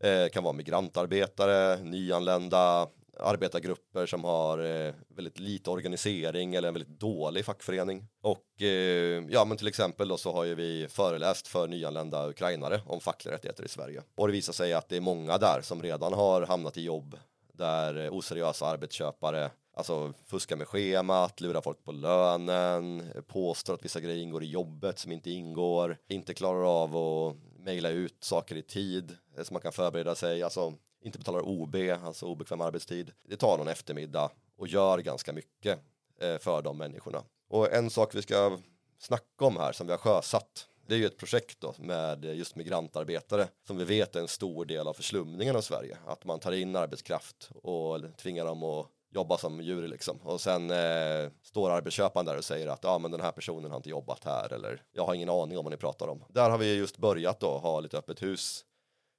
Eh, 0.02 0.28
kan 0.28 0.44
vara 0.44 0.52
migrantarbetare, 0.52 1.82
nyanlända, 1.82 2.88
arbetargrupper 3.20 4.06
som 4.06 4.24
har 4.24 4.58
eh, 4.58 4.94
väldigt 5.08 5.38
lite 5.38 5.70
organisering 5.70 6.54
eller 6.54 6.68
en 6.68 6.74
väldigt 6.74 7.00
dålig 7.00 7.44
fackförening. 7.44 8.06
Och 8.22 8.62
eh, 8.62 9.24
ja, 9.30 9.44
men 9.44 9.56
till 9.56 9.68
exempel 9.68 10.08
då 10.08 10.16
så 10.16 10.32
har 10.32 10.44
ju 10.44 10.54
vi 10.54 10.88
föreläst 10.88 11.48
för 11.48 11.68
nyanlända 11.68 12.28
ukrainare 12.28 12.80
om 12.86 13.00
fackliga 13.00 13.34
rättigheter 13.34 13.64
i 13.64 13.68
Sverige. 13.68 14.02
Och 14.16 14.26
det 14.26 14.32
visar 14.32 14.52
sig 14.52 14.72
att 14.72 14.88
det 14.88 14.96
är 14.96 15.00
många 15.00 15.38
där 15.38 15.60
som 15.62 15.82
redan 15.82 16.12
har 16.12 16.42
hamnat 16.42 16.76
i 16.76 16.82
jobb 16.82 17.18
där 17.52 18.04
eh, 18.04 18.12
oseriösa 18.12 18.66
arbetsköpare 18.66 19.50
Alltså 19.76 20.12
fuskar 20.26 20.56
med 20.56 20.68
schemat, 20.68 21.40
lurar 21.40 21.60
folk 21.60 21.84
på 21.84 21.92
lönen, 21.92 23.02
påstår 23.26 23.74
att 23.74 23.84
vissa 23.84 24.00
grejer 24.00 24.22
ingår 24.22 24.42
i 24.42 24.46
jobbet 24.46 24.98
som 24.98 25.12
inte 25.12 25.30
ingår, 25.30 25.96
inte 26.08 26.34
klarar 26.34 26.82
av 26.82 26.96
att 26.96 27.36
mejla 27.58 27.88
ut 27.88 28.16
saker 28.24 28.56
i 28.56 28.62
tid 28.62 29.16
eh, 29.36 29.44
så 29.44 29.52
man 29.52 29.62
kan 29.62 29.72
förbereda 29.72 30.14
sig, 30.14 30.42
alltså 30.42 30.74
inte 31.04 31.18
betalar 31.18 31.40
OB, 31.40 31.76
alltså 32.04 32.26
obekväm 32.26 32.60
arbetstid. 32.60 33.12
Det 33.22 33.36
tar 33.36 33.58
någon 33.58 33.68
eftermiddag 33.68 34.30
och 34.56 34.68
gör 34.68 34.98
ganska 34.98 35.32
mycket 35.32 35.78
eh, 36.20 36.38
för 36.38 36.62
de 36.62 36.78
människorna. 36.78 37.22
Och 37.48 37.72
en 37.72 37.90
sak 37.90 38.14
vi 38.14 38.22
ska 38.22 38.58
snacka 38.98 39.44
om 39.44 39.56
här 39.56 39.72
som 39.72 39.86
vi 39.86 39.92
har 39.92 39.98
sjösatt 39.98 40.68
det 40.86 40.94
är 40.94 40.98
ju 40.98 41.06
ett 41.06 41.16
projekt 41.16 41.60
då 41.60 41.74
med 41.78 42.24
just 42.24 42.56
migrantarbetare 42.56 43.48
som 43.66 43.76
vi 43.76 43.84
vet 43.84 44.16
är 44.16 44.20
en 44.20 44.28
stor 44.28 44.64
del 44.64 44.88
av 44.88 44.94
förslumningen 44.94 45.56
av 45.56 45.60
Sverige. 45.60 45.98
Att 46.06 46.24
man 46.24 46.40
tar 46.40 46.52
in 46.52 46.76
arbetskraft 46.76 47.50
och 47.62 48.00
tvingar 48.16 48.44
dem 48.44 48.62
att 48.62 48.86
jobba 49.10 49.38
som 49.38 49.60
djur 49.60 49.88
liksom. 49.88 50.16
Och 50.16 50.40
sen 50.40 50.70
eh, 50.70 51.30
står 51.42 51.70
arbetsköparen 51.70 52.26
där 52.26 52.38
och 52.38 52.44
säger 52.44 52.66
att 52.66 52.84
ja 52.84 52.98
men 52.98 53.10
den 53.10 53.20
här 53.20 53.32
personen 53.32 53.70
har 53.70 53.76
inte 53.76 53.90
jobbat 53.90 54.24
här 54.24 54.52
eller 54.52 54.82
jag 54.92 55.06
har 55.06 55.14
ingen 55.14 55.30
aning 55.30 55.58
om 55.58 55.64
vad 55.64 55.72
ni 55.72 55.76
pratar 55.76 56.08
om. 56.08 56.24
Där 56.28 56.50
har 56.50 56.58
vi 56.58 56.74
just 56.74 56.98
börjat 56.98 57.40
då 57.40 57.58
ha 57.58 57.80
lite 57.80 57.98
öppet 57.98 58.22
hus 58.22 58.64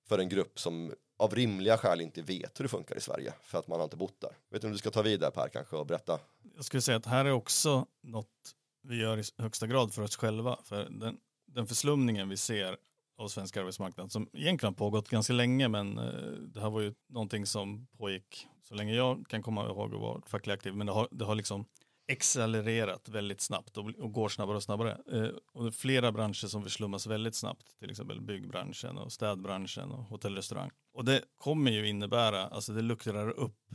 för 0.08 0.19
en 0.19 0.30
grupp 0.30 0.60
som 0.60 0.93
av 1.17 1.36
rimliga 1.36 1.78
skäl 1.78 2.01
inte 2.01 2.21
vet 2.21 2.60
hur 2.60 2.63
det 2.63 2.69
funkar 2.69 2.97
i 2.97 3.01
Sverige 3.01 3.34
för 3.43 3.60
att 3.60 3.67
man 3.67 3.78
har 3.80 3.84
inte 3.84 3.97
bott 3.97 4.21
där. 4.21 4.32
Vet 4.49 4.62
du 4.62 4.67
om 4.67 4.71
du 4.71 4.78
ska 4.78 4.91
ta 4.91 5.01
vidare 5.01 5.32
Per 5.32 5.47
kanske 5.47 5.75
och 5.75 5.86
berätta? 5.86 6.19
Jag 6.56 6.65
skulle 6.65 6.82
säga 6.82 6.97
att 6.97 7.06
här 7.06 7.25
är 7.25 7.32
också 7.32 7.86
något 8.04 8.56
vi 8.82 9.01
gör 9.01 9.17
i 9.17 9.23
högsta 9.38 9.67
grad 9.67 9.93
för 9.93 10.01
oss 10.01 10.15
själva. 10.15 10.60
För 10.63 10.89
den, 10.89 11.17
den 11.47 11.67
förslumningen 11.67 12.30
vi 12.30 12.38
ser 12.38 12.78
av 13.17 13.28
svensk 13.28 13.58
arbetsmarknad 13.58 14.12
som 14.12 14.30
egentligen 14.34 14.73
har 14.73 14.78
pågått 14.78 15.10
ganska 15.10 15.34
länge 15.34 15.67
men 15.67 15.97
eh, 15.97 16.32
det 16.54 16.62
här 16.62 16.69
var 16.69 16.82
ju 16.82 16.93
någonting 17.10 17.45
som 17.45 17.88
pågick 17.97 18.47
så 18.62 18.75
länge 18.75 18.93
jag 18.93 19.25
kan 19.30 19.41
komma 19.41 19.65
ihåg 19.65 19.93
att 19.93 20.01
vara 20.01 20.21
fackligt 20.25 20.54
aktiv 20.54 20.75
men 20.75 20.88
det 20.88 20.93
har, 20.93 21.08
det 21.12 21.25
har 21.25 21.36
liksom 21.36 21.65
accelererat 22.12 23.10
väldigt 23.10 23.41
snabbt 23.41 23.78
och, 23.78 23.86
och 23.86 24.12
går 24.13 24.30
snabbare 24.30 24.58
och 24.58 24.63
snabbare. 24.63 24.98
Eh, 25.12 25.30
och 25.54 25.63
det 25.63 25.70
är 25.70 25.72
flera 25.72 26.12
branscher 26.12 26.48
som 26.48 26.63
förslummas 26.63 27.08
väldigt 27.08 27.36
snabbt, 27.36 27.80
till 27.80 27.89
exempel 27.91 28.22
byggbranschen 28.22 28.98
och 28.98 29.12
städbranschen 29.12 29.91
och 29.91 30.04
hotell 30.04 30.32
och 30.32 30.38
restaurang. 30.38 30.72
Och 30.94 31.06
det 31.06 31.22
kommer 31.38 31.72
ju 31.72 31.88
innebära, 31.88 32.48
alltså 32.48 32.74
det 32.74 32.82
luckrar 32.82 33.30
upp 33.30 33.72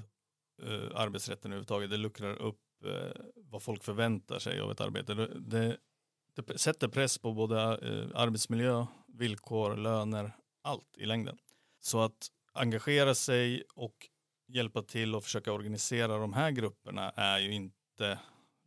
eh, 0.63 1.01
arbetsrätten 1.01 1.51
överhuvudtaget, 1.51 1.91
det 1.91 1.97
luckrar 1.97 2.37
upp 2.37 2.61
eh, 2.85 3.23
vad 3.35 3.63
folk 3.63 3.85
förväntar 3.85 4.39
sig 4.39 4.61
av 4.61 4.71
ett 4.71 4.81
arbete. 4.81 5.15
Det, 5.15 5.41
det, 5.41 5.77
det 6.37 6.59
sätter 6.59 6.89
press 6.89 7.19
på 7.19 7.33
både 7.33 7.61
eh, 7.61 8.21
arbetsmiljö, 8.21 8.87
villkor, 9.09 9.77
löner, 9.77 10.33
allt 10.63 10.99
i 10.99 11.07
längden. 11.07 11.39
Så 11.81 12.01
att 12.01 12.29
engagera 12.53 13.15
sig 13.15 13.65
och 13.75 13.95
hjälpa 14.49 14.83
till 14.83 15.15
och 15.15 15.25
försöka 15.25 15.53
organisera 15.53 16.19
de 16.19 16.33
här 16.33 16.51
grupperna 16.51 17.11
är 17.11 17.39
ju 17.39 17.53
inte 17.53 17.80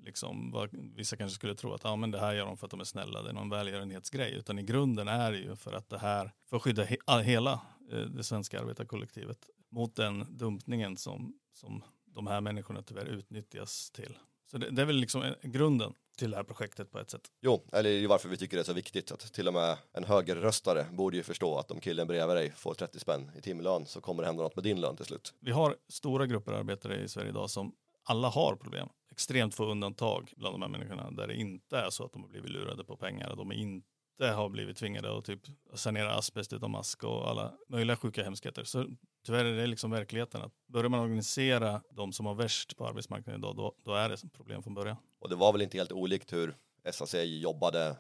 liksom 0.04 0.52
vad 0.52 0.70
vissa 0.96 1.18
kanske 1.18 1.36
skulle 1.36 1.56
tro 1.56 1.74
att 1.74 1.84
ja, 1.84 1.96
men 1.96 2.12
det 2.12 2.20
här 2.20 2.34
gör 2.34 2.46
de 2.46 2.58
för 2.58 2.68
att 2.68 2.72
de 2.72 2.80
är 2.80 2.84
snälla, 2.84 3.22
det 3.22 3.30
är 3.30 3.34
någon 3.34 3.50
välgörenhetsgrej, 3.50 4.34
utan 4.34 4.60
i 4.60 4.64
grunden 4.64 5.08
är 5.08 5.32
det 5.32 5.38
ju 5.38 5.56
för 5.56 5.74
att 5.74 5.90
det 5.90 5.98
här, 5.98 6.32
för 6.50 6.58
att 6.58 6.64
skydda 6.64 6.84
he 6.84 6.98
hela 7.22 7.62
eh, 7.92 8.00
det 8.00 8.24
svenska 8.24 8.60
arbetarkollektivet 8.60 9.50
mot 9.72 9.96
den 9.96 10.38
dumpningen 10.38 10.98
som, 10.98 11.34
som 11.54 11.84
de 12.06 12.28
här 12.28 12.42
människorna 12.42 12.82
tyvärr 12.82 13.06
utnyttjas 13.06 13.92
till. 13.92 14.18
Så 14.52 14.58
det, 14.58 14.70
det 14.70 14.82
är 14.82 14.86
väl 14.86 14.96
liksom 14.96 15.34
grunden 15.42 15.94
till 16.18 16.32
det 16.32 16.38
här 16.38 16.44
projektet 16.44 16.92
på 16.92 17.00
ett 17.00 17.10
sätt. 17.10 17.22
Jo, 17.42 17.62
eller 17.72 18.08
varför 18.08 18.30
vi 18.30 18.38
tycker 18.38 18.58
det 18.58 18.62
är 18.62 18.66
så 18.66 18.74
viktigt 18.74 19.12
att 19.12 19.34
till 19.34 19.48
och 19.48 19.54
med 19.54 19.78
en 19.94 20.04
högerröstare 20.04 20.86
borde 20.92 21.18
ju 21.18 21.24
förstå 21.24 21.58
att 21.58 21.72
om 21.72 21.80
killen 21.80 22.08
bredvid 22.08 22.36
dig 22.36 22.52
får 22.52 22.74
30 22.74 23.00
spänn 23.00 23.32
i 23.38 23.42
timlön 23.42 23.86
så 23.86 24.02
kommer 24.02 24.24
det 24.24 24.28
hända 24.28 24.44
något 24.44 24.56
med 24.56 24.64
din 24.64 24.82
lön 24.82 24.96
till 24.96 25.06
slut. 25.06 25.34
Vi 25.40 25.52
har 25.52 25.76
stora 25.90 26.26
grupper 26.26 26.52
arbetare 26.52 27.04
i 27.04 27.08
Sverige 27.08 27.30
idag 27.30 27.50
som 27.50 27.76
alla 28.04 28.30
har 28.30 28.56
problem. 28.56 28.90
Extremt 29.14 29.56
få 29.56 29.66
undantag 29.66 30.34
bland 30.38 30.54
de 30.54 30.62
här 30.62 30.70
människorna 30.70 31.12
där 31.12 31.28
det 31.28 31.36
inte 31.36 31.78
är 31.78 31.90
så 31.90 32.06
att 32.06 32.14
de 32.14 32.22
har 32.22 32.30
blivit 32.30 32.50
lurade 32.50 32.84
på 32.84 32.98
pengar. 32.98 33.30
och 33.30 33.38
De 33.38 33.52
inte 33.52 34.28
har 34.28 34.50
blivit 34.50 34.78
tvingade 34.78 35.18
att 35.18 35.26
typ 35.26 35.42
sanera 35.74 36.16
asbest 36.16 36.54
utan 36.54 36.72
mask 36.72 37.04
och 37.04 37.30
alla 37.30 37.54
möjliga 37.70 37.98
sjuka 37.98 38.24
hemskheter. 38.24 38.64
Så 38.64 38.86
tyvärr 39.26 39.46
är 39.46 39.56
det 39.56 39.68
liksom 39.68 39.92
verkligheten 39.92 40.42
att 40.42 40.52
börjar 40.68 40.90
man 40.90 41.00
organisera 41.00 41.82
de 41.90 42.14
som 42.14 42.26
har 42.26 42.36
värst 42.36 42.78
på 42.78 42.88
arbetsmarknaden 42.88 43.42
idag 43.42 43.56
då, 43.56 43.76
då 43.84 43.94
är 43.94 44.10
det 44.10 44.18
som 44.18 44.30
problem 44.30 44.64
från 44.64 44.74
början. 44.74 44.98
Och 45.20 45.30
det 45.30 45.36
var 45.36 45.52
väl 45.52 45.62
inte 45.62 45.78
helt 45.78 45.92
olikt 45.92 46.34
hur 46.34 46.56
SAC 46.92 47.16
jobbade 47.24 47.98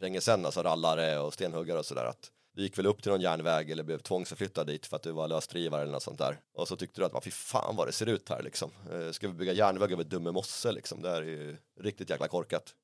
länge 0.00 0.20
sedan, 0.20 0.44
alltså 0.44 0.62
rallare 0.62 1.18
och 1.18 1.34
stenhuggare 1.34 1.78
och 1.78 1.86
sådär. 1.86 2.04
Att 2.04 2.30
du 2.54 2.62
gick 2.62 2.78
väl 2.78 2.86
upp 2.86 3.02
till 3.02 3.12
någon 3.12 3.20
järnväg 3.20 3.70
eller 3.70 3.82
blev 3.82 3.98
tvångsförflyttad 3.98 4.66
dit 4.66 4.86
för 4.86 4.96
att 4.96 5.02
du 5.02 5.12
var 5.12 5.28
lösdrivare 5.28 5.82
eller 5.82 5.92
något 5.92 6.02
sånt 6.02 6.18
där. 6.18 6.40
Och 6.54 6.68
så 6.68 6.76
tyckte 6.76 7.00
du 7.00 7.04
att, 7.04 7.24
fy 7.24 7.30
fan 7.30 7.76
vad 7.76 7.88
det 7.88 7.92
ser 7.92 8.06
ut 8.06 8.28
här 8.28 8.42
liksom. 8.42 8.70
Eh, 8.92 9.10
ska 9.10 9.28
vi 9.28 9.34
bygga 9.34 9.52
järnväg 9.52 9.92
över 9.92 10.04
Dumme 10.04 10.30
mosse 10.32 10.72
liksom? 10.72 11.02
Det 11.02 11.10
här 11.10 11.22
är 11.22 11.26
ju 11.26 11.56
riktigt 11.80 12.10
jäkla 12.10 12.28
korkat. 12.28 12.74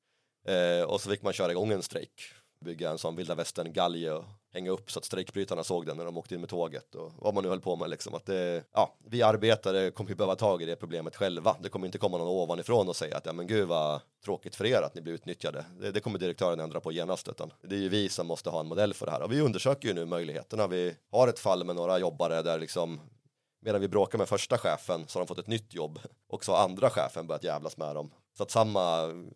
Eh, 0.47 0.83
och 0.83 1.01
så 1.01 1.09
fick 1.09 1.21
man 1.21 1.33
köra 1.33 1.51
igång 1.51 1.71
en 1.71 1.83
strejk 1.83 2.33
bygga 2.59 2.89
en 2.89 2.97
sån 2.97 3.15
vilda 3.15 3.35
västern 3.35 3.73
galge 3.73 4.11
och 4.11 4.25
hänga 4.53 4.71
upp 4.71 4.91
så 4.91 4.99
att 4.99 5.05
strejkbrytarna 5.05 5.63
såg 5.63 5.85
den 5.85 5.97
när 5.97 6.05
de 6.05 6.17
åkte 6.17 6.35
in 6.35 6.41
med 6.41 6.49
tåget 6.49 6.95
och 6.95 7.11
vad 7.17 7.33
man 7.33 7.43
nu 7.43 7.49
höll 7.49 7.61
på 7.61 7.75
med 7.75 7.89
liksom 7.89 8.13
att 8.13 8.25
det, 8.25 8.63
ja, 8.73 8.97
vi 9.05 9.21
arbetare 9.21 9.91
kommer 9.91 10.09
ju 10.09 10.15
behöva 10.15 10.35
tag 10.35 10.61
i 10.61 10.65
det 10.65 10.75
problemet 10.75 11.15
själva. 11.15 11.55
Det 11.61 11.69
kommer 11.69 11.85
inte 11.85 11.97
komma 11.97 12.17
någon 12.17 12.27
ovanifrån 12.27 12.89
och 12.89 12.95
säga 12.95 13.17
att 13.17 13.25
ja 13.25 13.33
men 13.33 13.47
gud 13.47 13.67
vad 13.67 14.01
tråkigt 14.25 14.55
för 14.55 14.65
er 14.65 14.81
att 14.81 14.95
ni 14.95 15.01
blir 15.01 15.13
utnyttjade. 15.13 15.65
Det, 15.79 15.91
det 15.91 15.99
kommer 15.99 16.19
direktören 16.19 16.59
ändra 16.59 16.79
på 16.79 16.91
genast 16.91 17.27
utan 17.27 17.51
det 17.61 17.75
är 17.75 17.79
ju 17.79 17.89
vi 17.89 18.09
som 18.09 18.27
måste 18.27 18.49
ha 18.49 18.59
en 18.59 18.67
modell 18.67 18.93
för 18.93 19.05
det 19.05 19.11
här 19.11 19.21
och 19.21 19.31
vi 19.31 19.41
undersöker 19.41 19.87
ju 19.87 19.93
nu 19.93 20.05
möjligheterna. 20.05 20.67
Vi 20.67 20.95
har 21.11 21.27
ett 21.27 21.39
fall 21.39 21.63
med 21.63 21.75
några 21.75 21.99
jobbare 21.99 22.41
där 22.41 22.59
liksom 22.59 22.99
medan 23.61 23.81
vi 23.81 23.87
bråkar 23.87 24.17
med 24.17 24.29
första 24.29 24.57
chefen 24.57 25.07
så 25.07 25.19
har 25.19 25.25
de 25.25 25.27
fått 25.27 25.39
ett 25.39 25.47
nytt 25.47 25.73
jobb 25.73 25.99
och 26.27 26.45
så 26.45 26.51
har 26.51 26.63
andra 26.63 26.89
chefen 26.89 27.27
börjat 27.27 27.43
jävlas 27.43 27.77
med 27.77 27.95
dem. 27.95 28.11
Så 28.39 28.43
att 28.43 28.51
samma 28.51 28.81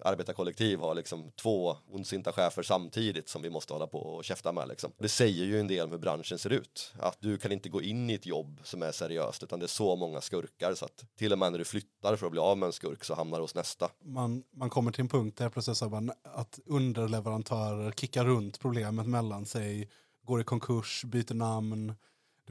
arbetarkollektiv 0.06 0.80
har 0.80 0.96
liksom 0.96 1.32
två 1.32 1.78
ondsinta 1.92 2.32
chefer 2.32 2.64
samtidigt 2.64 3.30
som 3.30 3.42
vi 3.42 3.50
måste 3.50 3.74
hålla 3.74 3.88
på 3.88 4.00
och 4.00 4.24
käfta 4.24 4.52
med 4.52 4.68
liksom. 4.68 4.92
Det 4.98 5.10
säger 5.10 5.46
ju 5.46 5.60
en 5.60 5.68
del 5.68 5.86
om 5.86 5.92
hur 5.92 5.98
branschen 5.98 6.40
ser 6.40 6.50
ut. 6.50 6.94
Att 7.00 7.18
du 7.22 7.38
kan 7.38 7.52
inte 7.52 7.70
gå 7.70 7.82
in 7.82 8.10
i 8.10 8.14
ett 8.14 8.26
jobb 8.26 8.60
som 8.64 8.84
är 8.84 8.92
seriöst 8.92 9.44
utan 9.44 9.60
det 9.60 9.66
är 9.66 9.68
så 9.68 9.96
många 9.96 10.22
skurkar 10.22 10.74
så 10.74 10.86
att 10.86 11.06
till 11.18 11.34
och 11.34 11.40
med 11.40 11.52
när 11.52 11.60
du 11.60 11.66
flyttar 11.66 12.16
för 12.16 12.26
att 12.26 12.32
bli 12.32 12.42
av 12.42 12.58
med 12.58 12.68
en 12.68 12.74
skurk 12.74 13.04
så 13.04 13.16
hamnar 13.16 13.38
du 13.38 13.44
hos 13.44 13.56
nästa. 13.56 13.90
Man, 14.04 14.44
man 14.54 14.70
kommer 14.70 14.92
till 14.92 15.02
en 15.02 15.10
punkt 15.10 15.38
där 15.38 15.50
processen 15.50 16.12
att 16.24 16.60
underleverantörer 16.66 17.92
kickar 17.92 18.26
runt 18.26 18.60
problemet 18.60 19.08
mellan 19.08 19.46
sig, 19.46 19.90
går 20.26 20.42
i 20.42 20.44
konkurs, 20.44 21.04
byter 21.06 21.34
namn, 21.34 21.94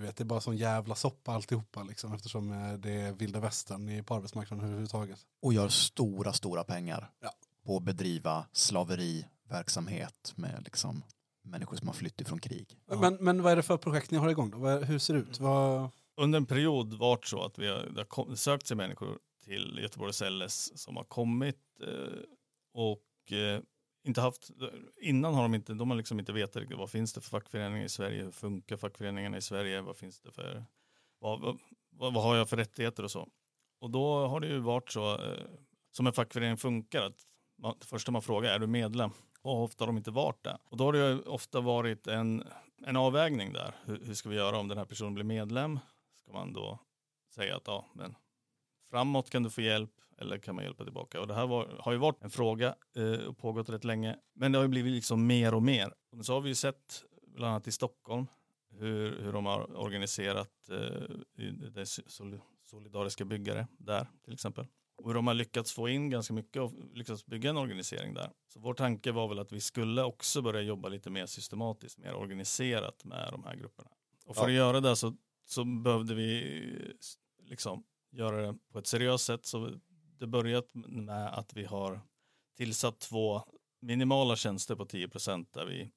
du 0.03 0.07
vet, 0.07 0.17
det 0.17 0.23
är 0.23 0.27
bara 0.27 0.41
sån 0.41 0.57
jävla 0.57 0.95
soppa 0.95 1.33
alltihopa 1.33 1.83
liksom, 1.83 2.13
eftersom 2.13 2.53
eh, 2.53 2.73
det 2.73 2.91
är 2.91 3.13
vilda 3.13 3.41
västern 3.41 4.05
på 4.05 4.15
arbetsmarknaden 4.15 4.65
överhuvudtaget. 4.65 5.19
Och 5.41 5.53
gör 5.53 5.69
stora, 5.69 6.33
stora 6.33 6.65
pengar 6.65 7.11
ja. 7.21 7.33
på 7.67 7.77
att 7.77 7.83
bedriva 7.83 8.47
slaveriverksamhet 8.53 10.33
med 10.37 10.63
liksom 10.65 11.03
människor 11.43 11.77
som 11.77 11.89
har 11.89 11.95
flytt 11.95 12.21
ifrån 12.21 12.39
krig. 12.39 12.79
Men, 12.87 13.15
men 13.15 13.43
vad 13.43 13.53
är 13.53 13.57
det 13.57 13.63
för 13.63 13.77
projekt 13.77 14.11
ni 14.11 14.19
har 14.19 14.29
igång 14.29 14.51
då? 14.51 14.69
Hur 14.69 14.99
ser 14.99 15.15
det 15.15 15.21
ut? 15.21 15.41
Vad... 15.41 15.91
Under 16.17 16.37
en 16.37 16.47
period 16.47 16.95
var 16.95 17.17
det 17.17 17.27
så 17.27 17.45
att 17.45 17.59
vi 17.59 17.67
har 17.67 18.35
sökt 18.37 18.67
sig 18.67 18.77
människor 18.77 19.19
till 19.45 19.79
Göteborgs 19.83 20.23
LS 20.31 20.79
som 20.79 20.97
har 20.97 21.05
kommit 21.05 21.81
eh, 21.81 22.23
och 22.73 23.33
eh, 23.33 23.61
inte 24.05 24.21
haft, 24.21 24.51
innan 25.01 25.35
har 25.35 25.43
de 25.43 25.55
inte, 25.55 25.75
de 25.75 25.91
har 25.91 25.97
liksom 25.97 26.19
inte 26.19 26.33
vetat 26.33 26.63
vad 26.71 26.91
finns 26.91 27.13
det 27.13 27.21
för 27.21 27.31
fackföreningar 27.31 27.85
i 27.85 27.89
Sverige, 27.89 28.23
hur 28.23 28.31
funkar 28.31 28.77
fackföreningarna 28.77 29.37
i 29.37 29.43
Sverige, 29.43 29.81
vad 29.81 29.97
finns 29.97 30.21
det 30.21 30.31
för, 30.31 30.65
vad, 31.19 31.41
vad, 31.91 32.15
vad 32.15 32.25
har 32.25 32.37
jag 32.37 32.49
för 32.49 32.57
rättigheter 32.57 33.03
och 33.03 33.11
så. 33.11 33.29
Och 33.81 33.91
då 33.91 34.27
har 34.27 34.41
det 34.41 34.47
ju 34.47 34.59
varit 34.59 34.91
så, 34.91 35.13
eh, 35.15 35.45
som 35.91 36.07
en 36.07 36.13
fackförening 36.13 36.57
funkar, 36.57 37.03
att 37.03 37.21
man, 37.59 37.77
det 37.81 37.87
första 37.87 38.13
man 38.13 38.23
frågar 38.23 38.55
är 38.55 38.59
du 38.59 38.67
medlem? 38.67 39.11
Och 39.43 39.63
ofta 39.63 39.85
har 39.85 39.87
de 39.87 39.97
inte 39.97 40.11
varit 40.11 40.45
det. 40.45 40.59
Och 40.65 40.77
då 40.77 40.85
har 40.85 40.93
det 40.93 40.99
ju 40.99 41.23
ofta 41.23 41.61
varit 41.61 42.07
en, 42.07 42.45
en 42.87 42.97
avvägning 42.97 43.53
där. 43.53 43.75
Hur, 43.85 44.05
hur 44.05 44.15
ska 44.15 44.29
vi 44.29 44.37
göra 44.37 44.59
om 44.59 44.69
den 44.69 44.79
här 44.79 44.85
personen 44.85 45.15
blir 45.15 45.25
medlem? 45.25 45.79
Ska 46.15 46.33
man 46.33 46.53
då 46.53 46.79
säga 47.35 47.57
att 47.57 47.67
ja, 47.67 47.87
men 47.95 48.15
framåt 48.91 49.31
kan 49.31 49.43
du 49.43 49.51
få 49.51 49.61
hjälp 49.61 49.91
eller 50.23 50.39
kan 50.39 50.55
man 50.55 50.65
hjälpa 50.65 50.85
tillbaka? 50.85 51.21
Och 51.21 51.27
det 51.27 51.35
här 51.35 51.47
var, 51.47 51.77
har 51.81 51.93
ju 51.93 51.99
varit 51.99 52.23
en 52.23 52.31
fråga 52.31 52.75
eh, 52.97 53.27
och 53.27 53.39
pågått 53.39 53.69
rätt 53.69 53.85
länge. 53.85 54.17
Men 54.35 54.53
det 54.53 54.59
har 54.59 54.63
ju 54.63 54.69
blivit 54.69 54.93
liksom 54.93 55.27
mer 55.27 55.55
och 55.55 55.63
mer. 55.63 55.95
Och 56.13 56.25
så 56.27 56.33
har 56.33 56.41
vi 56.41 56.49
ju 56.49 56.55
sett, 56.55 57.05
bland 57.27 57.51
annat 57.53 57.67
i 57.67 57.73
Stockholm, 57.73 58.27
hur, 58.71 59.23
hur 59.23 59.33
de 59.33 59.47
har 59.47 59.77
organiserat 59.77 60.69
eh, 60.71 61.17
det 61.75 61.87
solidariska 62.71 63.25
byggare 63.25 63.67
där 63.79 64.07
till 64.25 64.33
exempel. 64.35 64.67
Och 64.97 65.07
hur 65.09 65.15
de 65.15 65.27
har 65.27 65.35
lyckats 65.35 65.73
få 65.73 65.89
in 65.89 66.11
ganska 66.11 66.35
mycket 66.35 66.63
och 66.63 66.73
lyckats 66.95 67.27
bygga 67.27 67.51
en 67.51 67.57
organisering 67.57 68.15
där. 68.15 68.31
Så 68.49 68.61
vår 68.61 68.75
tanke 68.75 69.13
var 69.13 69.29
väl 69.29 69.39
att 69.39 69.53
vi 69.53 69.61
skulle 69.61 70.03
också 70.03 70.43
börja 70.43 70.61
jobba 70.61 70.89
lite 70.89 71.11
mer 71.11 71.27
systematiskt, 71.27 71.99
mer 71.99 72.15
organiserat 72.15 73.05
med 73.05 73.29
de 73.33 73.45
här 73.45 73.57
grupperna. 73.57 73.91
Och 74.27 74.35
för 74.37 74.43
Ja. 74.43 74.49
att 74.49 74.53
göra 74.55 74.81
det 74.81 74.97
så, 74.97 75.17
så 75.45 75.65
behövde 75.65 76.15
vi 76.15 76.59
liksom 77.43 77.85
göra 78.11 78.47
det 78.47 78.59
på 78.73 78.79
ett 78.79 78.87
seriöst 78.87 79.25
sätt. 79.25 79.47
Så 79.47 79.71
det 80.23 80.27
börjat 80.27 80.71
med 80.75 81.35
att 81.35 81.57
vi 81.57 81.65
har 81.65 82.01
tillsatt 82.57 83.01
två 83.01 83.43
minimala 83.81 84.37
tjänster 84.37 84.77
på 84.77 84.85
10 84.85 85.09
procent 85.09 85.53
där 85.53 85.67
vi, 85.67 85.91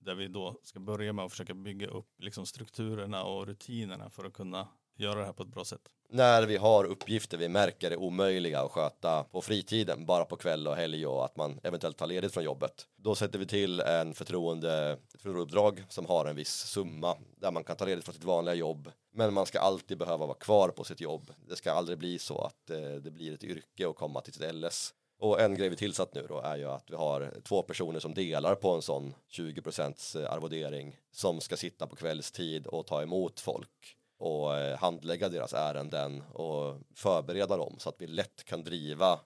där 0.00 0.14
vi 0.14 0.28
då 0.28 0.60
ska 0.62 0.80
börja 0.80 1.12
med 1.12 1.24
att 1.24 1.30
försöka 1.30 1.54
bygga 1.54 1.86
upp 1.86 2.08
liksom 2.18 2.46
strukturerna 2.46 3.24
och 3.24 3.46
rutinerna 3.46 4.10
för 4.10 4.24
att 4.24 4.32
kunna 4.32 4.68
göra 4.96 5.18
det 5.18 5.24
här 5.24 5.32
på 5.32 5.42
ett 5.42 5.48
bra 5.48 5.64
sätt. 5.64 5.88
När 6.14 6.46
vi 6.46 6.56
har 6.56 6.84
uppgifter 6.84 7.38
vi 7.38 7.48
märker 7.48 7.90
är 7.90 7.96
omöjliga 7.96 8.60
att 8.60 8.70
sköta 8.70 9.24
på 9.24 9.42
fritiden, 9.42 10.06
bara 10.06 10.24
på 10.24 10.36
kväll 10.36 10.68
och 10.68 10.76
helg 10.76 11.06
och 11.06 11.24
att 11.24 11.36
man 11.36 11.60
eventuellt 11.62 11.96
tar 11.96 12.06
ledigt 12.06 12.34
från 12.34 12.44
jobbet. 12.44 12.86
Då 12.96 13.14
sätter 13.14 13.38
vi 13.38 13.46
till 13.46 13.80
en 13.80 14.14
förtroende, 14.14 14.98
ett 15.14 15.22
förtroendeuppdrag 15.22 15.84
som 15.88 16.06
har 16.06 16.26
en 16.26 16.36
viss 16.36 16.52
summa 16.52 17.16
där 17.36 17.50
man 17.50 17.64
kan 17.64 17.76
ta 17.76 17.84
ledigt 17.84 18.04
från 18.04 18.14
sitt 18.14 18.24
vanliga 18.24 18.54
jobb. 18.54 18.90
Men 19.14 19.34
man 19.34 19.46
ska 19.46 19.60
alltid 19.60 19.98
behöva 19.98 20.26
vara 20.26 20.38
kvar 20.38 20.68
på 20.68 20.84
sitt 20.84 21.00
jobb. 21.00 21.30
Det 21.48 21.56
ska 21.56 21.72
aldrig 21.72 21.98
bli 21.98 22.18
så 22.18 22.40
att 22.40 22.70
eh, 22.70 22.80
det 22.80 23.10
blir 23.10 23.34
ett 23.34 23.44
yrke 23.44 23.88
att 23.88 23.96
komma 23.96 24.20
till 24.20 24.32
sitt 24.32 24.54
LS. 24.54 24.94
Och 25.18 25.40
en 25.40 25.54
grej 25.54 25.68
vi 25.68 25.76
tillsatt 25.76 26.14
nu 26.14 26.26
då 26.28 26.40
är 26.40 26.56
ju 26.56 26.64
att 26.64 26.90
vi 26.90 26.96
har 26.96 27.32
två 27.44 27.62
personer 27.62 28.00
som 28.00 28.14
delar 28.14 28.54
på 28.54 28.70
en 28.70 28.82
sån 28.82 29.14
20 29.28 29.62
procents 29.62 30.16
eh, 30.16 30.32
arvodering 30.32 30.96
som 31.12 31.40
ska 31.40 31.56
sitta 31.56 31.86
på 31.86 31.96
kvällstid 31.96 32.66
och 32.66 32.86
ta 32.86 33.02
emot 33.02 33.40
folk 33.40 33.96
och 34.22 34.58
eh, 34.58 34.78
handlägga 34.78 35.28
deras 35.28 35.52
ärenden 35.52 36.22
och 36.22 36.78
förbereda 36.94 37.56
dem 37.56 37.76
så 37.78 37.88
att 37.88 37.96
vi 37.98 38.06
lätt 38.06 38.44
kan 38.44 38.64
driva 38.64 39.20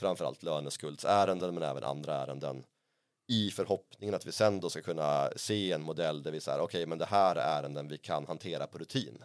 framförallt 0.00 0.42
löneskuldsärenden 0.42 1.54
men 1.54 1.62
även 1.62 1.84
andra 1.84 2.14
ärenden 2.14 2.64
i 3.28 3.50
förhoppningen 3.50 4.14
att 4.14 4.26
vi 4.26 4.32
sen 4.32 4.60
då 4.60 4.70
ska 4.70 4.82
kunna 4.82 5.30
se 5.36 5.72
en 5.72 5.82
modell 5.82 6.22
där 6.22 6.30
vi 6.30 6.40
säger 6.40 6.60
okej 6.60 6.86
men 6.86 6.98
det 6.98 7.04
här 7.04 7.36
är 7.36 7.62
ärenden 7.62 7.88
vi 7.88 7.98
kan 7.98 8.26
hantera 8.26 8.66
på 8.66 8.78
rutin 8.78 9.24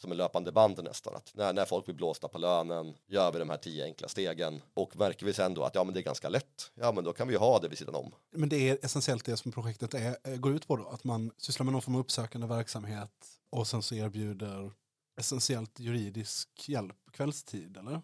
som 0.00 0.10
en 0.10 0.16
löpande 0.16 0.52
band 0.52 0.84
nästan 0.84 1.16
att 1.16 1.32
när, 1.34 1.52
när 1.52 1.64
folk 1.64 1.84
blir 1.84 1.94
blåsta 1.94 2.28
på 2.28 2.38
lönen 2.38 2.94
gör 3.06 3.32
vi 3.32 3.38
de 3.38 3.50
här 3.50 3.56
tio 3.56 3.84
enkla 3.84 4.08
stegen 4.08 4.62
och 4.74 4.96
märker 4.96 5.26
vi 5.26 5.32
sen 5.32 5.54
då 5.54 5.64
att 5.64 5.74
ja 5.74 5.84
men 5.84 5.94
det 5.94 6.00
är 6.00 6.02
ganska 6.02 6.28
lätt 6.28 6.70
ja 6.74 6.92
men 6.92 7.04
då 7.04 7.12
kan 7.12 7.28
vi 7.28 7.34
ju 7.34 7.38
ha 7.38 7.58
det 7.58 7.68
vid 7.68 7.78
sidan 7.78 7.94
om 7.94 8.14
Men 8.30 8.48
det 8.48 8.68
är 8.68 8.78
essentiellt 8.82 9.24
det 9.24 9.36
som 9.36 9.52
projektet 9.52 9.94
är, 9.94 10.16
eh, 10.24 10.36
går 10.36 10.52
ut 10.52 10.66
på 10.66 10.76
då, 10.76 10.88
att 10.88 11.04
man 11.04 11.30
sysslar 11.36 11.64
med 11.64 11.72
någon 11.72 11.82
form 11.82 11.94
av 11.94 12.00
uppsökande 12.00 12.46
verksamhet 12.46 13.10
och 13.50 13.66
sen 13.66 13.82
så 13.82 13.94
erbjuder 13.94 14.72
essentiellt 15.18 15.80
juridisk 15.80 16.68
hjälp 16.68 16.96
kvällstid, 17.12 17.76
eller? 17.76 18.02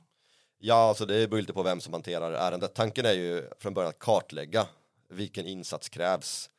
Ja, 0.59 0.88
alltså 0.88 1.07
det 1.07 1.28
beror 1.28 1.40
lite 1.40 1.52
på 1.52 1.62
vem 1.62 1.80
som 1.80 1.92
hanterar 1.92 2.33
ärendet. 2.33 2.74
Tanken 2.74 3.07
är 3.07 3.12
ju 3.12 3.50
från 3.59 3.74
början 3.74 3.90
att 3.90 3.98
kartlägga 3.98 4.66
vilken 5.09 5.46
insats 5.46 5.88
krävs. 5.88 6.50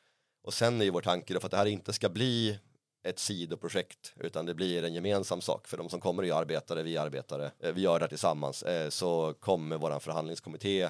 Och 0.44 0.54
sen 0.54 0.82
är 0.82 0.86
ju 0.86 0.92
vår 0.92 1.02
tanke 1.02 1.34
då 1.34 1.40
för 1.40 1.48
att 1.48 1.52
det 1.52 1.58
här 1.58 1.66
inte 1.66 1.94
ska 1.94 2.10
bli 2.10 2.60
ett 3.06 3.20
sidoprojekt 3.20 4.14
utan 4.20 4.46
det 4.46 4.54
blir 4.54 4.84
en 4.84 4.94
gemensam 4.94 5.42
sak 5.42 5.68
för 5.68 5.78
de 5.78 5.90
som 5.90 6.00
kommer 6.00 6.24
är 6.24 6.34
arbetare, 6.34 6.84
vi 6.84 6.96
är 6.96 7.02
arbetare, 7.02 7.52
eh, 7.60 7.72
vi 7.72 7.82
gör 7.82 8.00
det 8.00 8.04
här 8.04 8.10
tillsammans 8.10 8.64
eh, 8.64 8.90
så 8.90 9.34
kommer 9.40 9.78
våran 9.78 10.00
förhandlingskommitté 10.00 10.90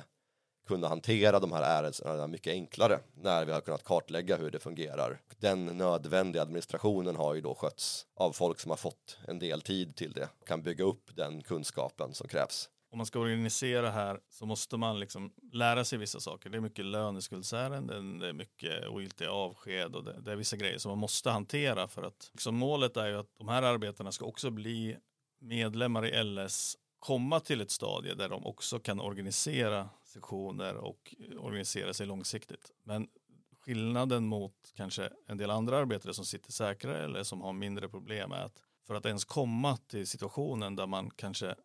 kunna 0.68 0.88
hantera 0.88 1.40
de 1.40 1.52
här 1.52 1.84
ärendena 1.84 2.28
mycket 2.28 2.54
enklare 2.54 3.00
när 3.14 3.46
vi 3.46 3.52
har 3.52 3.62
kunnat 3.62 3.84
kartlägga 3.84 4.38
hur 4.38 4.52
det 4.52 4.60
fungerar. 4.60 5.22
Den 5.38 5.66
nödvändiga 5.66 6.42
administrationen 6.42 7.16
har 7.16 7.34
ju 7.34 7.42
då 7.42 7.56
skötts 7.56 8.06
av 8.16 8.32
folk 8.32 8.60
som 8.60 8.70
har 8.70 8.78
fått 8.78 9.18
en 9.28 9.40
del 9.40 9.62
tid 9.62 9.96
till 9.96 10.12
det, 10.12 10.30
kan 10.46 10.62
bygga 10.62 10.84
upp 10.84 11.16
den 11.16 11.42
kunskapen 11.42 12.14
som 12.14 12.28
krävs. 12.28 12.70
Om 12.96 12.98
man 12.98 13.06
ska 13.06 13.20
organisera 13.20 13.92
här 13.92 14.20
så 14.30 14.46
måste 14.46 14.78
man 14.78 15.00
liksom 15.00 15.34
lära 15.52 15.86
sig 15.86 16.00
vissa 16.00 16.20
saker. 16.20 16.50
Det 16.50 16.58
är 16.58 16.62
mycket 16.62 16.86
löneskuldsärenden, 16.86 18.20
det 18.20 18.28
är 18.28 18.34
mycket 18.34 18.88
ogiltiga 18.88 19.32
avsked 19.32 19.96
och 19.96 20.04
det, 20.04 20.22
det 20.22 20.32
är 20.32 20.36
vissa 20.36 20.58
grejer 20.58 20.78
som 20.78 20.90
man 20.90 20.98
måste 20.98 21.30
hantera 21.30 21.88
för 21.88 22.04
att 22.04 22.30
liksom 22.34 22.56
målet 22.56 22.98
är 22.98 23.08
ju 23.08 23.20
att 23.20 23.38
de 23.38 23.48
här 23.48 23.64
arbetarna 23.64 24.12
ska 24.12 24.26
också 24.26 24.50
bli 24.50 24.98
medlemmar 25.40 26.06
i 26.06 26.24
LS, 26.24 26.78
komma 27.00 27.40
till 27.40 27.62
ett 27.62 27.72
stadie 27.72 28.16
där 28.16 28.30
de 28.30 28.46
också 28.46 28.80
kan 28.80 29.00
organisera 29.00 29.90
sektioner 30.04 30.76
och 30.76 31.16
organisera 31.40 31.94
sig 31.94 32.08
långsiktigt. 32.08 32.72
Men 32.84 33.08
skillnaden 33.52 34.26
mot 34.26 34.74
kanske 34.76 35.10
en 35.28 35.38
del 35.38 35.50
andra 35.50 35.78
arbetare 35.78 36.14
som 36.14 36.26
sitter 36.26 36.52
säkrare 36.52 37.04
eller 37.04 37.24
som 37.24 37.42
har 37.42 37.54
mindre 37.54 37.90
problem 37.90 38.32
är 38.32 38.42
att 38.42 38.62
för 38.88 38.96
att 38.96 39.06
ens 39.06 39.26
komma 39.26 39.78
till 39.78 40.08
situationen 40.08 40.76
där 40.76 40.88
man 40.88 41.10
kanske 41.10 41.56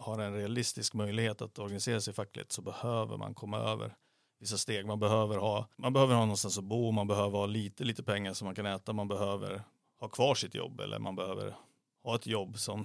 har 0.00 0.18
en 0.18 0.34
realistisk 0.34 0.94
möjlighet 0.94 1.42
att 1.42 1.58
organisera 1.58 2.00
sig 2.00 2.14
fackligt 2.14 2.52
så 2.52 2.62
behöver 2.62 3.16
man 3.16 3.34
komma 3.34 3.58
över 3.58 3.96
vissa 4.40 4.58
steg. 4.58 4.86
Man 4.86 4.98
behöver 4.98 5.36
ha, 5.36 5.68
man 5.76 5.92
behöver 5.92 6.14
ha 6.14 6.22
någonstans 6.22 6.58
att 6.58 6.64
bo, 6.64 6.90
man 6.90 7.06
behöver 7.06 7.38
ha 7.38 7.46
lite, 7.46 7.84
lite 7.84 8.02
pengar 8.02 8.32
som 8.32 8.46
man 8.46 8.54
kan 8.54 8.66
äta, 8.66 8.92
man 8.92 9.08
behöver 9.08 9.62
ha 10.00 10.08
kvar 10.08 10.34
sitt 10.34 10.54
jobb 10.54 10.80
eller 10.80 10.98
man 10.98 11.16
behöver 11.16 11.54
ha 12.02 12.14
ett 12.14 12.26
jobb 12.26 12.58
som, 12.58 12.84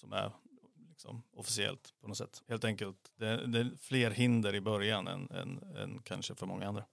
som 0.00 0.12
är 0.12 0.32
liksom 0.88 1.22
officiellt 1.36 1.94
på 2.00 2.08
något 2.08 2.16
sätt. 2.16 2.42
Helt 2.48 2.64
enkelt, 2.64 3.12
det, 3.16 3.46
det 3.46 3.58
är 3.58 3.70
fler 3.80 4.10
hinder 4.10 4.54
i 4.54 4.60
början 4.60 5.08
än, 5.08 5.30
än, 5.30 5.76
än 5.76 6.02
kanske 6.02 6.34
för 6.34 6.46
många 6.46 6.68
andra. 6.68 6.84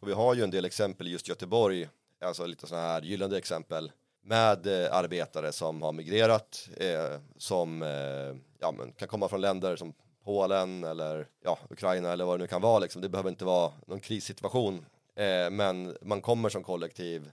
Och 0.00 0.08
vi 0.08 0.12
har 0.12 0.34
ju 0.34 0.42
en 0.42 0.50
del 0.50 0.64
exempel 0.64 1.08
i 1.08 1.10
just 1.10 1.28
Göteborg, 1.28 1.88
alltså 2.20 2.46
lite 2.46 2.66
sådana 2.66 2.86
här 2.86 3.02
gyllene 3.02 3.36
exempel 3.36 3.92
med 4.24 4.66
eh, 4.66 4.96
arbetare 4.96 5.52
som 5.52 5.82
har 5.82 5.92
migrerat, 5.92 6.68
eh, 6.76 7.20
som 7.36 7.82
eh, 7.82 8.36
ja, 8.58 8.72
men 8.72 8.92
kan 8.92 9.08
komma 9.08 9.28
från 9.28 9.40
länder 9.40 9.76
som 9.76 9.92
Polen 10.24 10.84
eller 10.84 11.28
ja, 11.42 11.58
Ukraina 11.70 12.12
eller 12.12 12.24
vad 12.24 12.38
det 12.38 12.42
nu 12.42 12.46
kan 12.46 12.62
vara. 12.62 12.78
Liksom. 12.78 13.02
Det 13.02 13.08
behöver 13.08 13.30
inte 13.30 13.44
vara 13.44 13.72
någon 13.86 14.00
krissituation, 14.00 14.86
eh, 15.16 15.50
men 15.50 15.96
man 16.02 16.20
kommer 16.20 16.48
som 16.48 16.62
kollektiv 16.62 17.30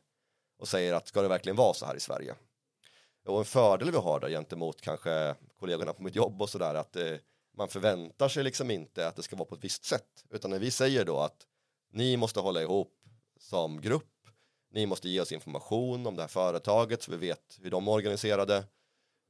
och 0.60 0.68
säger 0.68 0.94
att 0.94 1.08
ska 1.08 1.22
det 1.22 1.28
verkligen 1.28 1.56
vara 1.56 1.74
så 1.74 1.86
här 1.86 1.96
i 1.96 2.00
Sverige? 2.00 2.36
Och 3.26 3.40
en 3.40 3.46
fördel 3.46 3.92
vi 3.92 3.98
har 3.98 4.20
då 4.20 4.28
gentemot 4.28 4.82
kanske 4.82 5.36
kollegorna 5.60 5.94
på 5.94 6.04
mitt 6.04 6.16
jobb 6.16 6.42
och 6.42 6.50
sådär 6.50 6.76
att 6.76 6.96
eh, 6.96 7.16
man 7.58 7.68
förväntar 7.68 8.30
sig 8.30 8.44
liksom 8.44 8.72
inte 8.72 9.08
att 9.08 9.16
det 9.16 9.24
ska 9.24 9.36
vara 9.36 9.46
på 9.46 9.56
ett 9.56 9.64
visst 9.64 9.86
sätt, 9.86 10.26
utan 10.30 10.52
när 10.52 10.60
vi 10.60 10.72
säger 10.72 11.06
då 11.06 11.20
att 11.20 11.48
ni 11.92 12.18
måste 12.18 12.40
hålla 12.40 12.62
ihop 12.62 12.94
som 13.40 13.82
grupp. 13.82 14.21
Ni 14.74 14.86
måste 14.86 15.10
ge 15.10 15.22
oss 15.22 15.32
information 15.32 16.08
om 16.08 16.16
det 16.16 16.22
här 16.22 16.28
företaget 16.28 17.04
så 17.04 17.12
vi 17.12 17.18
vet 17.18 17.60
hur 17.62 17.72
de 17.72 17.88
är 17.88 17.92
organiserade. 17.92 18.58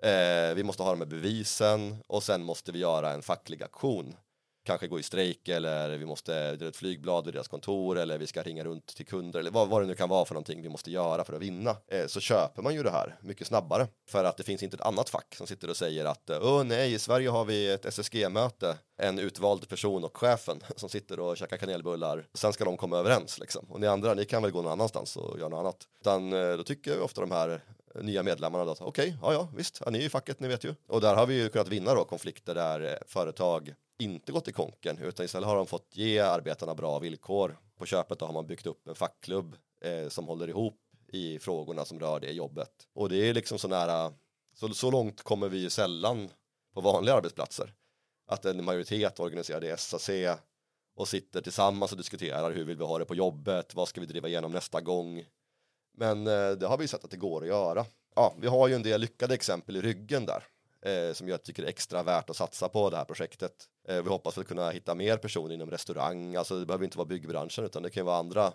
Eh, 0.03 0.55
vi 0.55 0.63
måste 0.63 0.83
ha 0.83 0.89
de 0.89 0.99
här 0.99 1.07
bevisen 1.07 2.03
och 2.07 2.23
sen 2.23 2.43
måste 2.43 2.71
vi 2.71 2.79
göra 2.79 3.11
en 3.11 3.21
facklig 3.21 3.63
aktion. 3.63 4.15
Kanske 4.63 4.87
gå 4.87 4.99
i 4.99 5.03
strejk 5.03 5.47
eller 5.47 5.97
vi 5.97 6.05
måste 6.05 6.55
dra 6.55 6.67
ett 6.67 6.75
flygblad 6.75 7.25
vid 7.25 7.33
deras 7.33 7.47
kontor 7.47 7.97
eller 7.97 8.17
vi 8.17 8.27
ska 8.27 8.43
ringa 8.43 8.63
runt 8.63 8.95
till 8.95 9.05
kunder 9.05 9.39
eller 9.39 9.51
vad, 9.51 9.69
vad 9.69 9.81
det 9.81 9.85
nu 9.85 9.95
kan 9.95 10.09
vara 10.09 10.25
för 10.25 10.33
någonting 10.33 10.61
vi 10.61 10.69
måste 10.69 10.91
göra 10.91 11.23
för 11.23 11.33
att 11.33 11.41
vinna. 11.41 11.75
Eh, 11.87 12.07
så 12.07 12.19
köper 12.19 12.61
man 12.61 12.73
ju 12.73 12.83
det 12.83 12.91
här 12.91 13.15
mycket 13.21 13.47
snabbare 13.47 13.87
för 14.09 14.23
att 14.23 14.37
det 14.37 14.43
finns 14.43 14.63
inte 14.63 14.75
ett 14.75 14.81
annat 14.81 15.09
fack 15.09 15.35
som 15.35 15.47
sitter 15.47 15.69
och 15.69 15.77
säger 15.77 16.05
att 16.05 16.29
eh, 16.29 16.37
åh 16.41 16.63
nej, 16.63 16.93
i 16.93 16.99
Sverige 16.99 17.29
har 17.29 17.45
vi 17.45 17.71
ett 17.71 17.85
SSG-möte, 17.85 18.77
en 18.97 19.19
utvald 19.19 19.69
person 19.69 20.03
och 20.03 20.17
chefen 20.17 20.59
som 20.75 20.89
sitter 20.89 21.19
och 21.19 21.37
käkar 21.37 21.57
kanelbullar. 21.57 22.27
Sen 22.33 22.53
ska 22.53 22.65
de 22.65 22.77
komma 22.77 22.97
överens 22.97 23.39
liksom. 23.39 23.65
Och 23.69 23.79
ni 23.79 23.87
andra, 23.87 24.13
ni 24.13 24.25
kan 24.25 24.41
väl 24.41 24.51
gå 24.51 24.61
någon 24.61 24.71
annanstans 24.71 25.17
och 25.17 25.39
göra 25.39 25.49
något 25.49 25.59
annat. 25.59 25.87
Utan 26.01 26.33
eh, 26.33 26.57
då 26.57 26.63
tycker 26.63 27.01
ofta 27.01 27.21
de 27.21 27.31
här 27.31 27.61
eh, 27.95 28.03
nya 28.03 28.23
medlemmarna 28.23 28.65
då 28.65 28.71
att 28.71 28.81
okej, 28.81 29.17
ja 29.21 29.33
ja 29.33 29.47
visst, 29.55 29.81
ja, 29.85 29.91
ni 29.91 29.97
är 29.97 30.03
ju 30.03 30.09
facket, 30.09 30.39
ni 30.39 30.47
vet 30.47 30.63
ju. 30.63 30.75
Och 30.87 31.01
där 31.01 31.15
har 31.15 31.25
vi 31.25 31.33
ju 31.33 31.49
kunnat 31.49 31.67
vinna 31.67 31.93
då 31.93 32.05
konflikter 32.05 32.55
där 32.55 33.03
företag 33.07 33.73
inte 34.03 34.31
gått 34.31 34.47
i 34.47 34.51
konken 34.51 34.97
utan 34.97 35.25
istället 35.25 35.47
har 35.47 35.55
de 35.55 35.67
fått 35.67 35.95
ge 35.95 36.19
arbetarna 36.19 36.75
bra 36.75 36.99
villkor. 36.99 37.57
På 37.77 37.85
köpet 37.85 38.19
då 38.19 38.25
har 38.25 38.33
man 38.33 38.47
byggt 38.47 38.65
upp 38.65 38.87
en 38.87 38.95
fackklubb 38.95 39.55
eh, 39.81 40.09
som 40.09 40.27
håller 40.27 40.47
ihop 40.47 40.79
i 41.07 41.39
frågorna 41.39 41.85
som 41.85 41.99
rör 41.99 42.19
det 42.19 42.31
jobbet. 42.31 42.87
Och 42.93 43.09
det 43.09 43.29
är 43.29 43.33
liksom 43.33 43.59
så 43.59 43.67
nära, 43.67 44.13
så, 44.53 44.69
så 44.69 44.91
långt 44.91 45.21
kommer 45.21 45.49
vi 45.49 45.57
ju 45.57 45.69
sällan 45.69 46.29
på 46.73 46.81
vanliga 46.81 47.15
arbetsplatser. 47.15 47.73
Att 48.27 48.45
en 48.45 48.65
majoritet 48.65 49.19
organiserade 49.19 49.73
i 49.73 49.77
SAC 49.77 50.09
och 50.95 51.07
sitter 51.07 51.41
tillsammans 51.41 51.91
och 51.91 51.97
diskuterar 51.97 52.51
hur 52.51 52.63
vill 52.63 52.77
vi 52.77 52.83
ha 52.83 52.99
det 52.99 53.05
på 53.05 53.15
jobbet, 53.15 53.75
vad 53.75 53.87
ska 53.87 54.01
vi 54.01 54.07
driva 54.07 54.27
igenom 54.27 54.51
nästa 54.51 54.81
gång. 54.81 55.25
Men 55.97 56.27
eh, 56.27 56.51
det 56.51 56.67
har 56.67 56.77
vi 56.77 56.87
sett 56.87 57.03
att 57.03 57.11
det 57.11 57.17
går 57.17 57.41
att 57.41 57.47
göra. 57.47 57.85
Ja, 58.15 58.35
vi 58.37 58.47
har 58.47 58.67
ju 58.67 58.75
en 58.75 58.83
del 58.83 59.01
lyckade 59.01 59.33
exempel 59.33 59.75
i 59.75 59.81
ryggen 59.81 60.25
där 60.25 60.43
eh, 60.85 61.13
som 61.13 61.27
jag 61.27 61.43
tycker 61.43 61.63
är 61.63 61.67
extra 61.67 62.03
värt 62.03 62.29
att 62.29 62.35
satsa 62.35 62.69
på 62.69 62.89
det 62.89 62.97
här 62.97 63.05
projektet. 63.05 63.51
Eh, 63.87 64.03
vi 64.03 64.09
hoppas 64.09 64.37
att 64.37 64.47
kunna 64.47 64.69
hitta 64.69 64.95
mer 64.95 65.17
personer 65.17 65.53
inom 65.55 65.71
restaurang, 65.71 66.35
alltså 66.35 66.59
det 66.59 66.65
behöver 66.65 66.85
inte 66.85 66.97
vara 66.97 67.07
byggbranschen 67.07 67.65
utan 67.65 67.83
det 67.83 67.89
kan 67.89 68.05
vara 68.05 68.17
andra 68.17 68.53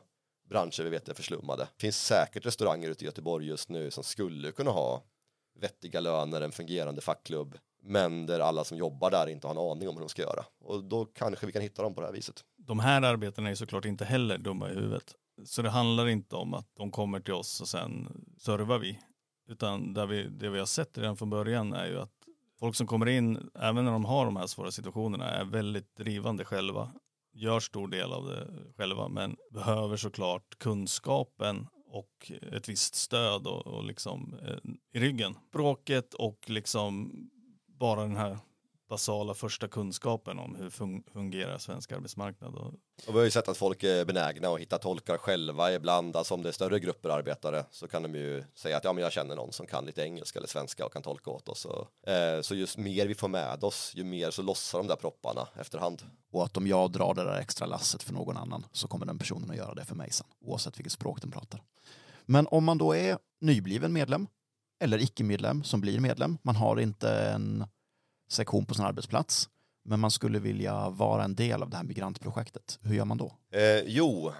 branscher 0.49 0.83
vi 0.83 0.91
vet 0.91 1.09
är 1.09 1.15
förslummade. 1.15 1.63
Det 1.77 1.81
finns 1.81 2.05
säkert 2.07 2.47
restauranger 2.47 2.91
ute 2.91 3.05
i 3.05 3.07
Göteborg 3.07 3.47
just 3.47 3.69
nu 3.69 3.91
som 3.91 4.05
skulle 4.05 4.53
kunna 4.53 4.71
ha 4.71 5.03
vettiga 5.61 6.01
löner, 6.01 6.41
en 6.41 6.53
fungerande 6.53 7.01
fackklubb, 7.01 7.59
men 7.83 8.27
där 8.27 8.41
alla 8.41 8.65
som 8.65 8.79
jobbar 8.79 9.11
där 9.11 9.27
inte 9.27 9.47
har 9.47 9.55
en 9.55 9.71
aning 9.71 9.89
om 9.89 9.95
hur 9.95 10.01
de 10.01 10.09
ska 10.09 10.23
göra. 10.23 10.45
Och 10.61 10.85
då 10.85 11.05
kanske 11.05 11.47
vi 11.47 11.53
kan 11.53 11.63
hitta 11.63 11.83
dem 11.83 11.95
på 11.95 12.01
det 12.01 12.07
här 12.07 12.15
viset. 12.15 12.45
De 12.57 12.79
här 12.79 13.03
arbetena 13.03 13.51
är 13.51 13.55
såklart 13.55 13.85
inte 13.85 14.05
heller 14.05 14.39
dumma 14.39 14.71
i 14.71 14.75
huvudet. 14.75 15.15
Så 15.45 15.63
det 15.63 15.71
handlar 15.71 16.09
inte 16.09 16.37
om 16.37 16.55
att 16.55 16.69
de 16.77 16.91
kommer 16.91 17.21
till 17.21 17.35
oss 17.35 17.61
och 17.61 17.69
sen 17.69 18.09
servar 18.39 18.79
vi. 18.79 18.99
Utan 19.49 19.95
där 19.95 20.07
vi, 20.07 20.29
det 20.29 20.49
vi 20.49 20.59
har 20.59 20.67
sett 20.67 20.99
redan 20.99 21.17
från 21.17 21.31
början 21.31 21.73
är 21.73 21.87
ju 21.87 22.01
att 22.01 22.16
folk 22.61 22.77
som 22.77 22.87
kommer 22.87 23.07
in, 23.07 23.51
även 23.55 23.85
när 23.85 23.93
de 23.93 24.05
har 24.05 24.25
de 24.25 24.37
här 24.37 24.47
svåra 24.47 24.71
situationerna, 24.71 25.31
är 25.31 25.45
väldigt 25.45 25.97
drivande 25.97 26.45
själva. 26.45 26.93
Gör 27.33 27.61
stor 27.61 27.89
del 27.89 28.13
av 28.13 28.27
det 28.27 28.49
själva, 28.77 29.09
men 29.09 29.37
behöver 29.51 29.97
såklart 29.97 30.59
kunskapen 30.59 31.67
och 31.87 32.33
ett 32.53 32.69
visst 32.69 32.95
stöd 32.95 33.47
och, 33.47 33.67
och 33.67 33.85
liksom 33.85 34.35
eh, 34.43 34.71
i 34.93 35.01
ryggen. 35.01 35.35
Språket 35.49 36.15
och 36.15 36.39
liksom 36.51 37.13
bara 37.67 38.03
den 38.03 38.17
här 38.17 38.39
basala 38.89 39.35
första 39.35 39.69
kunskapen 39.69 40.39
om 40.39 40.55
hur 40.55 40.71
fun 40.71 41.03
fungerar 41.13 41.59
svensk 41.59 41.93
arbetsmarknad. 41.93 42.55
Och, 42.55 42.75
Och 43.07 43.15
vi 43.15 43.19
har 43.19 43.25
ju 43.25 43.31
sett 43.31 43.49
att 43.49 43.57
folk 43.57 43.83
är 43.83 44.05
benägna 44.05 44.49
att 44.49 44.61
hitta 44.61 44.79
tolkar 44.79 45.19
själva 45.19 45.73
ibland. 45.73 46.17
Alltså 46.17 46.35
om 46.35 46.43
det 46.43 46.49
är 46.49 46.53
större 46.53 46.81
grupper 46.81 47.09
arbetare 47.09 47.65
så 47.71 47.89
kan 47.89 48.03
de 48.03 48.15
ju 48.15 48.45
säga 48.55 48.77
att 48.77 48.85
ja, 48.85 48.93
men 48.93 49.03
jag 49.03 49.13
känner 49.13 49.37
någon 49.37 49.53
som 49.53 49.67
kan 49.67 49.87
lite 49.87 50.03
engelska 50.03 50.39
eller 50.39 50.49
svenska 50.49 50.87
och 50.87 50.93
kan 50.93 51.03
tolka 51.03 51.31
åt 51.31 51.49
oss. 51.49 51.65
Och, 51.65 52.11
eh, 52.11 52.41
så 52.41 52.55
just 52.55 52.79
mer 52.79 53.07
vi 53.07 53.15
får 53.15 53.29
med 53.29 53.65
oss, 53.65 53.93
ju 53.95 54.05
mer 54.05 54.31
så 54.31 54.43
lossar 54.43 54.79
de 54.79 54.87
där 54.87 54.97
propparna 54.97 55.49
efterhand. 55.61 56.03
Och 56.33 56.45
att 56.45 56.57
om 56.57 56.67
jag 56.67 56.93
drar 56.93 57.15
det 57.15 57.25
där 57.25 57.39
extra 57.39 57.67
lasset 57.67 58.03
för 58.03 58.13
någon 58.13 58.37
annan 58.37 58.67
så 58.73 58.89
kommer 58.89 59.07
den 59.07 59.19
personen 59.19 59.51
att 59.51 59.57
göra 59.57 59.75
det 59.75 59.85
för 59.85 59.95
mig 59.95 60.11
sen, 60.13 60.27
oavsett 60.41 60.79
vilket 60.79 60.93
språk 60.93 61.21
den 61.21 61.31
pratar. 61.31 61.63
Men 62.27 62.47
om 62.47 62.65
man 62.65 62.79
då 62.79 62.97
är 62.97 63.19
nybliven 63.41 63.93
medlem 63.93 64.27
eller 64.81 65.03
icke-medlem 65.03 65.65
som 65.65 65.81
blir 65.81 66.01
medlem, 66.01 66.39
man 66.43 66.57
har 66.57 66.81
inte 66.81 67.11
en 67.11 67.65
sektion 68.29 68.67
på 68.67 68.75
sin 68.75 68.85
arbetsplats, 68.85 69.49
men 69.85 70.01
man 70.01 70.11
skulle 70.11 70.39
vilja 70.39 70.89
vara 70.89 71.25
en 71.25 71.35
del 71.35 71.63
av 71.63 71.71
det 71.71 71.77
här 71.77 71.85
migrantprojektet. 71.85 72.79
Hur 72.83 72.95
gör 72.95 73.05
man 73.05 73.19
då? 73.19 73.33
Eh, 73.53 73.81
jo, 73.87 74.33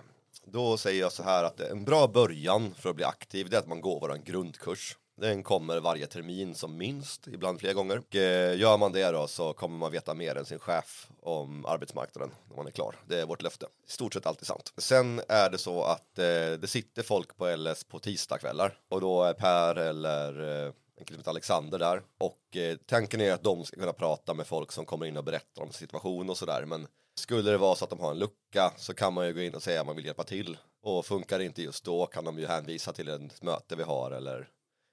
då 0.45 0.77
säger 0.77 1.01
jag 1.01 1.13
så 1.13 1.23
här 1.23 1.45
att 1.45 1.61
en 1.61 1.85
bra 1.85 2.09
början 2.09 2.75
för 2.75 2.91
att 2.91 2.97
bli 2.97 3.05
aktiv 3.05 3.51
det 3.51 3.57
är 3.57 3.61
att 3.61 3.69
man 3.69 3.81
går 3.81 4.01
vår 4.01 4.21
grundkurs. 4.25 4.97
Den 5.21 5.43
kommer 5.43 5.81
varje 5.81 6.07
termin 6.07 6.55
som 6.55 6.77
minst, 6.77 7.29
ibland 7.29 7.61
flera 7.61 7.73
gånger. 7.73 7.99
Och, 7.99 8.17
eh, 8.17 8.59
gör 8.59 8.79
man 8.79 8.93
det 8.93 9.11
då 9.11 9.27
så 9.27 9.53
kommer 9.53 9.79
man 9.79 9.93
veta 9.93 10.15
mer 10.15 10.35
än 10.37 10.45
sin 10.45 10.59
chef 10.59 11.09
om 11.23 11.67
arbetsmarknaden 11.67 12.31
när 12.49 12.57
man 12.57 12.67
är 12.67 12.71
klar. 12.71 12.97
Det 13.07 13.21
är 13.21 13.27
vårt 13.27 13.43
löfte. 13.43 13.67
I 13.89 13.91
stort 13.91 14.15
sett 14.15 14.27
alltid 14.27 14.47
sant. 14.47 14.73
Sen 14.77 15.21
är 15.29 15.51
det 15.51 15.59
så 15.59 15.83
att 15.83 16.19
eh, 16.19 16.25
det 16.61 16.69
sitter 16.69 17.03
folk 17.03 17.37
på 17.37 17.57
LS 17.57 17.85
på 17.85 17.99
tisdagskvällar 17.99 18.79
och 18.89 19.01
då 19.01 19.23
är 19.23 19.33
Per 19.33 19.77
eller 19.77 20.65
eh, 20.67 20.73
en 20.97 21.05
kille 21.05 21.17
som 21.17 21.21
heter 21.21 21.31
Alexander 21.31 21.79
där. 21.79 22.03
Och 22.19 22.57
eh, 22.57 22.77
tanken 22.87 23.21
är 23.21 23.33
att 23.33 23.43
de 23.43 23.65
ska 23.65 23.77
kunna 23.77 23.93
prata 23.93 24.35
med 24.35 24.47
folk 24.47 24.73
som 24.73 24.85
kommer 24.85 25.07
in 25.07 25.17
och 25.17 25.25
berättar 25.25 25.63
om 25.63 25.73
situation 25.73 26.31
och 26.31 26.37
sådär. 26.37 26.65
Men 26.65 26.87
skulle 27.19 27.51
det 27.51 27.59
vara 27.59 27.75
så 27.75 27.85
att 27.85 27.91
de 27.91 28.01
har 28.01 28.11
en 28.11 28.19
lucka 28.19 28.73
så 28.77 28.95
kan 28.95 29.15
man 29.15 29.27
ju 29.27 29.35
gå 29.35 29.41
in 29.41 29.55
och 29.55 29.63
säga 29.63 29.81
att 29.81 29.87
man 29.87 29.97
vill 29.97 30.05
hjälpa 30.05 30.25
till. 30.25 30.59
Och 30.83 31.07
funkar 31.07 31.39
det 31.39 31.45
inte 31.45 31.63
just 31.63 31.85
då 31.85 32.07
kan 32.07 32.25
de 32.25 32.39
ju 32.39 32.47
hänvisa 32.47 32.93
till 32.93 33.09
ett 33.09 33.43
möte 33.43 33.77
vi 33.77 33.83
har 33.83 34.11
eller 34.11 34.49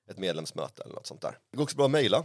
ett 0.09 0.17
medlemsmöte 0.17 0.83
eller 0.83 0.93
något 0.93 1.07
sånt 1.07 1.21
där. 1.21 1.37
Det 1.51 1.57
går 1.57 1.63
också 1.63 1.77
bra 1.77 1.85
att 1.85 1.91
mejla 1.91 2.23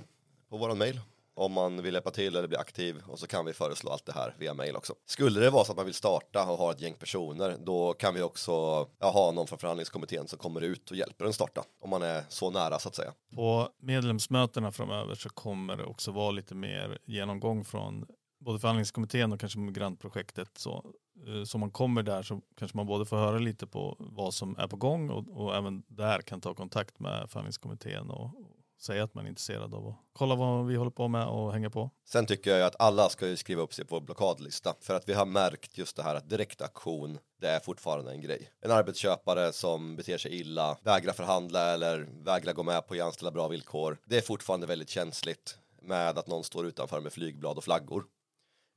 på 0.49 0.57
våran 0.57 0.79
mejl 0.79 1.01
om 1.39 1.53
man 1.53 1.83
vill 1.83 1.95
hjälpa 1.95 2.11
till 2.11 2.37
eller 2.37 2.49
bli 2.49 2.57
aktiv 2.57 3.03
och 3.07 3.19
så 3.19 3.27
kan 3.27 3.45
vi 3.45 3.53
föreslå 3.53 3.91
allt 3.91 4.07
det 4.07 4.13
här 4.13 4.35
via 4.39 4.55
mail 4.55 4.77
också. 4.77 4.95
Skulle 5.07 5.41
det 5.41 5.51
vara 5.51 5.65
så 5.65 5.73
att 5.73 5.77
man 5.77 5.85
vill 5.85 5.95
starta 5.95 6.51
och 6.51 6.59
ha 6.59 6.71
ett 6.71 6.81
gäng 6.81 6.95
personer 6.95 7.57
då 7.65 7.93
kan 7.93 8.15
vi 8.15 8.23
också 8.23 8.53
ja, 8.99 9.11
ha 9.11 9.33
någon 9.33 9.47
från 9.47 9.59
förhandlingskommittén 9.59 10.29
som 10.29 10.39
kommer 10.39 10.61
ut 10.61 10.91
och 10.91 10.97
hjälper 10.97 11.25
en 11.25 11.33
starta 11.33 11.65
om 11.81 11.91
man 11.91 12.03
är 12.03 12.25
så 12.29 12.51
nära 12.51 12.79
så 12.79 12.89
att 12.89 12.95
säga. 12.95 13.13
På 13.35 13.69
medlemsmötena 13.81 14.73
framöver 14.73 15.15
så 15.15 15.29
kommer 15.29 15.77
det 15.77 15.85
också 15.85 16.13
vara 16.13 16.31
lite 16.31 16.55
mer 16.55 16.99
genomgång 17.05 17.65
från 17.65 18.07
både 18.41 18.59
förhandlingskommittén 18.59 19.33
och 19.33 19.41
kanske 19.41 19.59
migrantprojektet. 19.59 20.59
Så, 20.59 20.85
eh, 21.27 21.45
så 21.45 21.59
man 21.59 21.71
kommer 21.71 22.03
där 22.03 22.23
så 22.23 22.41
kanske 22.59 22.77
man 22.77 22.87
både 22.87 23.07
får 23.07 23.17
höra 23.17 23.39
lite 23.39 23.67
på 23.67 23.97
vad 23.99 24.35
som 24.35 24.57
är 24.59 24.67
på 24.67 24.77
gång 24.77 25.11
och, 25.11 25.29
och 25.29 25.57
även 25.57 25.83
där 25.89 26.21
kan 26.21 26.41
ta 26.41 26.55
kontakt 26.55 27.01
med 27.01 27.31
förhandlingskommittén 27.31 28.11
och 28.11 28.31
säga 28.79 29.05
att 29.05 29.15
man 29.15 29.25
är 29.25 29.29
intresserad 29.29 29.75
av 29.75 29.87
att 29.87 29.95
kolla 30.13 30.35
vad 30.35 30.67
vi 30.67 30.77
håller 30.77 30.91
på 30.91 31.09
med 31.09 31.27
och 31.27 31.53
hänga 31.53 31.71
på. 31.71 31.91
Sen 32.05 32.27
tycker 32.27 32.57
jag 32.57 32.67
att 32.67 32.81
alla 32.81 33.09
ska 33.09 33.29
ju 33.29 33.37
skriva 33.37 33.63
upp 33.63 33.75
sig 33.75 33.85
på 33.85 34.01
blockadlista 34.01 34.75
för 34.81 34.95
att 34.95 35.09
vi 35.09 35.13
har 35.13 35.27
märkt 35.27 35.79
just 35.79 35.97
det 35.97 36.03
här 36.03 36.15
att 36.15 36.31
direktaktion 36.31 37.19
det 37.41 37.49
är 37.49 37.61
fortfarande 37.61 38.11
en 38.11 38.21
grej. 38.21 38.51
En 38.61 38.71
arbetsköpare 38.71 39.53
som 39.53 39.97
beter 39.97 40.19
sig 40.19 40.41
illa, 40.41 40.77
vägrar 40.83 41.13
förhandla 41.13 41.75
eller 41.75 42.09
vägrar 42.25 42.53
gå 42.53 42.63
med 42.63 42.87
på 42.87 42.95
att 42.95 43.01
anställa 43.01 43.31
bra 43.31 43.49
villkor. 43.49 43.99
Det 44.05 44.17
är 44.17 44.21
fortfarande 44.21 44.67
väldigt 44.67 44.91
känsligt 44.91 45.59
med 45.83 46.19
att 46.19 46.27
någon 46.27 46.45
står 46.45 46.67
utanför 46.67 47.01
med 47.01 47.13
flygblad 47.13 47.57
och 47.57 47.65
flaggor. 47.65 48.05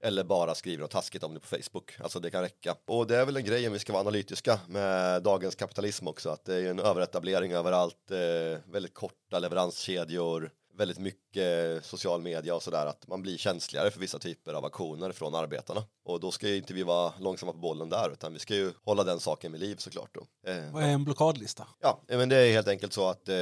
Eller 0.04 0.24
bara 0.24 0.56
skriver 0.56 0.82
något 0.82 0.91
taskigt 0.91 1.24
om 1.24 1.34
det 1.34 1.39
på 1.39 1.47
Facebook. 1.47 1.91
Alltså 1.99 2.20
det 2.20 2.30
kan 2.32 2.41
räcka. 2.41 2.76
Och 2.88 3.08
det 3.08 3.16
är 3.18 3.26
väl 3.26 3.38
en 3.38 3.45
grej 3.45 3.68
om 3.68 3.74
vi 3.74 3.80
ska 3.80 3.93
vara 3.93 4.02
analytiska 4.02 4.60
med 4.68 5.24
dagens 5.24 5.56
kapitalism 5.56 6.08
också. 6.08 6.30
Att 6.30 6.45
det 6.45 6.56
är 6.56 6.70
en 6.70 6.80
överetablering 6.80 7.52
överallt. 7.52 8.12
Eh, 8.12 8.72
väldigt 8.72 8.93
korta 8.93 9.39
leveranskedjor. 9.39 10.52
Väldigt 10.78 10.99
mycket 10.99 11.86
social 11.86 12.22
media 12.22 12.56
och 12.56 12.64
sådär. 12.64 12.86
Att 12.86 13.08
man 13.08 13.22
blir 13.22 13.38
känsligare 13.38 13.91
för 13.91 13.99
vissa 13.99 14.20
typer 14.20 14.54
av 14.54 14.66
aktioner 14.66 15.12
från 15.12 15.36
arbetarna. 15.36 15.84
Och 16.06 16.20
då 16.20 16.32
ska 16.32 16.47
ju 16.47 16.58
inte 16.58 16.74
vi 16.74 16.84
vara 16.84 17.14
långsamma 17.20 17.52
på 17.52 17.58
bollen 17.58 17.89
där. 17.89 18.10
Utan 18.14 18.34
vi 18.34 18.39
ska 18.39 18.56
ju 18.56 18.72
hålla 18.84 19.04
den 19.04 19.20
saken 19.20 19.52
vid 19.52 19.62
liv 19.62 19.76
såklart. 19.76 20.10
Då. 20.16 20.52
Eh, 20.52 20.72
Vad 20.74 20.84
är 20.84 20.88
en 20.88 21.04
blockadlista? 21.04 21.68
Ja, 21.82 22.02
men 22.08 22.30
det 22.30 22.36
är 22.38 22.52
helt 22.52 22.68
enkelt 22.68 22.93
så 22.93 23.08
att 23.10 23.30
eh, 23.30 23.36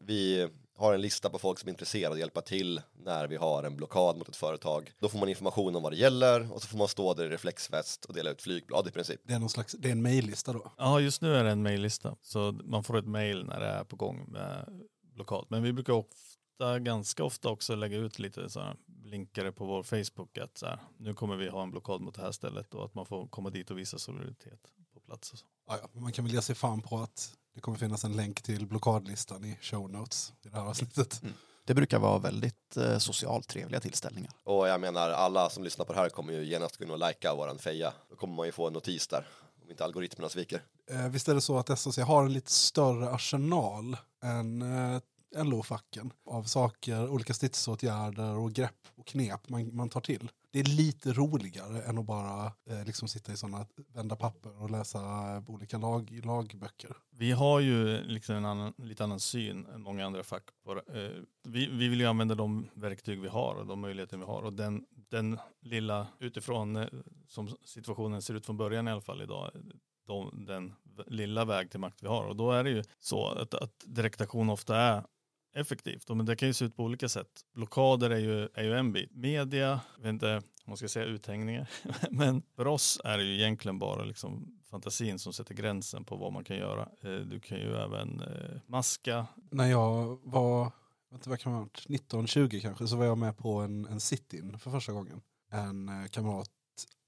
vi 0.00 0.48
har 0.80 0.94
en 0.94 1.00
lista 1.00 1.30
på 1.30 1.38
folk 1.38 1.58
som 1.58 1.68
är 1.68 1.70
intresserade 1.70 2.12
att 2.12 2.18
hjälpa 2.18 2.40
till 2.40 2.82
när 2.92 3.26
vi 3.26 3.36
har 3.36 3.62
en 3.62 3.76
blockad 3.76 4.18
mot 4.18 4.28
ett 4.28 4.36
företag. 4.36 4.92
Då 4.98 5.08
får 5.08 5.18
man 5.18 5.28
information 5.28 5.76
om 5.76 5.82
vad 5.82 5.92
det 5.92 5.96
gäller 5.96 6.52
och 6.52 6.62
så 6.62 6.68
får 6.68 6.78
man 6.78 6.88
stå 6.88 7.14
där 7.14 7.24
i 7.24 7.28
reflexväst 7.28 8.04
och 8.04 8.14
dela 8.14 8.30
ut 8.30 8.42
flygblad 8.42 8.88
i 8.88 8.90
princip. 8.90 9.20
Det 9.24 9.34
är, 9.34 9.38
någon 9.38 9.48
slags, 9.48 9.72
det 9.72 9.88
är 9.88 9.92
en 9.92 10.02
mejllista 10.02 10.52
då? 10.52 10.72
Ja, 10.78 11.00
just 11.00 11.22
nu 11.22 11.34
är 11.34 11.44
det 11.44 11.50
en 11.50 11.62
mejllista. 11.62 12.16
Så 12.20 12.52
man 12.52 12.84
får 12.84 12.98
ett 12.98 13.06
mejl 13.06 13.44
när 13.44 13.60
det 13.60 13.66
är 13.66 13.84
på 13.84 13.96
gång 13.96 14.24
med 14.28 14.80
blockad. 15.14 15.46
Men 15.48 15.62
vi 15.62 15.72
brukar 15.72 15.92
ofta, 15.92 16.78
ganska 16.78 17.24
ofta 17.24 17.48
också 17.48 17.74
lägga 17.74 17.96
ut 17.96 18.18
lite 18.18 18.50
så 18.50 18.60
här 18.60 18.76
blinkare 18.86 19.52
på 19.52 19.64
vår 19.64 19.82
Facebook 19.82 20.38
att 20.38 20.58
så 20.58 20.66
här, 20.66 20.78
nu 20.98 21.14
kommer 21.14 21.36
vi 21.36 21.48
ha 21.48 21.62
en 21.62 21.70
blockad 21.70 22.00
mot 22.00 22.14
det 22.14 22.22
här 22.22 22.32
stället 22.32 22.74
och 22.74 22.84
att 22.84 22.94
man 22.94 23.06
får 23.06 23.28
komma 23.28 23.50
dit 23.50 23.70
och 23.70 23.78
visa 23.78 23.98
solidaritet 23.98 24.60
på 24.94 25.00
plats. 25.00 25.32
Och 25.32 25.38
så. 25.38 25.46
Ja, 25.66 25.88
man 25.92 26.12
kan 26.12 26.24
väl 26.24 26.34
ge 26.34 26.42
sig 26.42 26.54
fan 26.54 26.82
på 26.82 26.98
att 26.98 27.34
det 27.54 27.60
kommer 27.60 27.78
finnas 27.78 28.04
en 28.04 28.12
länk 28.12 28.42
till 28.42 28.66
blockadlistan 28.66 29.44
i 29.44 29.58
show 29.60 29.90
notes 29.90 30.32
i 30.42 30.48
det 30.48 30.56
här 30.56 30.64
avsnittet. 30.64 31.22
Det 31.64 31.74
brukar 31.74 31.98
vara 31.98 32.18
väldigt 32.18 32.76
eh, 32.76 32.98
socialt 32.98 33.48
trevliga 33.48 33.80
tillställningar. 33.80 34.32
Och 34.44 34.68
jag 34.68 34.80
menar 34.80 35.10
alla 35.10 35.50
som 35.50 35.64
lyssnar 35.64 35.84
på 35.84 35.92
det 35.92 35.98
här 35.98 36.08
kommer 36.08 36.32
ju 36.32 36.44
genast 36.44 36.76
gå 36.76 36.84
in 36.84 36.90
och 36.90 37.08
likea 37.08 37.34
våran 37.34 37.58
feja. 37.58 37.92
Då 38.10 38.16
kommer 38.16 38.34
man 38.34 38.46
ju 38.46 38.52
få 38.52 38.66
en 38.66 38.72
notis 38.72 39.08
där 39.08 39.26
om 39.62 39.70
inte 39.70 39.84
algoritmerna 39.84 40.28
sviker. 40.28 40.62
Eh, 40.90 41.08
visst 41.08 41.28
är 41.28 41.34
det 41.34 41.40
så 41.40 41.58
att 41.58 41.78
SOC 41.78 41.98
har 41.98 42.24
en 42.24 42.32
lite 42.32 42.52
större 42.52 43.10
arsenal 43.10 43.96
än 44.22 44.62
eh, 44.62 45.00
LO-facken 45.36 46.12
av 46.24 46.42
saker, 46.42 47.08
olika 47.08 47.34
stridsåtgärder 47.34 48.36
och 48.36 48.52
grepp 48.52 48.88
och 48.96 49.06
knep 49.06 49.48
man, 49.48 49.76
man 49.76 49.88
tar 49.88 50.00
till. 50.00 50.30
Det 50.52 50.60
är 50.60 50.64
lite 50.64 51.12
roligare 51.12 51.82
än 51.82 51.98
att 51.98 52.04
bara 52.04 52.46
eh, 52.46 52.84
liksom 52.86 53.08
sitta 53.08 53.32
i 53.32 53.36
sådana, 53.36 53.66
vända 53.94 54.16
papper 54.16 54.62
och 54.62 54.70
läsa 54.70 54.98
eh, 54.98 55.50
olika 55.50 55.78
lag, 55.78 56.20
lagböcker. 56.24 56.96
Vi 57.10 57.32
har 57.32 57.60
ju 57.60 58.02
liksom 58.02 58.34
en 58.34 58.44
annan, 58.44 58.74
lite 58.76 59.04
annan 59.04 59.20
syn 59.20 59.66
än 59.66 59.82
många 59.82 60.06
andra 60.06 60.22
fack. 60.22 60.44
På, 60.64 60.72
eh, 60.72 61.10
vi, 61.44 61.66
vi 61.66 61.88
vill 61.88 62.00
ju 62.00 62.06
använda 62.06 62.34
de 62.34 62.68
verktyg 62.74 63.20
vi 63.20 63.28
har 63.28 63.54
och 63.54 63.66
de 63.66 63.80
möjligheter 63.80 64.16
vi 64.16 64.24
har. 64.24 64.42
Och 64.42 64.52
den, 64.52 64.86
den 64.90 65.38
lilla, 65.60 66.06
utifrån 66.18 66.76
eh, 66.76 66.88
som 67.28 67.48
situationen 67.64 68.22
ser 68.22 68.34
ut 68.34 68.46
från 68.46 68.56
början 68.56 68.88
i 68.88 68.90
alla 68.90 69.00
fall 69.00 69.22
idag, 69.22 69.50
de, 70.06 70.44
den 70.46 70.74
lilla 71.06 71.44
väg 71.44 71.70
till 71.70 71.80
makt 71.80 72.02
vi 72.02 72.08
har. 72.08 72.24
Och 72.24 72.36
då 72.36 72.52
är 72.52 72.64
det 72.64 72.70
ju 72.70 72.82
så 72.98 73.26
att, 73.28 73.54
att 73.54 73.84
direktaktion 73.86 74.50
ofta 74.50 74.76
är 74.76 75.04
effektivt. 75.54 76.10
Och 76.10 76.16
Men 76.16 76.26
det 76.26 76.36
kan 76.36 76.48
ju 76.48 76.54
se 76.54 76.64
ut 76.64 76.76
på 76.76 76.82
olika 76.82 77.08
sätt. 77.08 77.44
Blockader 77.54 78.10
är 78.10 78.18
ju, 78.18 78.48
är 78.54 78.62
ju 78.62 78.74
en 78.74 78.92
bit. 78.92 79.10
Media, 79.14 79.80
jag 79.96 80.02
vet 80.02 80.08
inte 80.08 80.36
om 80.36 80.42
man 80.66 80.76
ska 80.76 80.88
säga 80.88 81.04
uthängningar. 81.04 81.70
Men 82.10 82.42
för 82.56 82.66
oss 82.66 83.00
är 83.04 83.18
det 83.18 83.24
ju 83.24 83.34
egentligen 83.34 83.78
bara 83.78 84.04
liksom 84.04 84.60
fantasin 84.70 85.18
som 85.18 85.32
sätter 85.32 85.54
gränsen 85.54 86.04
på 86.04 86.16
vad 86.16 86.32
man 86.32 86.44
kan 86.44 86.56
göra. 86.56 86.88
Eh, 87.02 87.10
du 87.10 87.40
kan 87.40 87.58
ju 87.58 87.74
även 87.76 88.20
eh, 88.20 88.60
maska. 88.66 89.26
När 89.50 89.66
jag 89.66 90.18
var, 90.22 90.72
vad 91.24 91.40
kan 91.40 91.52
man 91.52 91.68
19-20 91.68 92.60
kanske, 92.60 92.86
så 92.86 92.96
var 92.96 93.04
jag 93.04 93.18
med 93.18 93.36
på 93.36 93.58
en, 93.58 93.86
en 93.86 94.00
sit-in 94.00 94.58
för 94.58 94.70
första 94.70 94.92
gången. 94.92 95.20
En 95.50 95.88
eh, 95.88 96.06
kamrat 96.06 96.50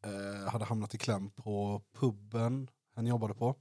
eh, 0.04 0.52
hade 0.52 0.64
hamnat 0.64 0.94
i 0.94 0.98
kläm 0.98 1.30
på 1.30 1.82
puben 1.92 2.70
han 2.94 3.06
jobbade 3.06 3.34
på. 3.34 3.56